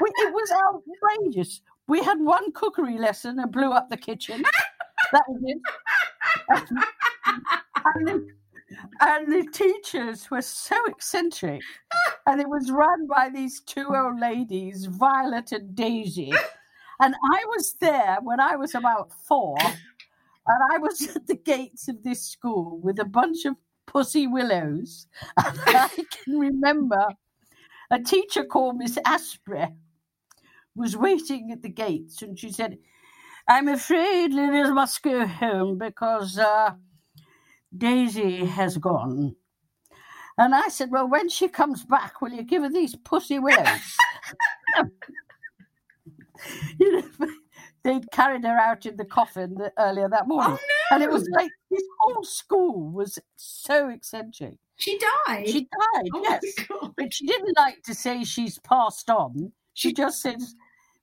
we, 0.00 0.08
it 0.08 0.32
was 0.32 0.52
outrageous. 0.52 1.62
We 1.86 2.02
had 2.02 2.20
one 2.20 2.52
cookery 2.52 2.98
lesson 2.98 3.38
and 3.38 3.50
blew 3.50 3.72
up 3.72 3.88
the 3.90 3.96
kitchen. 3.96 4.42
That 5.12 5.22
was 5.28 5.42
it. 5.44 5.58
and, 7.96 8.08
the, 8.08 8.28
and 9.00 9.32
the 9.32 9.48
teachers 9.52 10.30
were 10.30 10.42
so 10.42 10.76
eccentric, 10.86 11.62
and 12.26 12.40
it 12.40 12.48
was 12.48 12.70
run 12.70 13.06
by 13.06 13.28
these 13.28 13.60
two 13.60 13.94
old 13.94 14.20
ladies, 14.20 14.86
Violet 14.86 15.52
and 15.52 15.74
Daisy. 15.74 16.32
And 17.00 17.16
I 17.32 17.44
was 17.46 17.74
there 17.80 18.18
when 18.22 18.38
I 18.38 18.54
was 18.54 18.76
about 18.76 19.10
four, 19.26 19.56
and 19.60 20.72
I 20.72 20.78
was 20.78 21.16
at 21.16 21.26
the 21.26 21.34
gates 21.34 21.88
of 21.88 22.04
this 22.04 22.22
school 22.24 22.78
with 22.80 23.00
a 23.00 23.04
bunch 23.04 23.44
of 23.44 23.56
pussy 23.86 24.28
willows. 24.28 25.08
And 25.36 25.58
I 25.66 25.88
can 25.88 26.38
remember 26.38 27.08
a 27.90 27.98
teacher 27.98 28.44
called 28.44 28.76
Miss 28.76 28.98
Asprey 29.04 29.74
was 30.74 30.96
waiting 30.96 31.50
at 31.52 31.62
the 31.62 31.68
gates, 31.68 32.22
and 32.22 32.38
she 32.38 32.50
said, 32.52 32.78
"I'm 33.48 33.68
afraid 33.68 34.32
Lilies 34.32 34.70
must 34.70 35.02
go 35.02 35.26
home 35.26 35.78
because 35.78 36.38
uh, 36.38 36.74
Daisy 37.76 38.44
has 38.44 38.78
gone." 38.78 39.36
And 40.38 40.54
I 40.54 40.68
said, 40.68 40.90
"Well, 40.90 41.08
when 41.08 41.28
she 41.28 41.48
comes 41.48 41.84
back, 41.84 42.20
will 42.20 42.32
you 42.32 42.42
give 42.42 42.62
her 42.62 42.70
these 42.70 42.96
pussy 42.96 43.38
willows?" 43.38 43.96
you 46.78 46.92
know, 46.92 47.08
they'd 47.82 48.10
carried 48.10 48.44
her 48.44 48.56
out 48.58 48.86
in 48.86 48.96
the 48.96 49.04
coffin 49.04 49.54
the, 49.54 49.72
earlier 49.78 50.08
that 50.08 50.24
oh, 50.24 50.28
morning, 50.28 50.58
Oh, 50.60 50.94
and 50.94 51.02
it 51.02 51.10
was 51.10 51.28
like 51.30 51.50
this 51.70 51.82
whole 52.00 52.24
school 52.24 52.90
was 52.90 53.18
so 53.36 53.88
eccentric. 53.88 54.58
She 54.76 54.98
died. 55.26 55.48
She 55.48 55.60
died, 55.60 56.08
Oh 56.14 56.22
yes. 56.22 56.42
But 56.96 57.12
she 57.12 57.26
didn't 57.26 57.56
like 57.56 57.82
to 57.84 57.94
say 57.94 58.24
she's 58.24 58.58
passed 58.58 59.10
on. 59.10 59.52
She 59.74 59.92
just 59.92 60.20
said, 60.20 60.38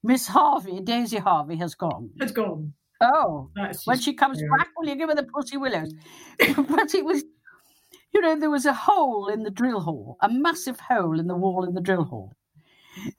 Miss 0.04 0.28
Harvey, 0.28 0.80
Daisy 0.82 1.18
Harvey, 1.18 1.56
has 1.58 1.76
gone. 1.76 2.10
Has 2.20 2.32
gone. 2.32 2.74
Oh, 3.02 3.50
when 3.86 4.00
she 4.00 4.14
comes 4.14 4.42
back, 4.58 4.70
will 4.78 4.90
you 4.90 4.96
give 4.96 5.10
her 5.10 5.16
the 5.16 5.24
pussy 5.24 5.58
willows? 5.58 5.94
but 6.40 6.94
it 6.94 7.06
was, 7.06 7.24
you 8.14 8.22
know, 8.22 8.38
there 8.38 8.50
was 8.50 8.66
a 8.66 8.74
hole 8.74 9.28
in 9.28 9.44
the 9.44 9.50
drill 9.50 9.80
hall, 9.80 10.18
a 10.22 10.30
massive 10.30 10.80
hole 10.80 11.20
in 11.20 11.28
the 11.28 11.36
wall 11.36 11.64
in 11.64 11.74
the 11.74 11.82
drill 11.82 12.04
hall. 12.04 12.34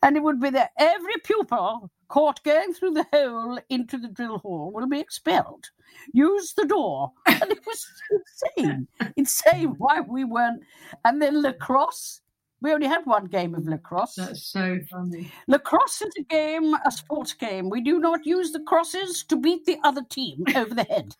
And 0.03 0.17
it 0.17 0.23
would 0.23 0.41
be 0.41 0.51
that 0.51 0.73
every 0.79 1.17
pupil 1.25 1.91
caught 2.09 2.43
going 2.43 2.75
through 2.75 2.91
the 2.93 3.07
hole 3.13 3.59
into 3.69 3.97
the 3.97 4.09
drill 4.09 4.39
hall 4.39 4.73
will 4.75 4.87
be 4.87 5.01
expelled. 5.01 5.71
Use 6.13 6.53
the 6.55 6.67
door. 6.67 7.13
And 7.27 7.51
it 7.51 7.65
was 7.67 7.87
insane. 8.57 8.89
insane 9.17 9.75
why 9.79 10.01
we 10.01 10.25
weren't. 10.25 10.63
And 11.05 11.23
then 11.23 11.43
lacrosse. 11.43 12.21
We 12.63 12.73
only 12.73 12.87
had 12.87 13.07
one 13.07 13.27
game 13.27 13.55
of 13.55 13.67
lacrosse. 13.67 14.17
That's 14.17 14.43
so 14.45 14.79
funny. 14.91 15.33
Lacrosse 15.47 16.03
is 16.03 16.13
a 16.19 16.23
game, 16.23 16.75
a 16.85 16.91
sports 16.91 17.33
game. 17.33 17.71
We 17.71 17.81
do 17.81 17.99
not 17.99 18.27
use 18.27 18.53
the 18.53 18.61
crosses 18.61 19.25
to 19.25 19.37
beat 19.37 19.65
the 19.65 19.79
other 19.83 20.03
team 20.03 20.45
over 20.55 20.75
the 20.75 20.85
head. 20.85 21.17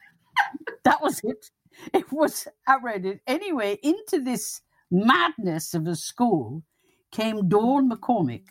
that 0.85 1.01
was 1.03 1.21
it. 1.25 1.51
It 1.95 2.13
was 2.13 2.47
outrageous. 2.69 3.21
Anyway, 3.27 3.79
into 3.83 4.21
this 4.21 4.61
madness 4.91 5.73
of 5.73 5.87
a 5.87 5.97
school 5.97 6.63
came 7.11 7.49
Dawn 7.49 7.91
McCormick, 7.91 8.49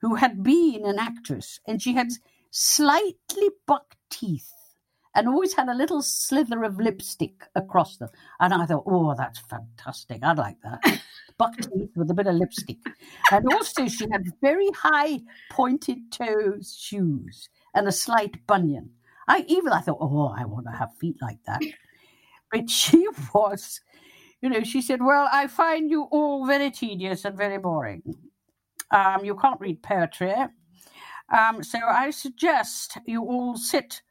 who 0.00 0.16
had 0.16 0.42
been 0.42 0.84
an 0.84 0.98
actress, 0.98 1.60
and 1.66 1.80
she 1.80 1.94
had 1.94 2.08
slightly 2.50 3.48
buck 3.66 3.96
teeth 4.10 4.52
and 5.14 5.28
always 5.28 5.54
had 5.54 5.68
a 5.68 5.74
little 5.74 6.02
slither 6.02 6.62
of 6.62 6.78
lipstick 6.78 7.44
across 7.54 7.96
them. 7.96 8.10
And 8.38 8.54
I 8.54 8.66
thought, 8.66 8.84
oh, 8.86 9.14
that's 9.16 9.40
fantastic. 9.40 10.22
I'd 10.22 10.38
like 10.38 10.60
that. 10.62 11.00
buck 11.40 11.56
teeth 11.56 11.96
with 11.96 12.10
a 12.10 12.14
bit 12.14 12.26
of 12.26 12.34
lipstick. 12.34 12.76
And 13.32 13.50
also, 13.50 13.88
she 13.88 14.06
had 14.12 14.30
very 14.42 14.70
high 14.72 15.20
pointed 15.50 16.12
toes 16.12 16.76
shoes 16.78 17.48
and 17.74 17.88
a 17.88 17.92
slight 17.92 18.46
bunion. 18.46 18.90
I 19.26 19.46
even 19.48 19.72
I 19.72 19.80
thought, 19.80 19.98
oh, 20.02 20.34
I 20.36 20.44
want 20.44 20.66
to 20.66 20.76
have 20.76 20.94
feet 21.00 21.16
like 21.22 21.38
that. 21.46 21.62
But 22.52 22.68
she 22.80 23.06
was, 23.32 23.80
you 24.42 24.50
know, 24.50 24.62
she 24.62 24.82
said, 24.82 25.00
well, 25.02 25.28
I 25.32 25.46
find 25.46 25.90
you 25.90 26.02
all 26.10 26.46
very 26.46 26.70
tedious 26.70 27.24
and 27.24 27.38
very 27.38 27.56
boring. 27.56 28.02
Um, 28.90 29.24
you 29.24 29.34
can't 29.34 29.60
read 29.60 29.82
poetry. 29.82 30.34
Um, 31.32 31.62
so 31.62 31.78
I 31.78 32.10
suggest 32.10 32.98
you 33.06 33.22
all 33.22 33.56
sit 33.56 34.02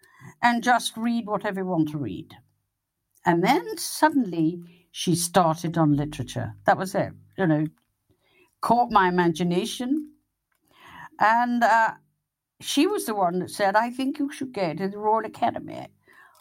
and 0.42 0.64
just 0.64 0.98
read 0.98 1.28
whatever 1.28 1.60
you 1.60 1.68
want 1.68 1.90
to 1.90 2.00
read. 2.00 2.34
And 3.24 3.44
then 3.44 3.78
suddenly 3.78 4.79
she 5.00 5.16
started 5.16 5.78
on 5.78 5.96
literature. 5.96 6.54
That 6.66 6.78
was 6.78 6.94
it, 6.94 7.14
you 7.38 7.48
know, 7.48 7.66
caught 8.60 8.92
my 8.92 9.08
imagination. 9.08 10.12
And 11.22 11.64
uh, 11.64 11.92
she 12.60 12.86
was 12.86 13.06
the 13.06 13.16
one 13.16 13.40
that 13.40 13.50
said, 13.50 13.78
I 13.78 13.92
think 13.92 14.20
you 14.20 14.30
should 14.30 14.52
go 14.54 14.74
to 14.74 14.90
the 14.90 14.98
Royal 14.98 15.24
Academy. 15.24 15.88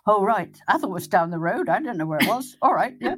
Oh, 0.07 0.25
right. 0.25 0.61
I 0.67 0.77
thought 0.77 0.91
it 0.91 0.93
was 0.93 1.07
down 1.07 1.31
the 1.31 1.39
road. 1.39 1.69
I 1.69 1.81
don't 1.81 1.99
know 1.99 2.07
where 2.07 2.19
it 2.19 2.27
was. 2.27 2.57
All 2.61 2.75
right. 2.75 2.97
Yeah. 3.01 3.15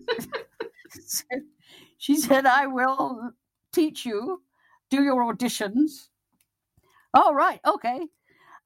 so 0.91 1.25
she 1.97 2.17
said, 2.17 2.45
I 2.45 2.67
will 2.67 3.31
teach 3.73 4.05
you, 4.05 4.43
do 4.91 5.03
your 5.03 5.25
auditions. 5.25 6.09
All 7.15 7.35
right. 7.35 7.61
Okay. 7.67 8.09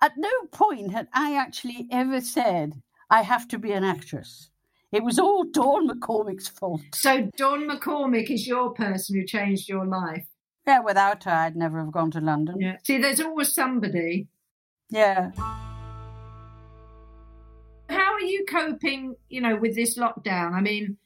At 0.03 0.15
no 0.17 0.33
point 0.51 0.91
had 0.91 1.07
I 1.13 1.37
actually 1.37 1.87
ever 1.93 2.21
said, 2.21 2.83
I 3.09 3.23
have 3.23 3.47
to 3.49 3.61
be 3.61 3.71
an 3.71 3.85
actress. 3.85 4.51
It 4.95 5.03
was 5.03 5.19
all 5.19 5.43
Dawn 5.43 5.89
McCormick's 5.89 6.47
fault. 6.47 6.81
So 6.95 7.29
Dawn 7.37 7.69
McCormick 7.69 8.31
is 8.31 8.47
your 8.47 8.73
person 8.73 9.17
who 9.17 9.27
changed 9.27 9.69
your 9.69 9.85
life. 9.85 10.25
Yeah, 10.69 10.81
without 10.81 11.25
her, 11.25 11.33
I'd 11.33 11.57
never 11.57 11.81
have 11.81 11.91
gone 11.91 12.13
to 12.13 12.21
London. 12.21 12.61
Yeah. 12.61 12.77
See, 12.85 12.99
there's 12.99 13.21
always 13.21 13.53
somebody. 13.53 14.29
Yeah. 14.91 15.33
How 17.89 18.13
are 18.13 18.21
you 18.21 18.45
coping, 18.49 19.17
you 19.29 19.41
know, 19.41 19.57
with 19.57 19.75
this 19.75 19.99
lockdown? 19.99 20.53
I 20.53 20.61
mean, 20.61 20.97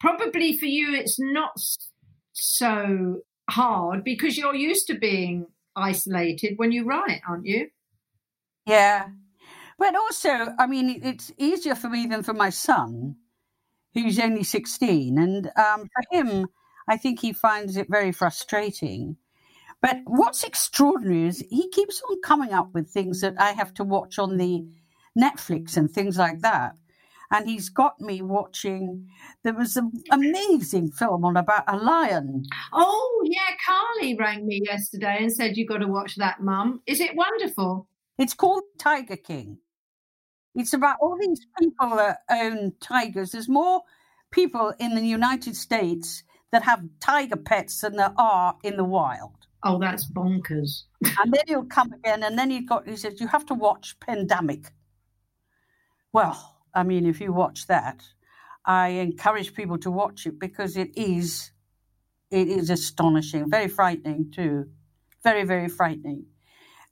probably 0.00 0.58
for 0.58 0.66
you 0.66 0.94
it's 0.94 1.18
not 1.18 1.58
so 2.32 3.22
hard 3.48 4.04
because 4.04 4.36
you're 4.36 4.54
used 4.54 4.86
to 4.88 4.98
being 4.98 5.46
isolated 5.74 6.58
when 6.58 6.72
you 6.72 6.84
write, 6.84 7.22
aren't 7.26 7.46
you? 7.46 7.70
Yeah. 8.66 9.08
But 9.78 9.96
also, 9.96 10.54
I 10.58 10.66
mean, 10.66 11.00
it's 11.02 11.32
easier 11.36 11.74
for 11.74 11.88
me 11.88 12.06
than 12.06 12.22
for 12.22 12.34
my 12.34 12.50
son, 12.50 13.16
who's 13.92 14.18
only 14.18 14.44
16. 14.44 15.18
And 15.18 15.46
um, 15.56 15.88
for 15.92 16.16
him, 16.16 16.46
I 16.88 16.96
think 16.96 17.20
he 17.20 17.32
finds 17.32 17.76
it 17.76 17.88
very 17.90 18.12
frustrating. 18.12 19.16
But 19.80 19.98
what's 20.06 20.44
extraordinary 20.44 21.26
is 21.26 21.44
he 21.50 21.68
keeps 21.68 22.02
on 22.08 22.20
coming 22.22 22.52
up 22.52 22.72
with 22.72 22.88
things 22.88 23.20
that 23.20 23.34
I 23.38 23.52
have 23.52 23.74
to 23.74 23.84
watch 23.84 24.18
on 24.18 24.38
the 24.38 24.64
Netflix 25.18 25.76
and 25.76 25.90
things 25.90 26.16
like 26.16 26.40
that. 26.40 26.76
And 27.30 27.48
he's 27.48 27.68
got 27.68 28.00
me 28.00 28.22
watching. 28.22 29.08
There 29.42 29.54
was 29.54 29.76
an 29.76 29.92
amazing 30.10 30.92
film 30.92 31.24
on 31.24 31.36
about 31.36 31.64
a 31.66 31.76
lion. 31.76 32.44
Oh, 32.72 33.22
yeah, 33.24 33.56
Carly 33.66 34.14
rang 34.14 34.46
me 34.46 34.62
yesterday 34.64 35.18
and 35.20 35.32
said 35.32 35.56
You've 35.56 35.68
got 35.68 35.78
to 35.78 35.88
watch 35.88 36.16
that, 36.16 36.40
Mum. 36.40 36.80
Is 36.86 37.00
it 37.00 37.16
wonderful? 37.16 37.88
It's 38.18 38.34
called 38.34 38.62
Tiger 38.78 39.16
King. 39.16 39.58
It's 40.54 40.72
about 40.72 40.98
all 41.00 41.16
these 41.20 41.46
people 41.58 41.96
that 41.96 42.18
own 42.30 42.72
tigers. 42.80 43.32
There's 43.32 43.48
more 43.48 43.82
people 44.30 44.72
in 44.78 44.94
the 44.94 45.02
United 45.02 45.56
States 45.56 46.22
that 46.52 46.62
have 46.62 46.82
tiger 47.00 47.36
pets 47.36 47.80
than 47.80 47.96
there 47.96 48.14
are 48.16 48.56
in 48.62 48.76
the 48.76 48.84
wild. 48.84 49.46
Oh, 49.64 49.78
that's 49.78 50.10
bonkers. 50.10 50.82
And 51.18 51.32
then 51.32 51.42
he'll 51.46 51.64
come 51.64 51.92
again, 51.92 52.22
and 52.22 52.38
then 52.38 52.50
he 52.50 52.60
got. 52.60 52.88
He 52.88 52.96
says 52.96 53.20
you 53.20 53.26
have 53.28 53.46
to 53.46 53.54
watch 53.54 53.98
Pandemic. 54.00 54.72
Well, 56.12 56.56
I 56.74 56.82
mean, 56.82 57.06
if 57.06 57.20
you 57.20 57.32
watch 57.32 57.66
that, 57.66 58.02
I 58.64 58.88
encourage 58.88 59.54
people 59.54 59.78
to 59.78 59.90
watch 59.90 60.26
it 60.26 60.38
because 60.38 60.76
it 60.76 60.96
is 60.96 61.50
it 62.30 62.48
is 62.48 62.70
astonishing, 62.70 63.50
very 63.50 63.68
frightening 63.68 64.30
too, 64.30 64.70
very 65.22 65.44
very 65.44 65.68
frightening. 65.68 66.26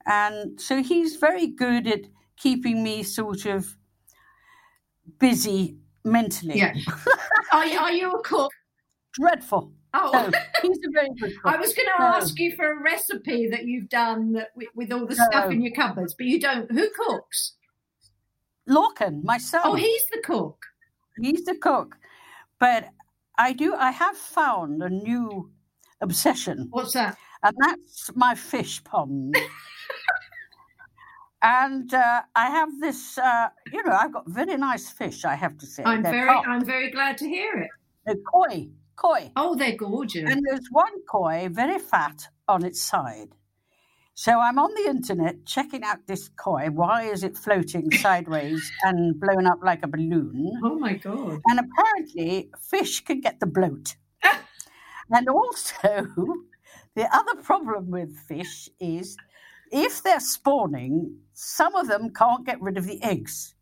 And 0.06 0.60
so 0.60 0.82
he's 0.82 1.16
very 1.16 1.46
good 1.46 1.86
at 1.86 2.02
keeping 2.42 2.82
me 2.82 3.02
sort 3.02 3.46
of 3.46 3.76
busy 5.18 5.76
mentally. 6.04 6.58
Yeah. 6.58 6.74
are, 7.52 7.66
you, 7.66 7.78
are 7.78 7.92
you 7.92 8.12
a 8.12 8.22
cook? 8.22 8.50
Dreadful. 9.12 9.72
Oh, 9.94 10.10
No, 10.12 10.38
he's 10.62 10.78
a 10.78 10.90
very 10.92 11.10
good 11.20 11.34
cook. 11.42 11.52
I 11.54 11.56
was 11.58 11.74
going 11.74 11.86
to 11.86 12.02
No. 12.02 12.06
ask 12.16 12.38
you 12.38 12.56
for 12.56 12.72
a 12.72 12.82
recipe 12.82 13.48
that 13.50 13.64
you've 13.64 13.88
done 13.88 14.32
that, 14.32 14.48
with, 14.56 14.68
with 14.74 14.90
all 14.92 15.06
the 15.06 15.14
stuff 15.14 15.50
in 15.50 15.62
your 15.62 15.74
cupboards, 15.74 16.14
but 16.14 16.26
you 16.26 16.40
don't. 16.40 16.70
Who 16.72 16.88
cooks? 16.96 17.54
Lorcan, 18.68 19.22
my 19.22 19.38
son. 19.38 19.60
Oh, 19.64 19.74
he's 19.74 20.04
the 20.12 20.20
cook. 20.24 20.64
he's 21.20 21.44
the 21.44 21.54
cook. 21.56 21.96
But 22.58 22.88
I 23.38 23.52
do. 23.52 23.74
I 23.74 23.90
have 23.90 24.16
found 24.16 24.82
a 24.82 24.88
new 24.88 25.50
obsession, 26.00 26.68
What's 26.70 26.94
that? 26.94 27.16
and 27.42 27.54
that's 27.58 28.10
my 28.14 28.34
fish 28.34 28.82
pond. 28.84 29.36
and 31.42 31.92
uh, 31.92 32.22
I 32.34 32.46
have 32.50 32.80
this. 32.80 33.18
Uh, 33.18 33.48
you 33.72 33.82
know, 33.82 33.92
I've 33.92 34.12
got 34.12 34.28
very 34.28 34.56
nice 34.56 34.88
fish. 34.90 35.24
I 35.24 35.34
have 35.34 35.58
to 35.58 35.66
say. 35.66 35.82
I'm 35.84 36.02
They're 36.02 36.12
very. 36.12 36.28
I'm 36.28 36.64
very 36.64 36.90
glad 36.90 37.18
to 37.18 37.28
hear 37.28 37.58
it. 37.58 37.70
They're 38.06 38.16
koi, 38.32 38.68
koi. 38.96 39.32
Oh, 39.36 39.54
they're 39.54 39.76
gorgeous. 39.76 40.30
And 40.30 40.42
there's 40.48 40.68
one 40.70 40.92
koi, 41.10 41.48
very 41.50 41.78
fat, 41.78 42.28
on 42.48 42.64
its 42.64 42.80
side. 42.80 43.34
So 44.14 44.38
I'm 44.38 44.58
on 44.58 44.70
the 44.74 44.90
internet 44.90 45.46
checking 45.46 45.82
out 45.82 46.06
this 46.06 46.28
koi. 46.28 46.68
Why 46.68 47.04
is 47.04 47.24
it 47.24 47.36
floating 47.36 47.90
sideways 48.04 48.70
and 48.82 49.18
blown 49.18 49.46
up 49.46 49.60
like 49.62 49.82
a 49.82 49.88
balloon? 49.88 50.52
oh 50.62 50.78
my 50.78 50.94
god. 50.94 51.40
And 51.48 51.60
apparently, 51.60 52.50
fish 52.60 53.00
can 53.04 53.20
get 53.20 53.40
the 53.40 53.46
bloat. 53.46 53.96
and 55.10 55.28
also, 55.28 56.06
the 56.94 57.08
other 57.16 57.42
problem 57.42 57.90
with 57.90 58.16
fish 58.28 58.68
is 58.78 59.16
if 59.72 60.02
they're 60.02 60.20
spawning, 60.20 61.16
some 61.32 61.74
of 61.74 61.88
them 61.88 62.12
can't 62.12 62.46
get 62.46 62.60
rid 62.60 62.76
of 62.76 62.86
the 62.86 63.02
eggs. 63.02 63.54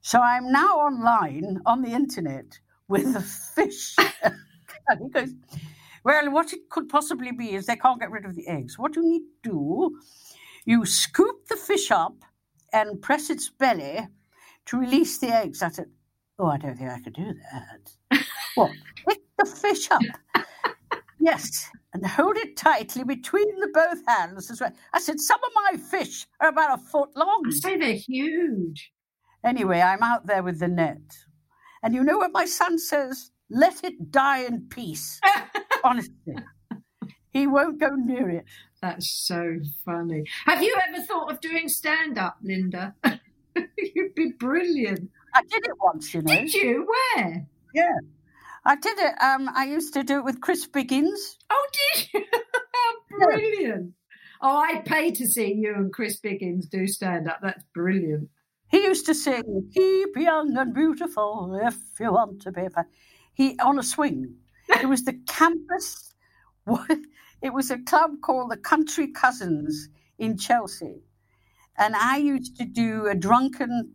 So 0.00 0.20
I'm 0.20 0.50
now 0.50 0.78
online 0.78 1.60
on 1.66 1.82
the 1.82 1.90
internet 1.90 2.58
with 2.88 3.14
a 3.14 3.20
fish. 3.20 3.94
and 4.88 5.00
he 5.02 5.08
goes, 5.10 5.34
Well, 6.02 6.30
what 6.30 6.52
it 6.52 6.70
could 6.70 6.88
possibly 6.88 7.30
be 7.30 7.54
is 7.54 7.66
they 7.66 7.76
can't 7.76 8.00
get 8.00 8.10
rid 8.10 8.24
of 8.24 8.34
the 8.34 8.48
eggs. 8.48 8.78
What 8.78 8.96
you 8.96 9.02
need 9.02 9.22
to 9.44 9.50
do, 9.50 10.00
you 10.64 10.86
scoop 10.86 11.46
the 11.48 11.56
fish 11.56 11.90
up 11.90 12.14
and 12.72 13.00
press 13.02 13.28
its 13.28 13.50
belly 13.50 14.08
to 14.66 14.78
release 14.78 15.18
the 15.18 15.28
eggs. 15.28 15.62
I 15.62 15.70
said, 15.70 15.90
Oh, 16.38 16.46
I 16.46 16.56
don't 16.56 16.76
think 16.76 16.90
I 16.90 17.00
could 17.00 17.14
do 17.14 17.34
that. 17.52 18.24
what? 18.54 18.70
Pick 19.06 19.18
the 19.36 19.44
fish 19.44 19.90
up. 19.90 20.02
Yes, 21.28 21.68
and 21.92 22.06
hold 22.06 22.38
it 22.38 22.56
tightly 22.56 23.04
between 23.04 23.60
the 23.60 23.68
both 23.74 24.00
hands 24.06 24.50
as 24.50 24.62
well. 24.62 24.72
I 24.94 24.98
said, 24.98 25.20
Some 25.20 25.38
of 25.44 25.50
my 25.54 25.76
fish 25.76 26.26
are 26.40 26.48
about 26.48 26.78
a 26.78 26.82
foot 26.82 27.10
long. 27.14 27.42
I 27.46 27.50
say 27.50 27.76
they're 27.76 27.92
huge. 27.92 28.90
Anyway, 29.44 29.82
I'm 29.82 30.02
out 30.02 30.26
there 30.26 30.42
with 30.42 30.58
the 30.58 30.68
net. 30.68 31.02
And 31.82 31.94
you 31.94 32.02
know 32.02 32.16
what 32.16 32.32
my 32.32 32.46
son 32.46 32.78
says? 32.78 33.30
Let 33.50 33.84
it 33.84 34.10
die 34.10 34.44
in 34.46 34.68
peace. 34.70 35.20
Honestly. 35.84 36.36
He 37.28 37.46
won't 37.46 37.78
go 37.78 37.90
near 37.90 38.30
it. 38.30 38.46
That's 38.80 39.10
so 39.10 39.58
funny. 39.84 40.24
Have 40.46 40.62
you 40.62 40.74
ever 40.88 41.02
thought 41.02 41.30
of 41.30 41.42
doing 41.42 41.68
stand 41.68 42.16
up, 42.16 42.38
Lynda? 42.42 42.94
You'd 43.76 44.14
be 44.14 44.32
brilliant. 44.38 45.10
I 45.34 45.42
did 45.42 45.66
it 45.66 45.74
once, 45.78 46.14
you 46.14 46.22
know. 46.22 46.34
Did 46.34 46.54
you? 46.54 46.88
Where? 46.88 47.46
Yeah. 47.74 47.98
I 48.64 48.76
did 48.76 48.98
it. 48.98 49.14
Um, 49.22 49.50
I 49.54 49.64
used 49.64 49.94
to 49.94 50.02
do 50.04 50.18
it 50.18 50.24
with 50.24 50.40
Chris 50.40 50.66
Biggins. 50.66 51.36
Oh, 51.50 51.66
did 51.72 52.08
you? 52.14 52.24
How 52.32 52.92
brilliant. 53.26 53.92
Oh, 54.40 54.56
I'd 54.58 54.84
pay 54.84 55.10
to 55.12 55.26
see 55.26 55.52
you 55.54 55.74
and 55.74 55.92
Chris 55.92 56.20
Biggins 56.20 56.68
do 56.68 56.86
stand 56.86 57.28
up. 57.28 57.40
That's 57.42 57.64
brilliant. 57.74 58.28
He 58.70 58.84
used 58.84 59.06
to 59.06 59.14
sing, 59.14 59.70
Keep 59.74 60.16
young 60.16 60.56
and 60.56 60.74
beautiful 60.74 61.58
if 61.64 61.76
you 61.98 62.12
want 62.12 62.42
to 62.42 62.52
be. 62.52 62.68
fa-" 62.68 62.86
He 63.34 63.58
on 63.58 63.78
a 63.78 63.82
swing. 63.82 64.34
It 64.68 64.88
was 64.88 65.04
the 65.04 65.14
campus. 65.26 66.14
It 67.40 67.52
was 67.52 67.70
a 67.70 67.78
club 67.78 68.20
called 68.20 68.50
the 68.50 68.56
Country 68.56 69.08
Cousins 69.12 69.88
in 70.18 70.36
Chelsea, 70.36 70.96
and 71.78 71.94
I 71.96 72.16
used 72.16 72.56
to 72.56 72.64
do 72.64 73.06
a 73.06 73.14
drunken 73.14 73.92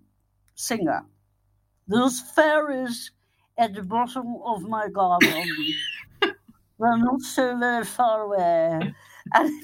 singer. 0.56 1.06
Those 1.88 2.22
fairies 2.22 3.12
at 3.58 3.74
the 3.74 3.84
bottom 3.84 4.36
of 4.46 4.64
my 4.64 4.88
garden 4.90 5.46
were 6.78 6.98
not 6.98 7.22
so 7.22 7.58
very 7.58 7.86
far 7.86 8.22
away. 8.24 8.94
And 9.34 9.64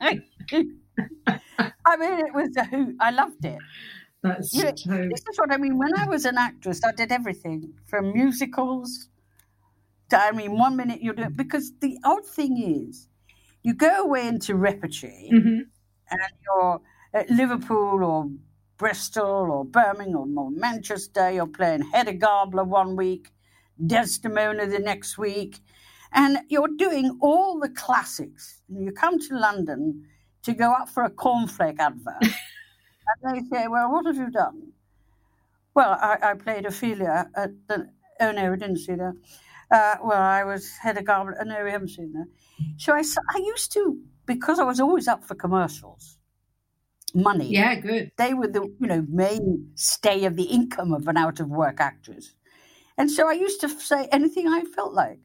I 0.00 1.96
mean, 1.96 2.18
it 2.20 2.34
was 2.34 2.56
a 2.56 2.64
hoot. 2.64 2.96
I 3.00 3.10
loved 3.10 3.44
it. 3.44 3.58
That's 4.22 4.52
You 4.54 4.64
know, 4.64 4.72
so. 4.76 4.92
this 5.10 5.20
is 5.30 5.38
what 5.38 5.52
I 5.52 5.58
mean. 5.58 5.78
When 5.78 5.98
I 5.98 6.06
was 6.06 6.24
an 6.24 6.38
actress, 6.38 6.82
I 6.84 6.92
did 6.92 7.12
everything 7.12 7.74
from 7.86 8.12
musicals 8.12 9.08
to, 10.10 10.18
I 10.18 10.32
mean, 10.32 10.58
one 10.58 10.76
minute 10.76 11.00
you 11.02 11.12
do 11.14 11.24
it. 11.24 11.36
because 11.36 11.72
the 11.80 11.98
odd 12.04 12.24
thing 12.26 12.56
is, 12.86 13.08
you 13.62 13.74
go 13.74 14.02
away 14.04 14.28
into 14.28 14.54
repertory 14.56 15.30
Mhm. 15.32 15.60
and 16.10 16.20
you're 16.44 16.80
at 17.14 17.30
Liverpool 17.30 18.04
or 18.04 18.30
Bristol 18.76 19.50
or 19.50 19.64
Birmingham 19.64 20.36
or 20.38 20.50
Manchester, 20.50 21.30
you're 21.30 21.46
playing 21.46 21.82
Hedda 21.92 22.14
Gabler 22.14 22.64
one 22.64 22.96
week, 22.96 23.30
Desdemona 23.84 24.66
the 24.66 24.78
next 24.78 25.18
week, 25.18 25.60
and 26.12 26.38
you're 26.48 26.68
doing 26.76 27.18
all 27.20 27.58
the 27.58 27.68
classics. 27.68 28.62
And 28.68 28.84
you 28.84 28.92
come 28.92 29.18
to 29.18 29.38
London 29.38 30.06
to 30.42 30.52
go 30.54 30.72
up 30.72 30.88
for 30.88 31.04
a 31.04 31.10
cornflake 31.10 31.78
advert. 31.78 32.22
And 33.22 33.36
they 33.36 33.56
say, 33.56 33.68
Well, 33.68 33.92
what 33.92 34.06
have 34.06 34.16
you 34.16 34.30
done? 34.30 34.72
Well, 35.74 35.98
I, 36.00 36.16
I 36.22 36.34
played 36.34 36.64
Ophelia 36.66 37.28
at 37.36 37.50
the. 37.68 37.90
Oh, 38.20 38.32
no, 38.32 38.50
we 38.50 38.56
didn't 38.56 38.78
see 38.78 38.94
that. 38.94 39.14
Uh, 39.70 39.96
well, 40.02 40.22
I 40.22 40.44
was 40.44 40.70
Hedda 40.80 41.02
Gabler. 41.02 41.36
Oh, 41.40 41.44
no, 41.44 41.64
we 41.64 41.70
haven't 41.70 41.88
seen 41.88 42.12
that. 42.12 42.26
So 42.76 42.94
I, 42.94 43.02
I 43.34 43.38
used 43.38 43.72
to, 43.72 44.00
because 44.24 44.58
I 44.60 44.64
was 44.64 44.78
always 44.80 45.08
up 45.08 45.24
for 45.24 45.34
commercials, 45.34 46.18
money. 47.14 47.50
Yeah, 47.50 47.74
good. 47.76 48.10
They 48.16 48.34
were 48.34 48.48
the, 48.48 48.62
you 48.80 48.86
know, 48.86 49.04
main 49.08 49.70
stay 49.74 50.24
of 50.24 50.36
the 50.36 50.44
income 50.44 50.92
of 50.92 51.08
an 51.08 51.16
out 51.16 51.40
of 51.40 51.48
work 51.48 51.80
actress. 51.80 52.34
And 52.96 53.10
so 53.10 53.28
I 53.28 53.32
used 53.32 53.60
to 53.60 53.68
say 53.68 54.08
anything 54.12 54.48
I 54.48 54.62
felt 54.62 54.92
like. 54.92 55.18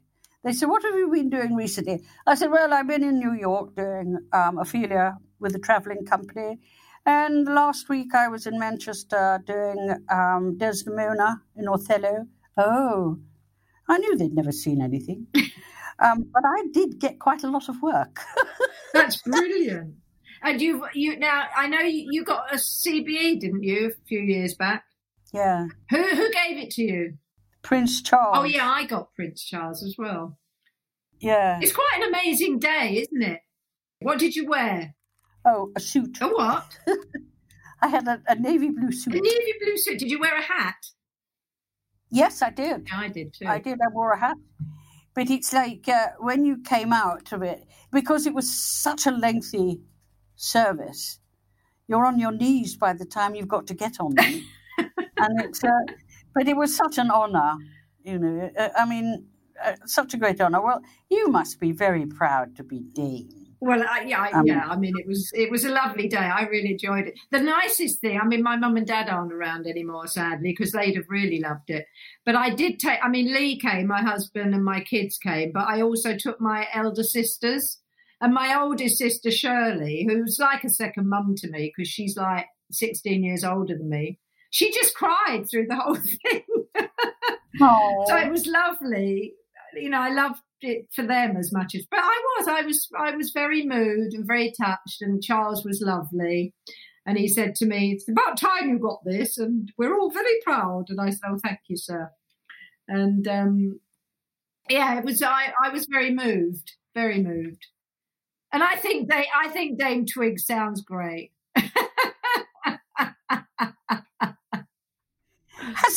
They 0.44 0.54
said, 0.54 0.70
What 0.70 0.84
have 0.84 0.96
you 0.96 1.10
been 1.12 1.30
doing 1.30 1.56
recently? 1.56 2.04
I 2.26 2.36
said, 2.36 2.52
Well, 2.52 2.74
I've 2.74 2.88
been 2.88 3.04
in 3.04 3.20
New 3.20 3.34
York 3.34 3.76
doing 3.76 4.18
um, 4.32 4.58
Ophelia 4.58 5.18
with 5.40 5.56
a 5.56 5.60
traveling 5.60 6.06
company. 6.06 6.60
And 7.06 7.46
last 7.46 7.90
week 7.90 8.14
I 8.14 8.28
was 8.28 8.46
in 8.46 8.60
Manchester 8.60 9.42
doing 9.46 9.96
um, 10.10 10.58
Desdemona 10.58 11.42
in 11.56 11.68
Othello. 11.68 12.26
Oh, 12.58 13.20
I 13.88 13.98
knew 13.98 14.16
they'd 14.16 14.34
never 14.34 14.52
seen 14.52 14.82
anything. 14.82 15.28
um, 16.00 16.30
but 16.34 16.44
I 16.46 16.64
did 16.72 17.00
get 17.00 17.20
quite 17.20 17.44
a 17.44 17.50
lot 17.50 17.68
of 17.70 17.82
work. 17.82 18.20
That's 18.94 19.22
brilliant. 19.22 19.96
And 20.44 20.62
you, 20.62 20.86
you 20.94 21.18
now, 21.18 21.48
I 21.56 21.68
know 21.68 21.82
you, 21.82 22.08
you 22.12 22.24
got 22.24 22.54
a 22.54 22.58
CBE, 22.58 23.40
didn't 23.40 23.64
you, 23.64 23.88
a 23.88 24.06
few 24.08 24.20
years 24.20 24.56
back? 24.56 24.84
yeah. 25.34 25.68
Who 25.90 26.04
who 26.04 26.32
gave 26.32 26.58
it 26.58 26.72
to 26.72 26.82
you? 26.82 27.18
Prince 27.62 28.02
Charles. 28.02 28.38
Oh 28.38 28.44
yeah, 28.44 28.70
I 28.70 28.86
got 28.86 29.14
Prince 29.14 29.44
Charles 29.44 29.84
as 29.84 29.96
well. 29.98 30.38
Yeah. 31.20 31.60
It's 31.62 31.74
quite 31.74 32.02
an 32.02 32.10
amazing 32.10 32.60
day, 32.60 32.98
isn't 33.02 33.22
it? 33.22 33.42
What 34.00 34.20
did 34.20 34.36
you 34.36 34.48
wear? 34.48 34.96
Oh, 35.46 35.72
a 35.76 35.80
suit. 35.80 36.18
A 36.22 36.28
what? 36.28 36.78
I 37.82 37.88
had 37.88 38.08
a, 38.08 38.22
a 38.28 38.36
navy 38.36 38.70
blue 38.70 38.92
suit. 38.92 39.14
A 39.14 39.20
navy 39.20 39.54
blue 39.62 39.78
suit. 39.78 40.00
Did 40.00 40.10
you 40.10 40.20
wear 40.20 40.38
a 40.38 40.42
hat? 40.42 40.76
Yes, 42.10 42.42
I 42.42 42.50
did. 42.50 42.88
Yeah, 42.88 43.00
I 43.00 43.08
did 43.10 43.34
too. 43.34 43.46
I 43.46 43.60
did. 43.60 43.80
I 43.82 43.94
wore 43.94 44.12
a 44.12 44.20
hat. 44.20 44.38
But 45.14 45.30
it's 45.30 45.54
like 45.54 45.88
uh, 45.88 46.08
when 46.20 46.46
you 46.46 46.62
came 46.62 46.94
out 46.94 47.32
of 47.34 47.44
it, 47.44 47.66
because 47.92 48.26
it 48.26 48.34
was 48.34 48.50
such 48.50 49.06
a 49.06 49.12
lengthy 49.12 49.82
service, 50.40 51.20
you're 51.88 52.06
on 52.06 52.20
your 52.20 52.32
knees 52.32 52.76
by 52.76 52.94
the 52.94 53.06
time 53.06 53.36
you've 53.36 53.48
got 53.48 53.68
to 53.68 53.74
get 53.74 54.00
on 54.00 54.16
them. 54.16 54.46
and 55.18 55.42
it's, 55.42 55.64
uh, 55.64 55.70
but 56.34 56.48
it 56.48 56.56
was 56.56 56.76
such 56.76 56.98
an 56.98 57.12
honour, 57.12 57.56
you 58.04 58.18
know. 58.18 58.50
Uh, 58.58 58.70
I 58.78 58.86
mean, 58.86 59.26
uh, 59.64 59.74
such 59.86 60.14
a 60.14 60.18
great 60.18 60.40
honour. 60.40 60.62
Well, 60.62 60.82
you 61.10 61.28
must 61.28 61.60
be 61.60 61.72
very 61.72 62.06
proud 62.06 62.56
to 62.56 62.64
be 62.64 62.80
Dame. 62.80 63.48
Well, 63.62 63.84
I, 63.84 64.04
yeah, 64.04 64.22
I, 64.22 64.32
Um, 64.32 64.48
yeah. 64.48 64.66
I 64.66 64.78
mean, 64.78 64.94
it 64.98 65.06
was 65.06 65.30
it 65.34 65.52
was 65.52 65.66
a 65.66 65.70
lovely 65.70 66.08
day. 66.08 66.18
I 66.18 66.44
really 66.44 66.72
enjoyed 66.72 67.08
it. 67.08 67.20
The 67.32 67.42
nicest 67.42 68.00
thing, 68.00 68.18
I 68.18 68.26
mean, 68.26 68.42
my 68.42 68.56
mum 68.56 68.78
and 68.78 68.88
dad 68.88 69.10
aren't 69.10 69.34
around 69.34 69.68
anymore, 69.68 70.08
sadly, 70.08 70.52
because 70.58 70.72
they'd 70.72 70.96
have 70.96 71.10
really 71.10 71.42
loved 71.42 71.70
it. 71.70 71.86
But 72.26 72.38
I 72.38 72.52
did 72.52 72.80
take. 72.80 73.00
I 73.04 73.10
mean, 73.10 73.34
Lee 73.34 73.60
came, 73.60 73.88
my 73.88 74.02
husband, 74.02 74.56
and 74.56 74.64
my 74.64 74.80
kids 74.80 75.18
came. 75.18 75.52
But 75.52 75.68
I 75.68 75.82
also 75.82 76.16
took 76.16 76.40
my 76.40 76.68
elder 76.74 77.04
sisters 77.04 77.80
and 78.22 78.34
my 78.34 78.60
oldest 78.60 78.98
sister 78.98 79.32
Shirley, 79.32 80.06
who's 80.08 80.38
like 80.40 80.64
a 80.64 80.70
second 80.70 81.08
mum 81.08 81.36
to 81.38 81.50
me 81.50 81.72
because 81.76 81.90
she's 81.90 82.18
like 82.18 82.48
sixteen 82.72 83.24
years 83.24 83.44
older 83.44 83.78
than 83.78 83.90
me. 83.90 84.20
She 84.52 84.72
just 84.72 84.96
cried 84.96 85.46
through 85.50 85.68
the 85.68 85.76
whole 85.76 85.96
thing. 86.30 86.44
So 88.08 88.18
it 88.18 88.32
was 88.32 88.46
lovely. 88.46 89.34
You 89.76 89.90
know, 89.90 90.02
I 90.02 90.10
loved 90.10 90.42
it 90.62 90.88
for 90.94 91.06
them 91.06 91.38
as 91.38 91.52
much 91.54 91.76
as, 91.76 91.86
but 91.90 92.00
I 92.02 92.22
was, 92.38 92.48
I 92.48 92.62
was, 92.64 92.90
I 92.98 93.16
was 93.16 93.32
very 93.32 93.66
moved 93.66 94.14
and 94.14 94.26
very 94.26 94.52
touched, 94.60 95.02
and 95.02 95.24
Charles 95.24 95.64
was 95.64 95.82
lovely. 95.82 96.54
And 97.06 97.18
he 97.18 97.28
said 97.28 97.56
to 97.56 97.66
me, 97.66 97.92
It's 97.92 98.08
about 98.08 98.38
time 98.38 98.70
you 98.70 98.80
got 98.80 99.04
this, 99.06 99.38
and 99.38 99.72
we're 99.78 99.98
all 99.98 100.12
very 100.12 100.40
proud. 100.44 100.86
And 100.90 101.00
I 101.00 101.12
said, 101.12 101.30
Oh, 101.30 101.40
thank 101.42 101.60
you, 101.68 101.78
sir. 101.78 102.12
And 102.88 103.28
um, 103.28 103.80
yeah, 104.70 104.98
it 104.98 105.06
was, 105.06 105.22
I, 105.22 105.54
I 105.64 105.70
was 105.70 105.86
very 105.86 106.12
moved, 106.12 106.74
very 106.96 107.22
moved. 107.22 107.68
And 108.52 108.64
I 108.64 108.76
think 108.76 109.10
they, 109.10 109.26
I 109.36 109.48
think 109.50 109.80
Dame 109.80 110.06
Twig 110.06 110.40
sounds 110.40 110.82
great. 110.82 111.32
Has 111.56 111.72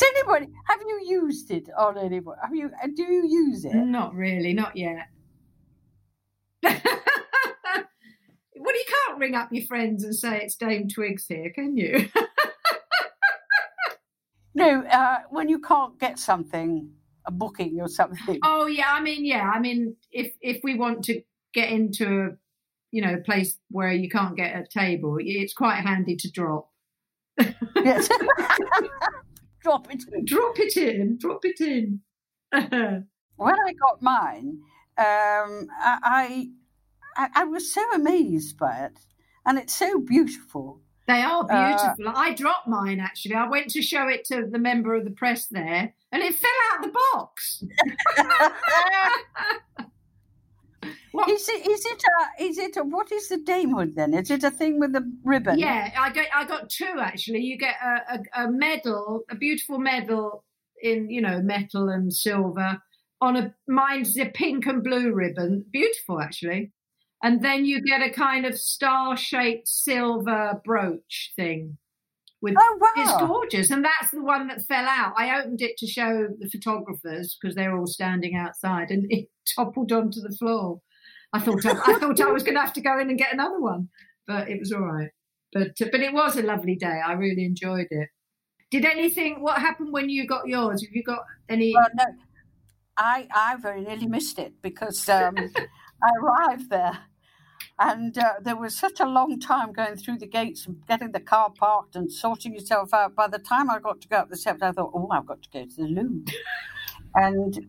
anybody? 0.02 0.48
Have 0.66 0.80
you 0.86 1.00
used 1.06 1.50
it 1.50 1.68
on 1.76 1.98
anybody? 1.98 2.38
Have 2.42 2.54
you? 2.54 2.70
Do 2.94 3.02
you 3.02 3.26
use 3.26 3.64
it? 3.64 3.74
Not 3.74 4.14
really, 4.14 4.52
not 4.52 4.76
yet. 4.76 5.08
well, 6.62 6.74
you 8.54 8.84
can't 8.86 9.18
ring 9.18 9.34
up 9.34 9.48
your 9.50 9.64
friends 9.66 10.04
and 10.04 10.14
say 10.14 10.42
it's 10.42 10.54
Dame 10.56 10.88
Twigs 10.88 11.26
here, 11.26 11.50
can 11.50 11.76
you? 11.76 12.08
No. 14.54 14.82
Uh, 14.82 15.18
when 15.30 15.48
you 15.48 15.58
can't 15.58 15.98
get 15.98 16.18
something, 16.18 16.90
a 17.26 17.30
booking 17.30 17.80
or 17.80 17.88
something. 17.88 18.38
oh 18.42 18.66
yeah, 18.66 18.92
I 18.92 19.00
mean, 19.00 19.24
yeah, 19.24 19.50
I 19.50 19.58
mean, 19.58 19.96
if 20.10 20.32
if 20.40 20.60
we 20.62 20.74
want 20.74 21.04
to 21.04 21.22
get 21.54 21.70
into 21.70 22.26
a 22.26 22.30
you 22.92 23.02
know 23.02 23.14
a 23.14 23.18
place 23.18 23.58
where 23.70 23.90
you 23.92 24.08
can't 24.08 24.36
get 24.36 24.54
a 24.54 24.64
table, 24.66 25.16
it's 25.18 25.54
quite 25.54 25.80
handy 25.80 26.14
to 26.16 26.30
drop. 26.30 26.68
Yes. 27.74 28.08
Drop 29.64 29.88
it. 29.92 30.04
Drop 30.26 30.58
it 30.60 30.76
in, 30.76 31.18
drop 31.18 31.40
it 31.44 31.60
in. 31.60 32.00
When 33.36 33.54
I 33.54 33.72
got 33.72 34.02
mine, 34.02 34.58
um, 34.98 35.66
I, 35.80 36.48
I 37.16 37.28
I 37.34 37.44
was 37.44 37.72
so 37.74 37.82
amazed 37.92 38.56
by 38.58 38.84
it, 38.84 38.98
and 39.46 39.58
it's 39.58 39.74
so 39.74 39.98
beautiful. 40.00 40.80
They 41.08 41.22
are 41.22 41.44
Uh, 41.50 41.68
beautiful. 41.96 42.12
I 42.14 42.34
dropped 42.34 42.68
mine 42.68 43.00
actually. 43.00 43.34
I 43.34 43.48
went 43.48 43.70
to 43.70 43.82
show 43.82 44.06
it 44.06 44.24
to 44.26 44.46
the 44.46 44.58
member 44.58 44.94
of 44.94 45.04
the 45.04 45.10
press 45.10 45.48
there, 45.48 45.94
and 46.12 46.22
it 46.22 46.34
fell 46.34 46.50
out 46.72 46.82
the 46.82 46.92
box. 47.12 47.64
Is 50.82 51.48
it? 51.48 51.66
Is 51.66 51.84
it 51.86 52.02
a? 52.02 52.42
Is 52.42 52.58
it 52.58 52.76
a? 52.76 52.82
What 52.82 53.12
is 53.12 53.28
the 53.28 53.36
damehood 53.36 53.94
then? 53.94 54.14
Is 54.14 54.30
it 54.30 54.42
a 54.44 54.50
thing 54.50 54.80
with 54.80 54.94
a 54.96 55.08
ribbon? 55.24 55.58
Yeah, 55.58 55.92
I 55.98 56.10
got 56.10 56.26
I 56.34 56.44
got 56.44 56.70
two 56.70 56.96
actually. 56.98 57.40
You 57.40 57.58
get 57.58 57.76
a, 57.82 58.14
a, 58.14 58.44
a 58.44 58.50
medal, 58.50 59.22
a 59.30 59.36
beautiful 59.36 59.78
medal 59.78 60.44
in 60.82 61.10
you 61.10 61.20
know 61.20 61.40
metal 61.40 61.88
and 61.88 62.12
silver 62.12 62.78
on 63.20 63.36
a 63.36 63.54
mine's 63.68 64.18
a 64.18 64.26
pink 64.26 64.66
and 64.66 64.82
blue 64.82 65.12
ribbon, 65.12 65.64
beautiful 65.70 66.20
actually. 66.20 66.72
And 67.22 67.42
then 67.44 67.64
you 67.64 67.80
get 67.80 68.02
a 68.02 68.10
kind 68.10 68.44
of 68.44 68.58
star 68.58 69.16
shaped 69.16 69.68
silver 69.68 70.60
brooch 70.64 71.32
thing. 71.36 71.78
With 72.42 72.56
Oh 72.58 72.78
wow! 72.80 72.88
it's 72.96 73.16
gorgeous, 73.18 73.70
and 73.70 73.84
that's 73.84 74.10
the 74.10 74.22
one 74.22 74.48
that 74.48 74.62
fell 74.62 74.84
out. 74.84 75.14
I 75.16 75.38
opened 75.38 75.62
it 75.62 75.76
to 75.78 75.86
show 75.86 76.26
the 76.40 76.50
photographers 76.50 77.38
because 77.40 77.54
they're 77.54 77.78
all 77.78 77.86
standing 77.86 78.34
outside, 78.34 78.90
and 78.90 79.06
it 79.10 79.28
toppled 79.56 79.92
onto 79.92 80.20
the 80.20 80.34
floor. 80.36 80.80
I 81.32 81.38
thought 81.38 81.64
I, 81.64 81.70
I 81.70 81.98
thought 81.98 82.20
I 82.20 82.32
was 82.32 82.42
going 82.42 82.56
to 82.56 82.60
have 82.60 82.72
to 82.74 82.80
go 82.80 82.98
in 82.98 83.08
and 83.08 83.18
get 83.18 83.32
another 83.32 83.60
one, 83.60 83.88
but 84.26 84.48
it 84.48 84.58
was 84.58 84.72
all 84.72 84.80
right. 84.80 85.10
But 85.52 85.68
but 85.78 86.00
it 86.00 86.12
was 86.12 86.36
a 86.36 86.42
lovely 86.42 86.74
day. 86.74 87.00
I 87.06 87.12
really 87.12 87.44
enjoyed 87.44 87.86
it. 87.90 88.08
Did 88.72 88.86
anything? 88.86 89.40
What 89.40 89.60
happened 89.60 89.92
when 89.92 90.10
you 90.10 90.26
got 90.26 90.48
yours? 90.48 90.82
Have 90.82 90.92
you 90.92 91.04
got 91.04 91.20
any? 91.48 91.72
Well, 91.74 91.86
no, 91.94 92.04
I 92.96 93.28
I 93.32 93.56
very 93.56 93.82
nearly 93.82 94.06
missed 94.06 94.40
it 94.40 94.54
because 94.62 95.08
um, 95.08 95.36
I 95.56 96.10
arrived 96.20 96.70
there, 96.70 96.98
and 97.78 98.16
uh, 98.16 98.34
there 98.42 98.56
was 98.56 98.76
such 98.76 99.00
a 99.00 99.06
long 99.06 99.40
time 99.40 99.72
going 99.72 99.96
through 99.96 100.18
the 100.18 100.26
gates 100.26 100.66
and 100.66 100.86
getting 100.86 101.12
the 101.12 101.20
car 101.20 101.50
parked 101.50 101.96
and 101.96 102.12
sorting 102.12 102.54
yourself 102.54 102.92
out. 102.94 103.14
By 103.14 103.28
the 103.28 103.38
time 103.38 103.70
I 103.70 103.78
got 103.78 104.00
to 104.02 104.08
go 104.08 104.16
up 104.16 104.30
the 104.30 104.36
steps, 104.36 104.62
I 104.62 104.72
thought, 104.72 104.92
oh, 104.94 105.08
I've 105.10 105.26
got 105.26 105.42
to 105.42 105.50
go 105.50 105.64
to 105.64 105.76
the 105.76 105.88
loo, 105.88 106.24
and 107.14 107.66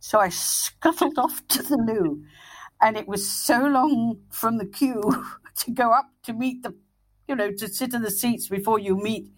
so 0.00 0.18
I 0.18 0.28
scuttled 0.30 1.18
off 1.18 1.46
to 1.48 1.62
the 1.62 1.76
loo, 1.76 2.24
and 2.80 2.96
it 2.96 3.06
was 3.08 3.28
so 3.28 3.58
long 3.64 4.20
from 4.30 4.58
the 4.58 4.66
queue 4.66 5.24
to 5.58 5.70
go 5.70 5.92
up 5.92 6.06
to 6.24 6.32
meet 6.32 6.62
the, 6.62 6.74
you 7.28 7.36
know, 7.36 7.50
to 7.52 7.68
sit 7.68 7.94
in 7.94 8.02
the 8.02 8.10
seats 8.10 8.48
before 8.48 8.78
you 8.78 8.96
meet 8.96 9.30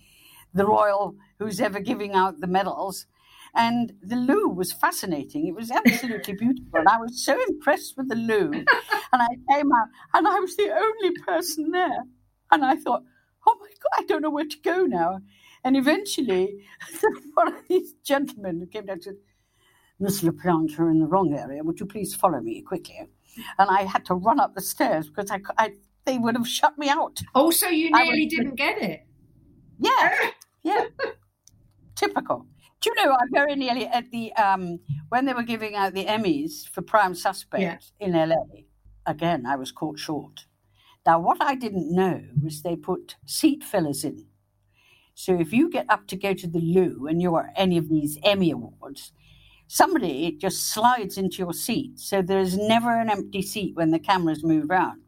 the 0.53 0.67
royal 0.67 1.17
who's 1.39 1.61
ever 1.61 1.81
giving 1.81 2.13
out 2.13 2.41
the 2.41 2.47
medals. 2.47 3.07
And 3.57 3.93
the 4.03 4.17
loo 4.17 4.49
was 4.49 4.73
fascinating. 4.73 5.47
It 5.47 5.55
was 5.55 5.71
absolutely 5.71 6.35
beautiful. 6.39 6.81
And 6.81 6.89
I 6.89 6.99
was 6.99 7.25
so 7.25 7.39
impressed 7.49 7.97
with 7.97 8.09
the 8.09 8.17
loo. 8.17 8.51
And 8.53 8.67
I 9.23 9.29
came 9.53 9.71
out 9.73 9.89
and 10.13 10.27
I 10.27 10.41
was 10.41 10.57
the 10.57 10.71
only 10.71 11.13
person 11.25 11.71
there. 11.71 12.03
And 12.51 12.65
I 12.65 12.77
thought, 12.77 13.03
oh 13.47 13.57
my 13.61 13.69
God, 13.69 14.03
I 14.03 14.05
don't 14.07 14.23
know 14.23 14.31
where 14.31 14.45
to 14.47 14.59
go 14.63 14.85
now. 14.85 15.21
And 15.63 15.77
eventually, 15.77 16.65
one 17.35 17.49
of 17.49 17.55
these 17.69 17.95
gentlemen 18.05 18.61
who 18.61 18.67
came 18.67 18.87
down 18.87 19.01
said, 19.03 19.15
Miss 20.01 20.23
LaPlante, 20.23 20.77
you're 20.77 20.91
in 20.91 20.99
the 20.99 21.07
wrong 21.07 21.33
area. 21.33 21.63
Would 21.63 21.79
you 21.79 21.87
please 21.87 22.15
follow 22.15 22.41
me 22.41 22.61
quickly? 22.63 23.09
And 23.59 23.71
I 23.71 23.83
had 23.83 24.05
to 24.07 24.15
run 24.15 24.41
up 24.41 24.55
the 24.55 24.61
stairs 24.61 25.09
because 25.09 25.31
I, 25.31 25.41
I 25.57 25.73
they 26.05 26.19
would 26.19 26.37
have 26.37 26.47
shut 26.49 26.77
me 26.77 26.89
out. 26.89 27.21
Oh, 27.35 27.51
so 27.51 27.69
you 27.69 27.91
nearly 27.91 28.25
was- 28.25 28.35
didn't 28.35 28.57
get 28.57 28.83
it. 28.83 29.07
Yeah, 29.79 30.31
yeah. 30.63 30.85
Typical. 31.95 32.47
Do 32.85 32.91
you 32.91 33.05
know, 33.07 33.13
I 33.15 33.25
very 33.33 33.57
nearly 33.57 33.87
at 33.87 34.11
the 34.11 34.33
um 34.35 34.79
when 35.09 35.25
they 35.25 35.33
were 35.33 35.43
giving 35.43 35.75
out 35.75 35.95
the 35.95 36.05
Emmys 36.05 36.69
for 36.69 36.83
Prime 36.83 37.15
Suspect 37.15 37.63
Yeah. 37.63 37.79
in 38.07 38.13
LA. 38.13 38.45
Again, 39.07 39.47
I 39.47 39.57
was 39.57 39.73
caught 39.73 39.99
short. 39.99 40.45
Now, 41.07 41.19
what 41.19 41.39
I 41.41 41.55
didn't 41.55 41.95
know 41.95 42.23
was 42.43 42.63
they 42.63 42.77
put 42.77 43.17
seat 43.25 43.65
fillers 43.65 44.05
in. 44.05 44.27
So 45.15 45.39
if 45.41 45.53
you 45.53 45.71
get 45.71 45.87
up 45.89 46.07
to 46.09 46.17
go 46.17 46.35
to 46.35 46.47
the 46.47 46.59
loo 46.61 47.07
and 47.07 47.23
you're 47.23 47.51
any 47.57 47.79
of 47.79 47.89
these 47.89 48.19
Emmy 48.23 48.51
awards, 48.51 49.13
somebody 49.67 50.33
just 50.33 50.69
slides 50.69 51.17
into 51.17 51.39
your 51.39 51.55
seat. 51.55 51.99
So 51.99 52.21
there's 52.21 52.57
never 52.59 52.99
an 53.01 53.09
empty 53.11 53.43
seat 53.43 53.77
when 53.77 53.93
the 53.93 53.99
cameras 53.99 54.45
move 54.45 54.71
around. 54.71 55.01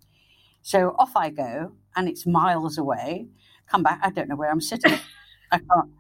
So 0.62 0.95
off 0.99 1.15
I 1.17 1.31
go, 1.31 1.73
and 1.95 2.09
it's 2.09 2.27
miles 2.27 2.79
away. 2.79 3.29
Come 3.69 3.83
back, 3.83 4.01
I 4.03 4.11
don't 4.11 4.29
know 4.29 4.37
where 4.37 4.51
I'm 4.51 4.61
sitting. 4.61 4.99
I 5.53 5.59
can't. 5.59 5.91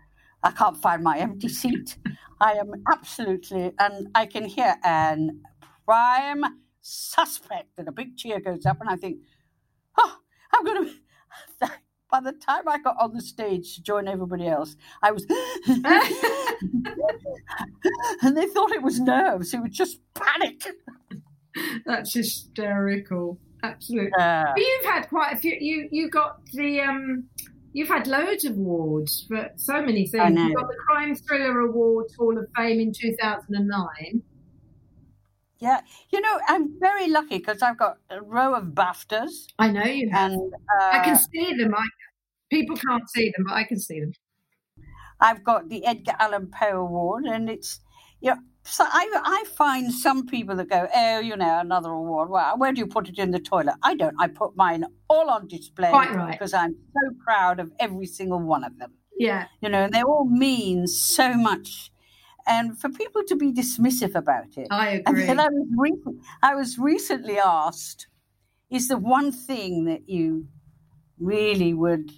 I 0.46 0.52
can't 0.52 0.76
find 0.80 1.02
my 1.02 1.18
empty 1.18 1.48
seat. 1.48 1.98
I 2.40 2.52
am 2.52 2.70
absolutely, 2.92 3.72
and 3.80 4.08
I 4.14 4.26
can 4.26 4.44
hear 4.44 4.76
an 4.84 5.42
prime 5.84 6.44
suspect, 6.82 7.78
and 7.78 7.88
a 7.88 7.92
big 7.92 8.16
cheer 8.16 8.38
goes 8.38 8.64
up, 8.64 8.80
and 8.80 8.88
I 8.88 8.94
think, 8.96 9.18
oh, 9.98 10.18
I'm 10.54 10.64
going 10.64 10.86
to. 11.62 11.70
By 12.08 12.20
the 12.20 12.32
time 12.32 12.68
I 12.68 12.78
got 12.78 12.94
on 13.00 13.12
the 13.14 13.20
stage 13.20 13.74
to 13.74 13.82
join 13.82 14.06
everybody 14.06 14.46
else, 14.46 14.76
I 15.02 15.10
was, 15.10 15.26
and 18.22 18.36
they 18.36 18.46
thought 18.46 18.70
it 18.70 18.82
was 18.82 19.00
nerves. 19.00 19.52
It 19.52 19.60
was 19.60 19.72
just 19.72 19.98
panic. 20.14 20.62
That's 21.84 22.14
hysterical. 22.14 23.40
Absolutely. 23.64 24.12
Uh, 24.20 24.44
But 24.54 24.60
you've 24.60 24.84
had 24.84 25.08
quite 25.08 25.32
a 25.32 25.36
few. 25.36 25.56
You 25.58 25.88
you 25.90 26.08
got 26.08 26.46
the 26.52 26.80
um. 26.82 27.24
You've 27.76 27.88
had 27.88 28.06
loads 28.06 28.46
of 28.46 28.56
awards 28.56 29.26
for 29.28 29.50
so 29.56 29.82
many 29.82 30.06
things. 30.06 30.24
I 30.24 30.30
know. 30.30 30.46
You 30.46 30.54
got 30.54 30.66
the 30.66 30.78
Crime 30.88 31.14
Thriller 31.14 31.60
Award 31.60 32.06
Hall 32.18 32.38
of 32.38 32.46
Fame 32.56 32.80
in 32.80 32.90
2009. 32.90 34.22
yeah, 35.58 35.82
you 36.08 36.22
know, 36.22 36.40
I'm 36.48 36.80
very 36.80 37.10
lucky 37.10 37.36
because 37.36 37.60
I've 37.60 37.76
got 37.76 37.98
a 38.08 38.22
row 38.22 38.54
of 38.54 38.68
BAFTAs, 38.68 39.48
I 39.58 39.68
know 39.68 39.84
you 39.84 40.08
have. 40.08 40.32
and 40.32 40.54
uh, 40.54 40.90
I 40.90 41.04
can 41.04 41.18
see 41.18 41.52
them. 41.52 41.74
I, 41.74 41.84
people 42.48 42.78
can't 42.78 43.06
see 43.10 43.30
them, 43.36 43.44
but 43.46 43.52
I 43.52 43.64
can 43.64 43.78
see 43.78 44.00
them. 44.00 44.12
I've 45.20 45.44
got 45.44 45.68
the 45.68 45.84
Edgar 45.84 46.14
Allan 46.18 46.46
Poe 46.46 46.80
Award, 46.80 47.24
and 47.26 47.50
it's 47.50 47.80
you 48.22 48.30
know. 48.30 48.38
So 48.66 48.84
I 48.86 49.08
I 49.24 49.44
find 49.54 49.92
some 49.92 50.26
people 50.26 50.56
that 50.56 50.68
go, 50.68 50.88
oh, 50.94 51.20
you 51.20 51.36
know, 51.36 51.60
another 51.60 51.90
award. 51.90 52.30
Well, 52.30 52.58
where 52.58 52.72
do 52.72 52.80
you 52.80 52.86
put 52.86 53.08
it 53.08 53.18
in 53.18 53.30
the 53.30 53.38
toilet? 53.38 53.76
I 53.82 53.94
don't. 53.94 54.16
I 54.18 54.26
put 54.26 54.56
mine 54.56 54.84
all 55.08 55.30
on 55.30 55.46
display 55.46 55.90
right. 55.92 56.32
because 56.32 56.52
I'm 56.52 56.74
so 56.74 57.14
proud 57.24 57.60
of 57.60 57.72
every 57.78 58.06
single 58.06 58.40
one 58.40 58.64
of 58.64 58.78
them. 58.78 58.92
Yeah. 59.16 59.46
You 59.60 59.68
know, 59.68 59.84
and 59.84 59.92
they 59.92 60.02
all 60.02 60.26
mean 60.26 60.86
so 60.86 61.34
much. 61.34 61.90
And 62.46 62.78
for 62.78 62.88
people 62.88 63.22
to 63.24 63.36
be 63.36 63.52
dismissive 63.52 64.14
about 64.14 64.56
it, 64.56 64.68
I 64.70 64.88
and 65.06 65.08
agree. 65.08 65.26
then 65.26 65.40
I 65.40 65.48
was, 65.48 65.66
re- 65.76 66.14
I 66.42 66.54
was 66.54 66.78
recently 66.78 67.38
asked, 67.38 68.08
is 68.70 68.88
the 68.88 68.98
one 68.98 69.32
thing 69.32 69.84
that 69.84 70.08
you 70.08 70.46
really 71.18 71.74
would 71.74 72.12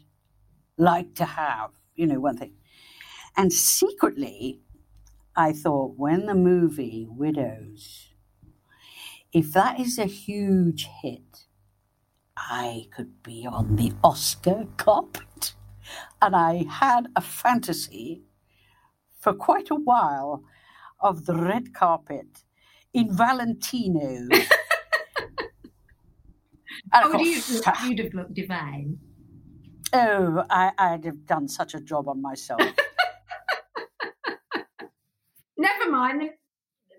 like 0.76 1.14
to 1.16 1.24
have? 1.24 1.70
You 1.94 2.06
know, 2.06 2.20
one 2.20 2.36
thing. 2.36 2.54
And 3.36 3.52
secretly, 3.52 4.60
I 5.38 5.52
thought, 5.52 5.94
when 5.96 6.26
the 6.26 6.34
movie 6.34 7.06
Widows, 7.08 8.08
if 9.32 9.52
that 9.52 9.78
is 9.78 9.96
a 9.96 10.06
huge 10.06 10.88
hit, 11.00 11.44
I 12.36 12.88
could 12.90 13.22
be 13.22 13.46
on 13.46 13.76
the 13.76 13.92
Oscar 14.02 14.66
carpet. 14.76 15.54
And 16.20 16.34
I 16.34 16.64
had 16.68 17.06
a 17.14 17.20
fantasy 17.20 18.24
for 19.20 19.32
quite 19.32 19.70
a 19.70 19.76
while 19.76 20.42
of 21.00 21.26
the 21.26 21.36
red 21.36 21.72
carpet 21.72 22.42
in 22.92 23.16
Valentino. 23.16 24.26
oh, 26.94 27.20
you, 27.20 27.40
you'd 27.84 27.98
have 28.00 28.12
looked 28.12 28.34
divine. 28.34 28.98
Oh, 29.92 30.44
I, 30.50 30.72
I'd 30.76 31.04
have 31.04 31.26
done 31.26 31.46
such 31.46 31.74
a 31.74 31.80
job 31.80 32.08
on 32.08 32.20
myself. 32.20 32.60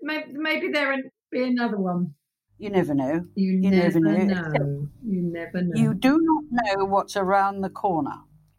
Maybe, 0.02 0.26
maybe 0.34 0.70
there'll 0.72 1.02
be 1.32 1.44
another 1.44 1.78
one. 1.78 2.14
You 2.58 2.70
never 2.70 2.94
know. 2.94 3.26
You, 3.36 3.52
You 3.62 3.72
never, 3.72 4.00
never 4.00 4.26
know. 4.26 4.42
know. 4.50 4.88
You 5.06 5.22
never 5.22 5.62
know. 5.62 5.82
You 5.82 5.94
do 5.94 6.20
not 6.22 6.44
know 6.78 6.86
what's 6.86 7.16
around 7.16 7.62
the 7.62 7.70
corner. 7.70 8.16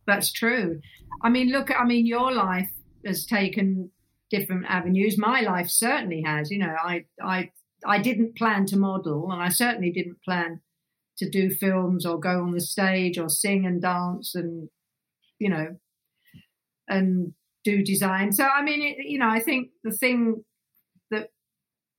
That's 0.07 0.33
true. 0.33 0.81
I 1.23 1.29
mean, 1.29 1.51
look, 1.51 1.71
I 1.79 1.85
mean, 1.85 2.07
your 2.07 2.33
life 2.33 2.71
has 3.05 3.27
taken 3.27 3.91
different 4.31 4.65
avenues. 4.69 5.19
My 5.19 5.41
life 5.43 5.69
certainly 5.69 6.23
has. 6.23 6.51
You 6.51 6.59
know, 6.59 6.75
I, 6.83 7.05
I, 7.23 7.51
I 7.87 7.99
didn't 7.99 8.37
plan 8.37 8.65
to 8.67 8.79
model, 8.79 9.31
and 9.31 9.43
I 9.43 9.49
certainly 9.51 9.91
didn't 9.91 10.23
plan 10.25 10.61
to 11.19 11.29
do 11.29 11.51
films 11.51 12.07
or 12.07 12.19
go 12.19 12.43
on 12.43 12.53
the 12.53 12.61
stage 12.61 13.19
or 13.19 13.29
sing 13.29 13.67
and 13.67 13.83
dance 13.83 14.35
and, 14.35 14.71
you 15.39 15.51
know, 15.51 15.77
and 16.89 17.35
do 17.65 17.83
design. 17.83 18.33
So, 18.33 18.45
I 18.45 18.63
mean, 18.63 18.83
it, 18.83 19.07
you 19.07 19.19
know, 19.19 19.29
I 19.29 19.41
think 19.41 19.71
the 19.85 19.91
thing 19.91 20.45
that 21.11 21.31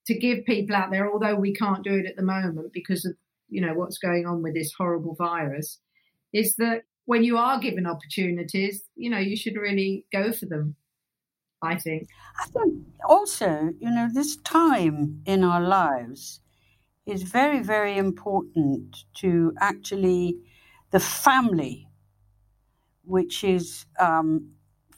to 0.08 0.18
give 0.18 0.46
people 0.46 0.76
out 0.76 0.92
there, 0.92 1.12
although 1.12 1.36
we 1.36 1.54
can't 1.54 1.84
do 1.84 1.96
it 1.96 2.06
at 2.06 2.16
the 2.16 2.24
moment 2.24 2.74
because 2.74 3.06
of, 3.06 3.14
you 3.50 3.62
know, 3.62 3.74
what's 3.74 3.98
going 3.98 4.26
on 4.26 4.42
with 4.42 4.54
this 4.54 4.74
horrible 4.78 5.16
virus, 5.16 5.80
is 6.34 6.56
that 6.56 6.84
when 7.06 7.24
you 7.24 7.38
are 7.38 7.60
given 7.60 7.86
opportunities, 7.86 8.84
you 8.96 9.10
know, 9.10 9.20
you 9.20 9.36
should 9.36 9.56
really 9.56 10.06
go 10.12 10.32
for 10.32 10.46
them. 10.46 10.76
I 11.64 11.78
think. 11.78 12.08
I 12.40 12.48
think 12.48 12.74
also, 13.08 13.70
you 13.80 13.92
know, 13.92 14.10
this 14.12 14.38
time 14.38 15.22
in 15.26 15.44
our 15.44 15.62
lives 15.62 16.40
is 17.06 17.24
very, 17.24 17.60
very 17.60 17.98
important 17.98 19.04
to 19.16 19.54
actually 19.60 20.38
the 20.92 21.00
family, 21.00 21.88
which 23.04 23.44
is 23.44 23.86
um, 24.00 24.52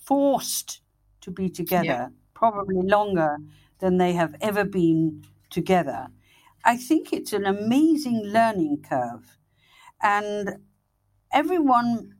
forced 0.05 0.81
to 1.21 1.31
be 1.31 1.49
together, 1.49 1.85
Yeah. 1.85 2.07
probably 2.33 2.81
longer 2.81 3.37
than 3.79 3.97
they 3.97 4.13
have 4.13 4.35
ever 4.41 4.63
been 4.65 5.23
together. 5.49 6.07
I 6.65 6.77
think 6.77 7.13
it's 7.13 7.33
an 7.33 7.45
amazing 7.45 8.21
learning 8.25 8.83
curve. 8.83 9.37
And 10.01 10.57
everyone, 11.31 12.15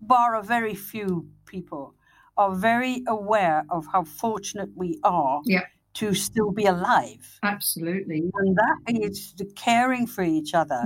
bar 0.00 0.34
a 0.36 0.42
very 0.42 0.74
few 0.74 1.28
people, 1.46 1.94
are 2.36 2.54
very 2.54 3.02
aware 3.06 3.64
of 3.70 3.86
how 3.92 4.04
fortunate 4.04 4.70
we 4.76 4.98
are 5.04 5.42
Yeah. 5.44 5.66
to 5.94 6.14
still 6.14 6.50
be 6.52 6.64
alive. 6.66 7.38
Absolutely. 7.42 8.30
And 8.34 8.56
that 8.56 8.78
is 8.88 9.34
the 9.34 9.44
caring 9.56 10.06
for 10.06 10.24
each 10.24 10.54
other. 10.54 10.84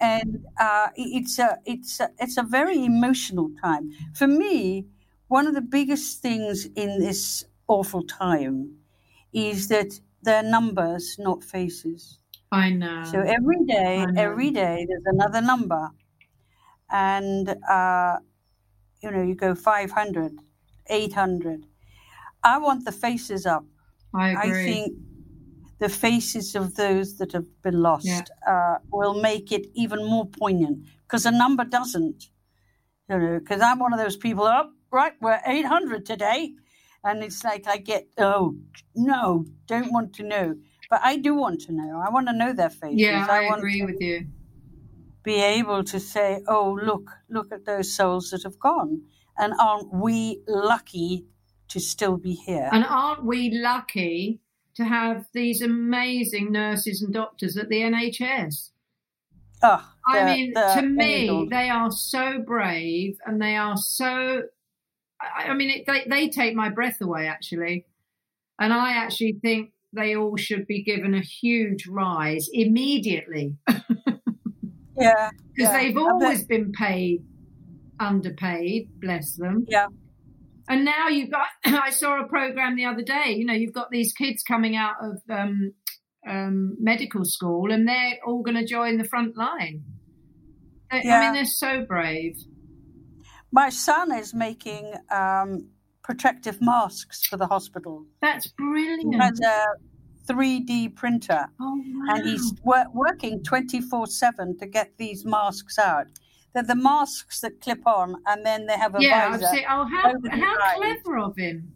And 0.00 0.44
uh, 0.60 0.88
it's 0.96 1.38
a 1.38 1.58
it's 1.64 2.00
a, 2.00 2.10
it's 2.18 2.36
a 2.36 2.42
very 2.42 2.84
emotional 2.84 3.50
time 3.62 3.90
for 4.14 4.26
me. 4.28 4.86
One 5.28 5.46
of 5.46 5.54
the 5.54 5.60
biggest 5.62 6.20
things 6.22 6.66
in 6.66 6.98
this 7.00 7.44
awful 7.68 8.02
time 8.02 8.80
is 9.32 9.68
that 9.68 10.00
they're 10.22 10.42
numbers, 10.42 11.18
not 11.18 11.44
faces. 11.44 12.18
I 12.50 12.70
know. 12.70 12.96
So 13.02 13.20
every 13.20 13.64
day, 13.66 14.08
every 14.16 14.50
day, 14.52 14.86
there's 14.88 15.04
another 15.06 15.40
number, 15.42 15.90
and 16.90 17.48
uh, 17.68 18.18
you 19.02 19.10
know 19.10 19.22
you 19.22 19.34
go 19.34 19.54
500, 19.54 20.38
800. 20.88 21.66
I 22.44 22.58
want 22.58 22.84
the 22.84 22.92
faces 22.92 23.46
up. 23.46 23.64
I 24.12 24.30
agree. 24.32 24.42
I 24.50 24.52
think 24.52 24.94
the 25.80 25.88
faces 25.88 26.54
of 26.56 26.76
those 26.76 27.18
that 27.18 27.32
have 27.32 27.46
been 27.62 27.82
lost 27.82 28.04
Yeah. 28.04 28.24
uh, 28.46 28.78
will 28.90 29.20
make 29.20 29.52
it 29.52 29.66
even 29.74 30.04
more 30.06 30.26
poignant 30.26 30.86
because 31.02 31.26
a 31.26 31.32
number 31.32 31.64
doesn't. 31.64 32.30
You 33.08 33.18
know, 33.18 33.40
because 33.40 33.62
I'm 33.62 33.80
one 33.80 33.94
of 33.94 34.00
those 34.00 34.16
people. 34.18 34.44
Up 34.44 34.72
right, 34.90 35.12
we're 35.20 35.40
800 35.46 36.06
today, 36.06 36.52
and 37.04 37.22
it's 37.22 37.44
like 37.44 37.66
I 37.66 37.76
get 37.78 38.08
oh 38.18 38.56
no, 38.94 39.46
don't 39.66 39.92
want 39.92 40.12
to 40.14 40.22
know, 40.22 40.56
but 40.90 41.00
I 41.02 41.16
do 41.16 41.34
want 41.34 41.60
to 41.62 41.72
know. 41.72 42.02
I 42.04 42.10
want 42.10 42.26
to 42.28 42.32
know 42.32 42.52
their 42.52 42.70
faces. 42.70 43.00
yeah, 43.00 43.26
I, 43.28 43.46
want 43.46 43.58
agree 43.58 43.82
with 43.82 44.00
you. 44.00 44.26
be 45.22 45.42
able 45.42 45.84
to 45.84 46.00
say, 46.00 46.42
oh 46.48 46.78
look, 46.82 47.10
look 47.28 47.52
at 47.52 47.64
those 47.64 47.92
souls 47.92 48.30
that 48.30 48.42
have 48.42 48.58
gone, 48.58 49.02
and 49.38 49.52
aren't 49.60 49.92
we 49.92 50.42
lucky 50.48 51.26
to 51.68 51.80
still 51.80 52.16
be 52.16 52.34
here? 52.34 52.68
And 52.72 52.84
aren't 52.84 53.24
we 53.24 53.50
lucky 53.50 54.40
to 54.74 54.84
have 54.84 55.26
these 55.32 55.62
amazing 55.62 56.52
nurses 56.52 57.02
and 57.02 57.12
doctors 57.12 57.56
at 57.56 57.68
the 57.68 57.80
NHS? 57.80 58.70
oh, 59.62 59.80
ah, 59.80 59.94
I 60.06 60.24
mean, 60.24 60.54
to 60.54 60.82
me, 60.82 61.48
they 61.50 61.68
are 61.70 61.90
so 61.90 62.38
brave 62.38 63.18
and 63.26 63.40
they 63.40 63.56
are 63.56 63.76
so. 63.76 64.42
I, 65.20 65.48
I 65.50 65.54
mean, 65.54 65.70
it, 65.70 65.84
they, 65.86 66.04
they 66.08 66.28
take 66.28 66.54
my 66.54 66.68
breath 66.68 67.00
away, 67.00 67.26
actually. 67.26 67.86
And 68.58 68.72
I 68.72 68.92
actually 68.92 69.38
think 69.42 69.72
they 69.92 70.14
all 70.16 70.36
should 70.36 70.66
be 70.66 70.82
given 70.82 71.14
a 71.14 71.20
huge 71.20 71.86
rise 71.86 72.48
immediately 72.52 73.56
yeah, 74.96 75.30
because 75.54 75.70
yeah. 75.70 75.72
they've 75.72 75.96
I 75.96 76.00
bet- 76.00 76.12
always 76.12 76.44
been 76.44 76.72
paid 76.72 77.24
underpaid, 77.98 78.88
bless 79.00 79.36
them. 79.36 79.64
Yeah. 79.68 79.86
And 80.68 80.84
now 80.84 81.08
you've 81.08 81.30
got, 81.30 81.46
I 81.64 81.90
saw 81.90 82.20
a 82.22 82.28
program 82.28 82.76
the 82.76 82.84
other 82.84 83.02
day, 83.02 83.34
you 83.36 83.44
know, 83.44 83.54
you've 83.54 83.72
got 83.72 83.90
these 83.90 84.12
kids 84.12 84.42
coming 84.42 84.76
out 84.76 84.96
of 85.02 85.22
um, 85.30 85.72
um, 86.28 86.76
medical 86.80 87.24
school 87.24 87.72
and 87.72 87.88
they're 87.88 88.18
all 88.26 88.42
going 88.42 88.56
to 88.56 88.66
join 88.66 88.98
the 88.98 89.04
front 89.04 89.36
line. 89.36 89.84
I- 90.90 91.02
I 91.08 91.20
mean, 91.20 91.34
they're 91.34 91.44
so 91.44 91.84
brave. 91.84 92.36
My 93.56 93.70
son 93.70 94.12
is 94.12 94.34
making 94.34 94.92
um, 95.10 95.66
protective 96.02 96.60
masks 96.60 97.24
for 97.24 97.38
the 97.38 97.46
hospital. 97.46 98.04
That's 98.20 98.48
brilliant. 98.48 99.14
He 99.14 99.18
has 99.18 99.40
a 99.40 99.64
3D 100.30 100.94
printer 100.94 101.46
oh, 101.58 101.82
wow. 101.86 102.14
and 102.14 102.28
he's 102.28 102.52
wor- 102.62 102.90
working 102.92 103.42
24 103.42 104.08
7 104.08 104.58
to 104.58 104.66
get 104.66 104.92
these 104.98 105.24
masks 105.24 105.78
out. 105.78 106.06
They're 106.52 106.64
the 106.64 106.74
masks 106.74 107.40
that 107.40 107.62
clip 107.62 107.86
on 107.86 108.16
and 108.26 108.44
then 108.44 108.66
they 108.66 108.74
have 108.74 108.94
a 108.94 108.98
yeah, 109.00 109.30
visor. 109.30 109.46
seen, 109.46 109.64
oh, 109.70 109.86
how, 109.86 110.12
how 110.30 110.76
clever 110.76 111.16
of 111.16 111.34
him. 111.38 111.72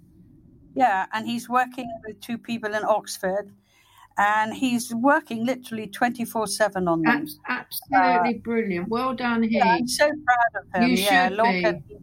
Yeah, 0.74 1.06
and 1.14 1.26
he's 1.26 1.48
working 1.48 1.90
with 2.06 2.20
two 2.20 2.36
people 2.36 2.74
in 2.74 2.84
Oxford 2.84 3.54
and 4.20 4.52
he's 4.54 4.94
working 4.94 5.46
literally 5.46 5.86
24 5.86 6.46
7 6.46 6.86
on 6.88 7.02
them. 7.02 7.10
Abs- 7.10 7.38
absolutely 7.48 8.38
brilliant. 8.38 8.88
Well 8.88 9.14
done, 9.14 9.42
he. 9.42 9.58
Uh, 9.58 9.64
Yeah, 9.64 9.72
I'm 9.72 9.88
so 9.88 10.06
proud 10.08 10.62
of 10.62 10.82
him. 10.82 10.90
You 10.90 10.96
yeah, 10.96 11.28
should 11.28 11.36
look 11.38 11.86
be. 11.88 11.96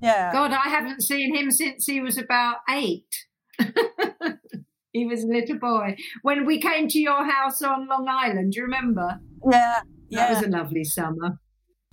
yeah. 0.00 0.32
God, 0.32 0.52
I 0.52 0.68
haven't 0.68 1.02
seen 1.02 1.34
him 1.34 1.50
since 1.50 1.84
he 1.86 2.00
was 2.00 2.16
about 2.16 2.58
eight. 2.70 3.12
he 4.92 5.06
was 5.06 5.24
a 5.24 5.26
little 5.26 5.58
boy. 5.58 5.96
When 6.22 6.46
we 6.46 6.60
came 6.60 6.88
to 6.88 6.98
your 6.98 7.24
house 7.24 7.60
on 7.62 7.88
Long 7.88 8.06
Island, 8.08 8.52
do 8.52 8.58
you 8.60 8.64
remember? 8.64 9.18
Yeah, 9.50 9.80
That 9.80 9.84
yeah. 10.10 10.32
was 10.34 10.42
a 10.44 10.48
lovely 10.48 10.84
summer. 10.84 11.38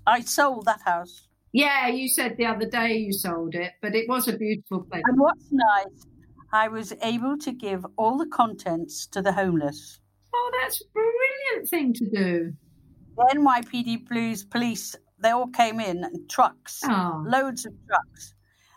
I 0.06 0.22
sold 0.22 0.66
that 0.66 0.82
house. 0.82 1.28
Yeah, 1.54 1.88
you 1.88 2.08
said 2.10 2.36
the 2.38 2.46
other 2.46 2.70
day 2.70 2.98
you 2.98 3.14
sold 3.14 3.56
it, 3.56 3.72
but 3.82 3.96
it 3.96 4.08
was 4.10 4.28
a 4.28 4.38
beautiful 4.38 4.84
place. 4.84 5.04
And 5.06 5.20
what's 5.20 5.48
nice, 5.52 6.06
I 6.54 6.68
was 6.68 6.94
able 7.02 7.38
to 7.40 7.52
give 7.52 7.86
all 7.98 8.18
the 8.18 8.28
contents 8.28 9.08
to 9.08 9.22
the 9.22 9.34
homeless. 9.34 10.00
Oh, 10.34 10.52
that's 10.62 10.82
a 10.82 10.86
brilliant 10.94 11.70
thing 11.70 11.94
to 11.94 12.10
do. 12.10 12.54
The 13.18 13.24
NYPD 13.36 14.08
Blues 14.08 14.44
police, 14.44 14.96
they 15.20 15.32
all 15.32 15.48
came 15.48 15.80
in 15.80 16.04
in 16.04 16.28
trucks, 16.28 16.82
Oh. 16.86 17.24
loads 17.28 17.66
of 17.66 17.74
trucks. 17.88 18.34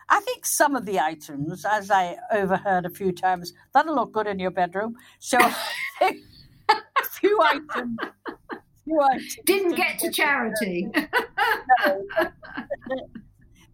I 0.09 0.21
think 0.21 0.47
some 0.47 0.75
of 0.75 0.87
the 0.87 0.99
items, 1.01 1.67
as 1.67 1.91
I 1.91 2.17
overheard 2.33 2.87
a 2.87 2.91
few 2.91 3.13
times, 3.13 3.53
that'll 3.75 3.95
look 3.95 4.13
good 4.13 4.27
in 4.27 4.39
your 4.39 4.51
bedroom. 4.51 4.97
So 5.19 5.39
a 6.01 6.15
few 7.11 7.39
items. 7.43 7.99
Few 8.85 9.01
items 9.03 9.37
Didn't 9.45 9.75
get 9.75 9.99
to 9.99 10.11
charity. 10.11 10.89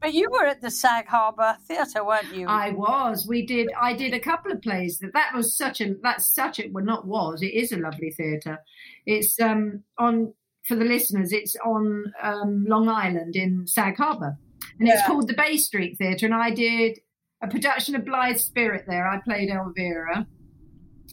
But 0.05 0.13
you 0.13 0.29
were 0.31 0.45
at 0.45 0.61
the 0.61 0.71
Sag 0.71 1.07
Harbor 1.07 1.57
Theatre, 1.67 2.05
weren't 2.05 2.31
you? 2.35 2.47
I 2.47 2.73
was. 2.73 3.27
We 3.27 3.47
did. 3.47 3.71
I 3.81 3.95
did 3.95 4.13
a 4.13 4.21
couple 4.21 4.53
of 4.53 4.61
plays. 4.61 4.99
That 4.99 5.15
that 5.15 5.35
was 5.35 5.57
such 5.57 5.81
a. 5.81 5.95
That's 6.03 6.29
such 6.29 6.61
a. 6.61 6.69
Well, 6.69 6.85
not 6.85 7.07
was. 7.07 7.41
It 7.41 7.55
is 7.55 7.73
a 7.73 7.79
lovely 7.79 8.11
theatre. 8.11 8.59
It's 9.07 9.41
um 9.41 9.83
on 9.97 10.35
for 10.69 10.75
the 10.75 10.85
listeners. 10.85 11.33
It's 11.33 11.57
on 11.65 12.13
um, 12.23 12.67
Long 12.69 12.87
Island 12.87 13.35
in 13.35 13.67
Sag 13.67 13.97
Harbor, 13.97 14.37
and 14.79 14.87
it's 14.87 15.07
called 15.07 15.27
the 15.27 15.33
Bay 15.33 15.57
Street 15.57 15.97
Theatre. 15.97 16.27
And 16.27 16.35
I 16.35 16.51
did 16.51 16.99
a 17.43 17.49
production 17.49 17.95
of 17.95 18.05
Blithe 18.05 18.37
Spirit 18.37 18.85
there. 18.87 19.09
I 19.09 19.21
played 19.25 19.49
Elvira, 19.49 20.27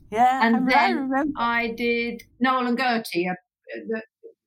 yeah, 0.10 0.46
and 0.46 0.70
I, 0.70 0.70
then 0.70 0.98
remember. 0.98 1.40
I 1.40 1.68
did 1.70 2.24
Noel 2.42 2.68
and 2.68 2.78
Gertie. 2.78 3.30
the, 3.88 4.02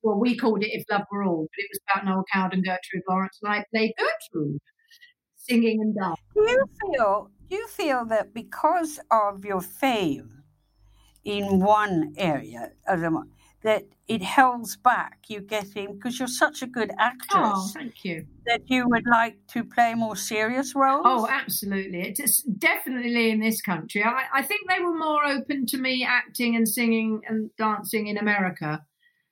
well, 0.05 0.19
we 0.19 0.37
called 0.37 0.63
it 0.63 0.69
If 0.71 0.83
Love 0.91 1.01
Were 1.11 1.23
All, 1.23 1.41
but 1.51 1.63
it 1.63 1.67
was 1.71 1.79
about 1.89 2.05
Noel 2.05 2.23
Coward 2.31 2.53
and 2.53 2.63
Gertrude 2.63 3.03
Lawrence, 3.09 3.39
and 3.41 3.51
I 3.51 3.65
played 3.73 3.91
Gertrude, 3.97 4.59
singing 5.35 5.81
and 5.81 5.95
dancing. 5.95 6.23
Do 6.35 6.41
you 6.51 6.65
feel? 6.93 7.31
Do 7.49 7.55
you 7.55 7.67
feel 7.67 8.05
that 8.05 8.33
because 8.33 8.99
of 9.11 9.43
your 9.43 9.61
fame, 9.61 10.43
in 11.23 11.59
one 11.59 12.13
area 12.17 12.71
of 12.87 13.01
the 13.01 13.09
mo- 13.09 13.23
that 13.63 13.83
it 14.07 14.21
holds 14.21 14.75
back 14.77 15.23
you 15.27 15.41
getting 15.41 15.95
because 15.95 16.19
you're 16.19 16.27
such 16.27 16.61
a 16.61 16.67
good 16.67 16.91
actress 16.99 17.41
Oh, 17.55 17.67
thank 17.73 18.05
you. 18.05 18.27
that 18.45 18.61
you 18.69 18.87
would 18.87 19.07
like 19.07 19.37
to 19.47 19.63
play 19.63 19.95
more 19.95 20.15
serious 20.15 20.75
roles. 20.75 21.01
Oh, 21.03 21.27
absolutely. 21.27 22.01
It's 22.19 22.43
definitely 22.43 23.31
in 23.31 23.39
this 23.39 23.59
country. 23.61 24.03
I, 24.03 24.25
I 24.31 24.41
think 24.43 24.69
they 24.69 24.83
were 24.83 24.95
more 24.95 25.25
open 25.25 25.65
to 25.67 25.77
me 25.79 26.05
acting 26.07 26.55
and 26.55 26.67
singing 26.69 27.21
and 27.27 27.49
dancing 27.57 28.05
in 28.05 28.17
America. 28.19 28.85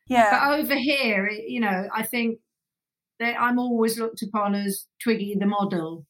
Yeah. 0.07 0.29
But 0.31 0.59
over 0.59 0.75
here, 0.75 1.29
you 1.29 1.59
know, 1.59 1.87
I 1.93 2.03
think 2.03 2.39
that 3.19 3.39
I'm 3.39 3.59
always 3.59 3.97
looked 3.97 4.21
upon 4.21 4.55
as 4.55 4.85
Twiggy 5.01 5.35
the 5.39 5.45
model. 5.45 6.05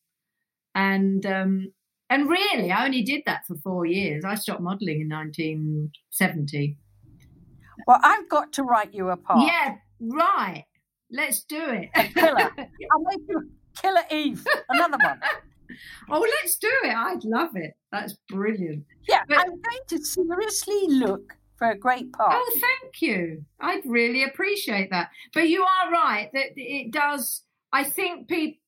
And 0.76 1.26
um, 1.26 1.72
and 2.10 2.30
really, 2.30 2.72
I 2.72 2.86
only 2.86 3.04
did 3.04 3.22
that 3.26 3.41
for 3.48 3.56
four 3.64 3.86
years. 3.86 4.24
I 4.26 4.36
stopped 4.36 4.62
modelling 4.62 5.02
in 5.02 5.10
1970. 5.10 6.78
Well, 7.88 8.00
I've 8.04 8.30
got 8.30 8.54
to 8.54 8.64
write 8.64 8.94
you 8.94 9.10
a 9.10 9.18
part. 9.18 9.48
Yeah, 9.48 9.76
right. 10.00 10.66
Let's 11.12 11.44
do 11.44 11.62
it. 11.62 11.89
Killer. 12.14 12.52
I'll 12.58 13.04
make 13.04 13.20
you 13.28 13.50
Killer 13.80 14.02
Eve. 14.12 14.46
Another 14.70 14.98
one. 15.04 15.20
oh, 16.10 16.20
let's 16.41 16.58
do 16.58 16.72
it. 16.84 16.96
I'd 16.96 17.24
love 17.24 17.52
it. 17.56 17.74
That's 17.91 18.16
brilliant. 18.30 18.84
Yeah, 19.08 19.22
But- 19.28 19.39
I'm 19.39 19.50
going 19.50 19.84
to 19.89 19.98
seriously 20.04 20.88
look 20.89 21.34
for 21.58 21.70
a 21.70 21.78
great 21.78 22.12
part. 22.14 22.34
Oh, 22.36 22.51
thank 22.60 23.01
you. 23.01 23.45
I'd 23.60 23.86
really 23.86 24.24
appreciate 24.24 24.89
that. 24.91 25.10
But 25.34 25.49
you 25.49 25.64
are 25.64 25.91
right 25.91 26.30
that 26.34 26.51
it 26.56 26.91
does. 26.91 27.43
I 27.72 27.84
think 27.84 28.28
people, 28.28 28.60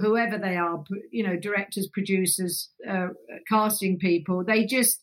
whoever 0.00 0.38
they 0.38 0.56
are, 0.56 0.84
you 1.10 1.22
know, 1.22 1.36
directors, 1.36 1.88
producers, 1.92 2.70
uh, 2.88 3.08
casting 3.48 3.98
people, 3.98 4.44
they 4.44 4.64
just 4.66 5.02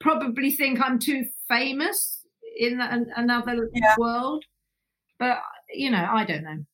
probably 0.00 0.50
think 0.50 0.80
I'm 0.80 0.98
too 0.98 1.26
famous 1.48 2.24
in 2.58 2.80
an, 2.80 3.10
another 3.16 3.68
Yeah. 3.74 3.94
world. 3.98 4.44
But 5.18 5.38
you 5.72 5.90
know, 5.90 6.06
I 6.10 6.24
don't 6.24 6.42
know. 6.42 6.64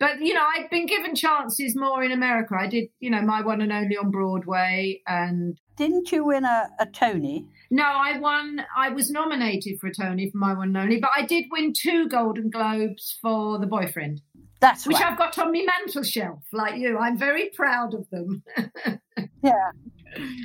But 0.00 0.20
you 0.20 0.32
know, 0.32 0.44
I've 0.56 0.70
been 0.70 0.86
given 0.86 1.14
chances 1.16 1.74
more 1.76 2.02
in 2.04 2.12
America. 2.12 2.54
I 2.58 2.68
did, 2.68 2.88
you 3.00 3.10
know, 3.10 3.22
my 3.22 3.42
one 3.42 3.60
and 3.60 3.72
only 3.72 3.96
on 3.96 4.10
Broadway, 4.10 5.02
and 5.06 5.58
Didn't 5.78 6.10
you 6.10 6.24
win 6.24 6.44
a, 6.44 6.68
a 6.80 6.86
Tony? 6.86 7.46
no, 7.70 7.84
I 7.84 8.18
won. 8.18 8.64
I 8.76 8.90
was 8.90 9.10
nominated 9.10 9.78
for 9.80 9.86
a 9.86 9.94
Tony 9.94 10.28
for 10.30 10.38
my 10.38 10.52
one 10.52 10.68
and 10.68 10.76
only, 10.76 10.98
but 10.98 11.10
I 11.16 11.24
did 11.24 11.44
win 11.50 11.72
two 11.72 12.08
Golden 12.08 12.50
Globes 12.50 13.16
for 13.22 13.58
The 13.58 13.66
Boyfriend, 13.66 14.20
That's 14.60 14.86
which 14.86 14.96
right. 14.96 15.12
I've 15.12 15.18
got 15.18 15.38
on 15.38 15.52
my 15.52 15.64
mantel 15.64 16.02
shelf, 16.02 16.42
like 16.52 16.76
you. 16.76 16.98
I'm 16.98 17.16
very 17.16 17.50
proud 17.54 17.94
of 17.94 18.08
them. 18.10 18.42
Yeah. 19.42 19.70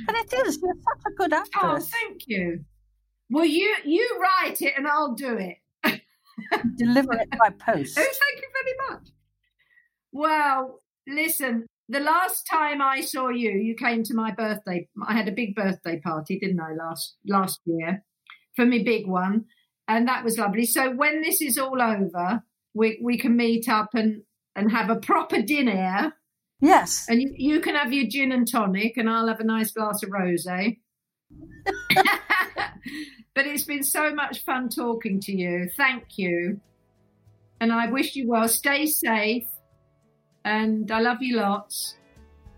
But 0.06 0.14
it 0.14 0.32
is. 0.46 0.58
You're 0.62 0.74
such 0.74 1.02
a 1.06 1.14
good 1.16 1.32
oh, 1.32 1.80
thank 1.80 2.22
you. 2.26 2.64
Well, 3.30 3.44
you 3.44 3.74
you 3.84 4.20
write 4.20 4.62
it 4.62 4.74
and 4.76 4.86
I'll 4.86 5.14
do 5.14 5.36
it. 5.36 5.56
Deliver 6.76 7.14
it 7.14 7.30
by 7.30 7.48
oh, 7.48 7.72
post. 7.72 7.98
Oh, 7.98 8.02
thank 8.02 8.42
you 8.42 8.48
very 8.62 8.90
much. 8.90 9.08
Well, 10.12 10.80
listen, 11.08 11.66
the 11.94 12.00
last 12.00 12.46
time 12.50 12.82
I 12.82 13.00
saw 13.00 13.28
you, 13.28 13.52
you 13.52 13.76
came 13.76 14.02
to 14.04 14.14
my 14.14 14.32
birthday. 14.32 14.88
I 15.06 15.14
had 15.14 15.28
a 15.28 15.32
big 15.32 15.54
birthday 15.54 16.00
party, 16.00 16.38
didn't 16.38 16.60
I, 16.60 16.72
last 16.72 17.16
last 17.26 17.60
year 17.64 18.02
for 18.56 18.66
me 18.66 18.82
big 18.82 19.06
one, 19.06 19.44
and 19.88 20.08
that 20.08 20.24
was 20.24 20.36
lovely. 20.36 20.66
So 20.66 20.90
when 20.90 21.22
this 21.22 21.40
is 21.40 21.56
all 21.56 21.80
over, 21.80 22.42
we 22.74 22.98
we 23.02 23.16
can 23.18 23.36
meet 23.36 23.68
up 23.68 23.90
and 23.94 24.22
and 24.56 24.72
have 24.72 24.90
a 24.90 24.96
proper 24.96 25.40
dinner, 25.40 26.12
Yes. 26.60 27.06
and 27.08 27.22
you, 27.22 27.32
you 27.36 27.60
can 27.60 27.74
have 27.76 27.92
your 27.92 28.06
gin 28.08 28.32
and 28.32 28.50
tonic, 28.50 28.96
and 28.96 29.08
I'll 29.08 29.28
have 29.28 29.40
a 29.40 29.44
nice 29.44 29.70
glass 29.72 30.02
of 30.02 30.10
rosé. 30.10 30.78
but 33.34 33.46
it's 33.46 33.64
been 33.64 33.82
so 33.84 34.14
much 34.14 34.44
fun 34.44 34.68
talking 34.68 35.20
to 35.20 35.32
you. 35.32 35.68
Thank 35.76 36.18
you. 36.18 36.60
And 37.60 37.72
I 37.72 37.90
wish 37.90 38.16
you 38.16 38.28
well. 38.28 38.48
Stay 38.48 38.86
safe. 38.86 39.46
And 40.44 40.90
I 40.90 41.00
love 41.00 41.22
you 41.22 41.36
lots. 41.36 41.96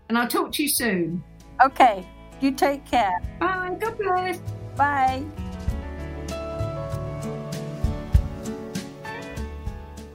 And 0.09 0.17
I'll 0.17 0.27
talk 0.27 0.51
to 0.53 0.63
you 0.63 0.69
soon. 0.69 1.23
Okay. 1.63 2.05
You 2.41 2.51
take 2.51 2.85
care. 2.85 3.19
Bye. 3.39 3.77
God 3.79 3.97
bless. 3.97 4.39
Bye. 4.75 5.25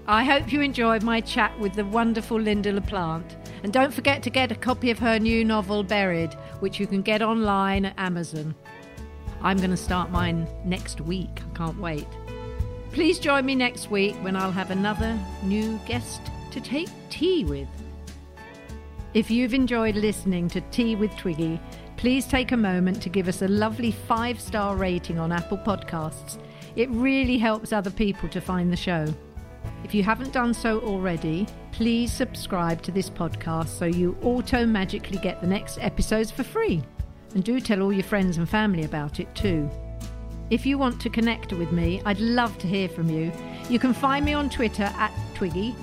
I 0.07 0.25
hope 0.25 0.53
you 0.53 0.61
enjoyed 0.61 1.03
my 1.03 1.21
chat 1.21 1.59
with 1.59 1.75
the 1.75 1.85
wonderful 1.85 2.39
Lynda 2.39 2.79
LaPlante. 2.79 3.37
And 3.63 3.73
don't 3.73 3.95
forget 3.95 4.23
to 4.25 4.31
get 4.31 4.51
a 4.51 4.57
copy 4.57 4.91
of 4.91 4.99
her 4.99 5.19
new 5.19 5.45
novel, 5.45 5.85
Buried, 5.85 6.35
which 6.61 6.81
you 6.81 6.87
can 6.87 7.03
get 7.03 7.23
online 7.23 7.85
at 7.87 7.95
Amazon. 7.99 8.55
I'm 9.41 9.57
going 9.57 9.71
to 9.71 9.77
start 9.77 10.11
mine 10.11 10.49
next 10.65 11.01
week. 11.01 11.41
I 11.53 11.57
can't 11.57 11.79
wait. 11.79 12.07
Please 12.93 13.19
join 13.19 13.47
me 13.47 13.55
next 13.55 13.91
week 13.91 14.15
when 14.17 14.37
I'll 14.37 14.53
have 14.53 14.71
another 14.71 15.19
new 15.43 15.81
guest 15.87 16.21
to 16.53 16.61
take 16.61 16.89
tea 17.11 17.45
with. 17.45 17.69
If 19.15 19.31
you've 19.31 19.53
enjoyed 19.53 19.97
listening 19.97 20.49
to 20.49 20.61
Tea 20.71 20.97
with 20.97 21.15
Twiggy, 21.17 21.61
please 21.97 22.27
take 22.27 22.53
a 22.53 22.57
moment 22.57 23.03
to 23.03 23.09
give 23.09 23.29
us 23.29 23.43
a 23.43 23.49
lovely 23.49 23.91
five 23.91 24.41
star 24.41 24.77
rating 24.77 25.19
on 25.19 25.33
Apple 25.33 25.59
Podcasts. 25.59 26.39
It 26.77 26.89
really 26.91 27.37
helps 27.37 27.73
other 27.73 27.91
people 27.91 28.29
to 28.31 28.41
find 28.41 28.73
the 28.73 28.77
show. 28.77 29.07
If 29.85 29.95
you 29.95 30.03
haven't 30.03 30.33
done 30.33 30.55
so 30.55 30.81
already, 30.81 31.47
please 31.73 32.13
subscribe 32.13 32.83
to 32.83 32.93
this 32.93 33.11
podcast 33.11 33.69
so 33.69 33.85
you 33.85 34.17
auto 34.23 34.65
magically 34.65 35.19
get 35.19 35.41
the 35.41 35.47
next 35.47 35.79
episodes 35.81 36.31
for 36.31 36.43
free. 36.43 36.83
And 37.35 37.45
do 37.45 37.61
tell 37.61 37.83
all 37.83 37.93
your 37.93 38.05
friends 38.05 38.39
and 38.39 38.49
family 38.49 38.85
about 38.85 39.21
it 39.21 39.35
too. 39.35 39.71
If 40.51 40.67
you 40.67 40.77
want 40.77 41.01
to 41.01 41.11
connect 41.11 41.53
with 41.53 41.73
me, 41.73 42.03
I'd 42.05 42.21
love 42.21 42.57
to 42.59 42.67
hear 42.67 42.89
from 42.89 43.09
you. 43.09 43.33
You 43.71 43.79
can 43.79 43.95
find 43.95 44.25
me 44.25 44.35
on 44.35 44.51
Twitter 44.51 44.85
at 44.85 45.13
Twiggy, 45.35 45.75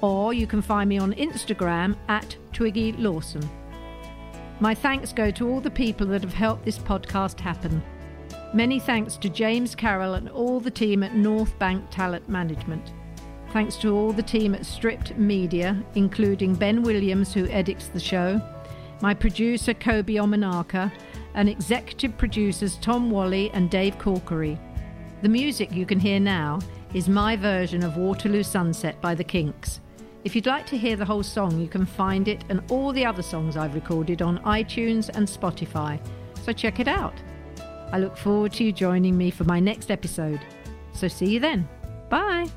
or 0.00 0.32
you 0.32 0.46
can 0.46 0.62
find 0.62 0.88
me 0.88 0.98
on 0.98 1.14
Instagram 1.14 1.96
at 2.08 2.36
Twiggy 2.52 2.92
Lawson. 2.92 3.48
My 4.60 4.74
thanks 4.74 5.12
go 5.12 5.30
to 5.30 5.48
all 5.48 5.60
the 5.60 5.70
people 5.70 6.06
that 6.08 6.22
have 6.22 6.34
helped 6.34 6.64
this 6.64 6.78
podcast 6.78 7.40
happen. 7.40 7.82
Many 8.52 8.78
thanks 8.78 9.16
to 9.18 9.28
James 9.28 9.74
Carroll 9.74 10.14
and 10.14 10.28
all 10.28 10.60
the 10.60 10.70
team 10.70 11.02
at 11.02 11.12
Northbank 11.12 11.88
Talent 11.90 12.28
Management. 12.28 12.92
Thanks 13.52 13.76
to 13.78 13.96
all 13.96 14.12
the 14.12 14.22
team 14.22 14.54
at 14.54 14.66
Stripped 14.66 15.16
Media, 15.16 15.82
including 15.94 16.54
Ben 16.54 16.82
Williams, 16.82 17.32
who 17.32 17.46
edits 17.48 17.88
the 17.88 18.00
show, 18.00 18.40
my 19.02 19.14
producer 19.14 19.72
Kobe 19.74 20.14
Omanaka, 20.14 20.92
and 21.34 21.48
executive 21.48 22.16
producers 22.18 22.76
Tom 22.82 23.10
Wally 23.10 23.50
and 23.52 23.70
Dave 23.70 23.98
Corkery. 23.98 24.58
The 25.22 25.28
music 25.28 25.72
you 25.72 25.86
can 25.86 26.00
hear 26.00 26.20
now 26.20 26.60
is 26.92 27.08
my 27.08 27.36
version 27.36 27.82
of 27.82 27.96
Waterloo 27.96 28.42
Sunset 28.42 29.00
by 29.00 29.14
the 29.14 29.24
Kinks. 29.24 29.80
If 30.22 30.34
you'd 30.34 30.46
like 30.46 30.66
to 30.66 30.76
hear 30.76 30.96
the 30.96 31.04
whole 31.04 31.22
song, 31.22 31.58
you 31.60 31.68
can 31.68 31.86
find 31.86 32.28
it 32.28 32.44
and 32.50 32.62
all 32.70 32.92
the 32.92 33.06
other 33.06 33.22
songs 33.22 33.56
I've 33.56 33.74
recorded 33.74 34.20
on 34.20 34.38
iTunes 34.40 35.08
and 35.08 35.26
Spotify, 35.26 35.98
so 36.42 36.52
check 36.52 36.78
it 36.78 36.88
out. 36.88 37.14
I 37.92 37.98
look 37.98 38.16
forward 38.16 38.52
to 38.54 38.64
you 38.64 38.72
joining 38.72 39.16
me 39.16 39.30
for 39.30 39.44
my 39.44 39.60
next 39.60 39.90
episode. 39.90 40.40
So 40.92 41.08
see 41.08 41.26
you 41.26 41.40
then. 41.40 41.68
Bye. 42.08 42.50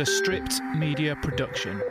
A 0.00 0.06
stripped 0.06 0.62
media 0.74 1.14
production. 1.16 1.82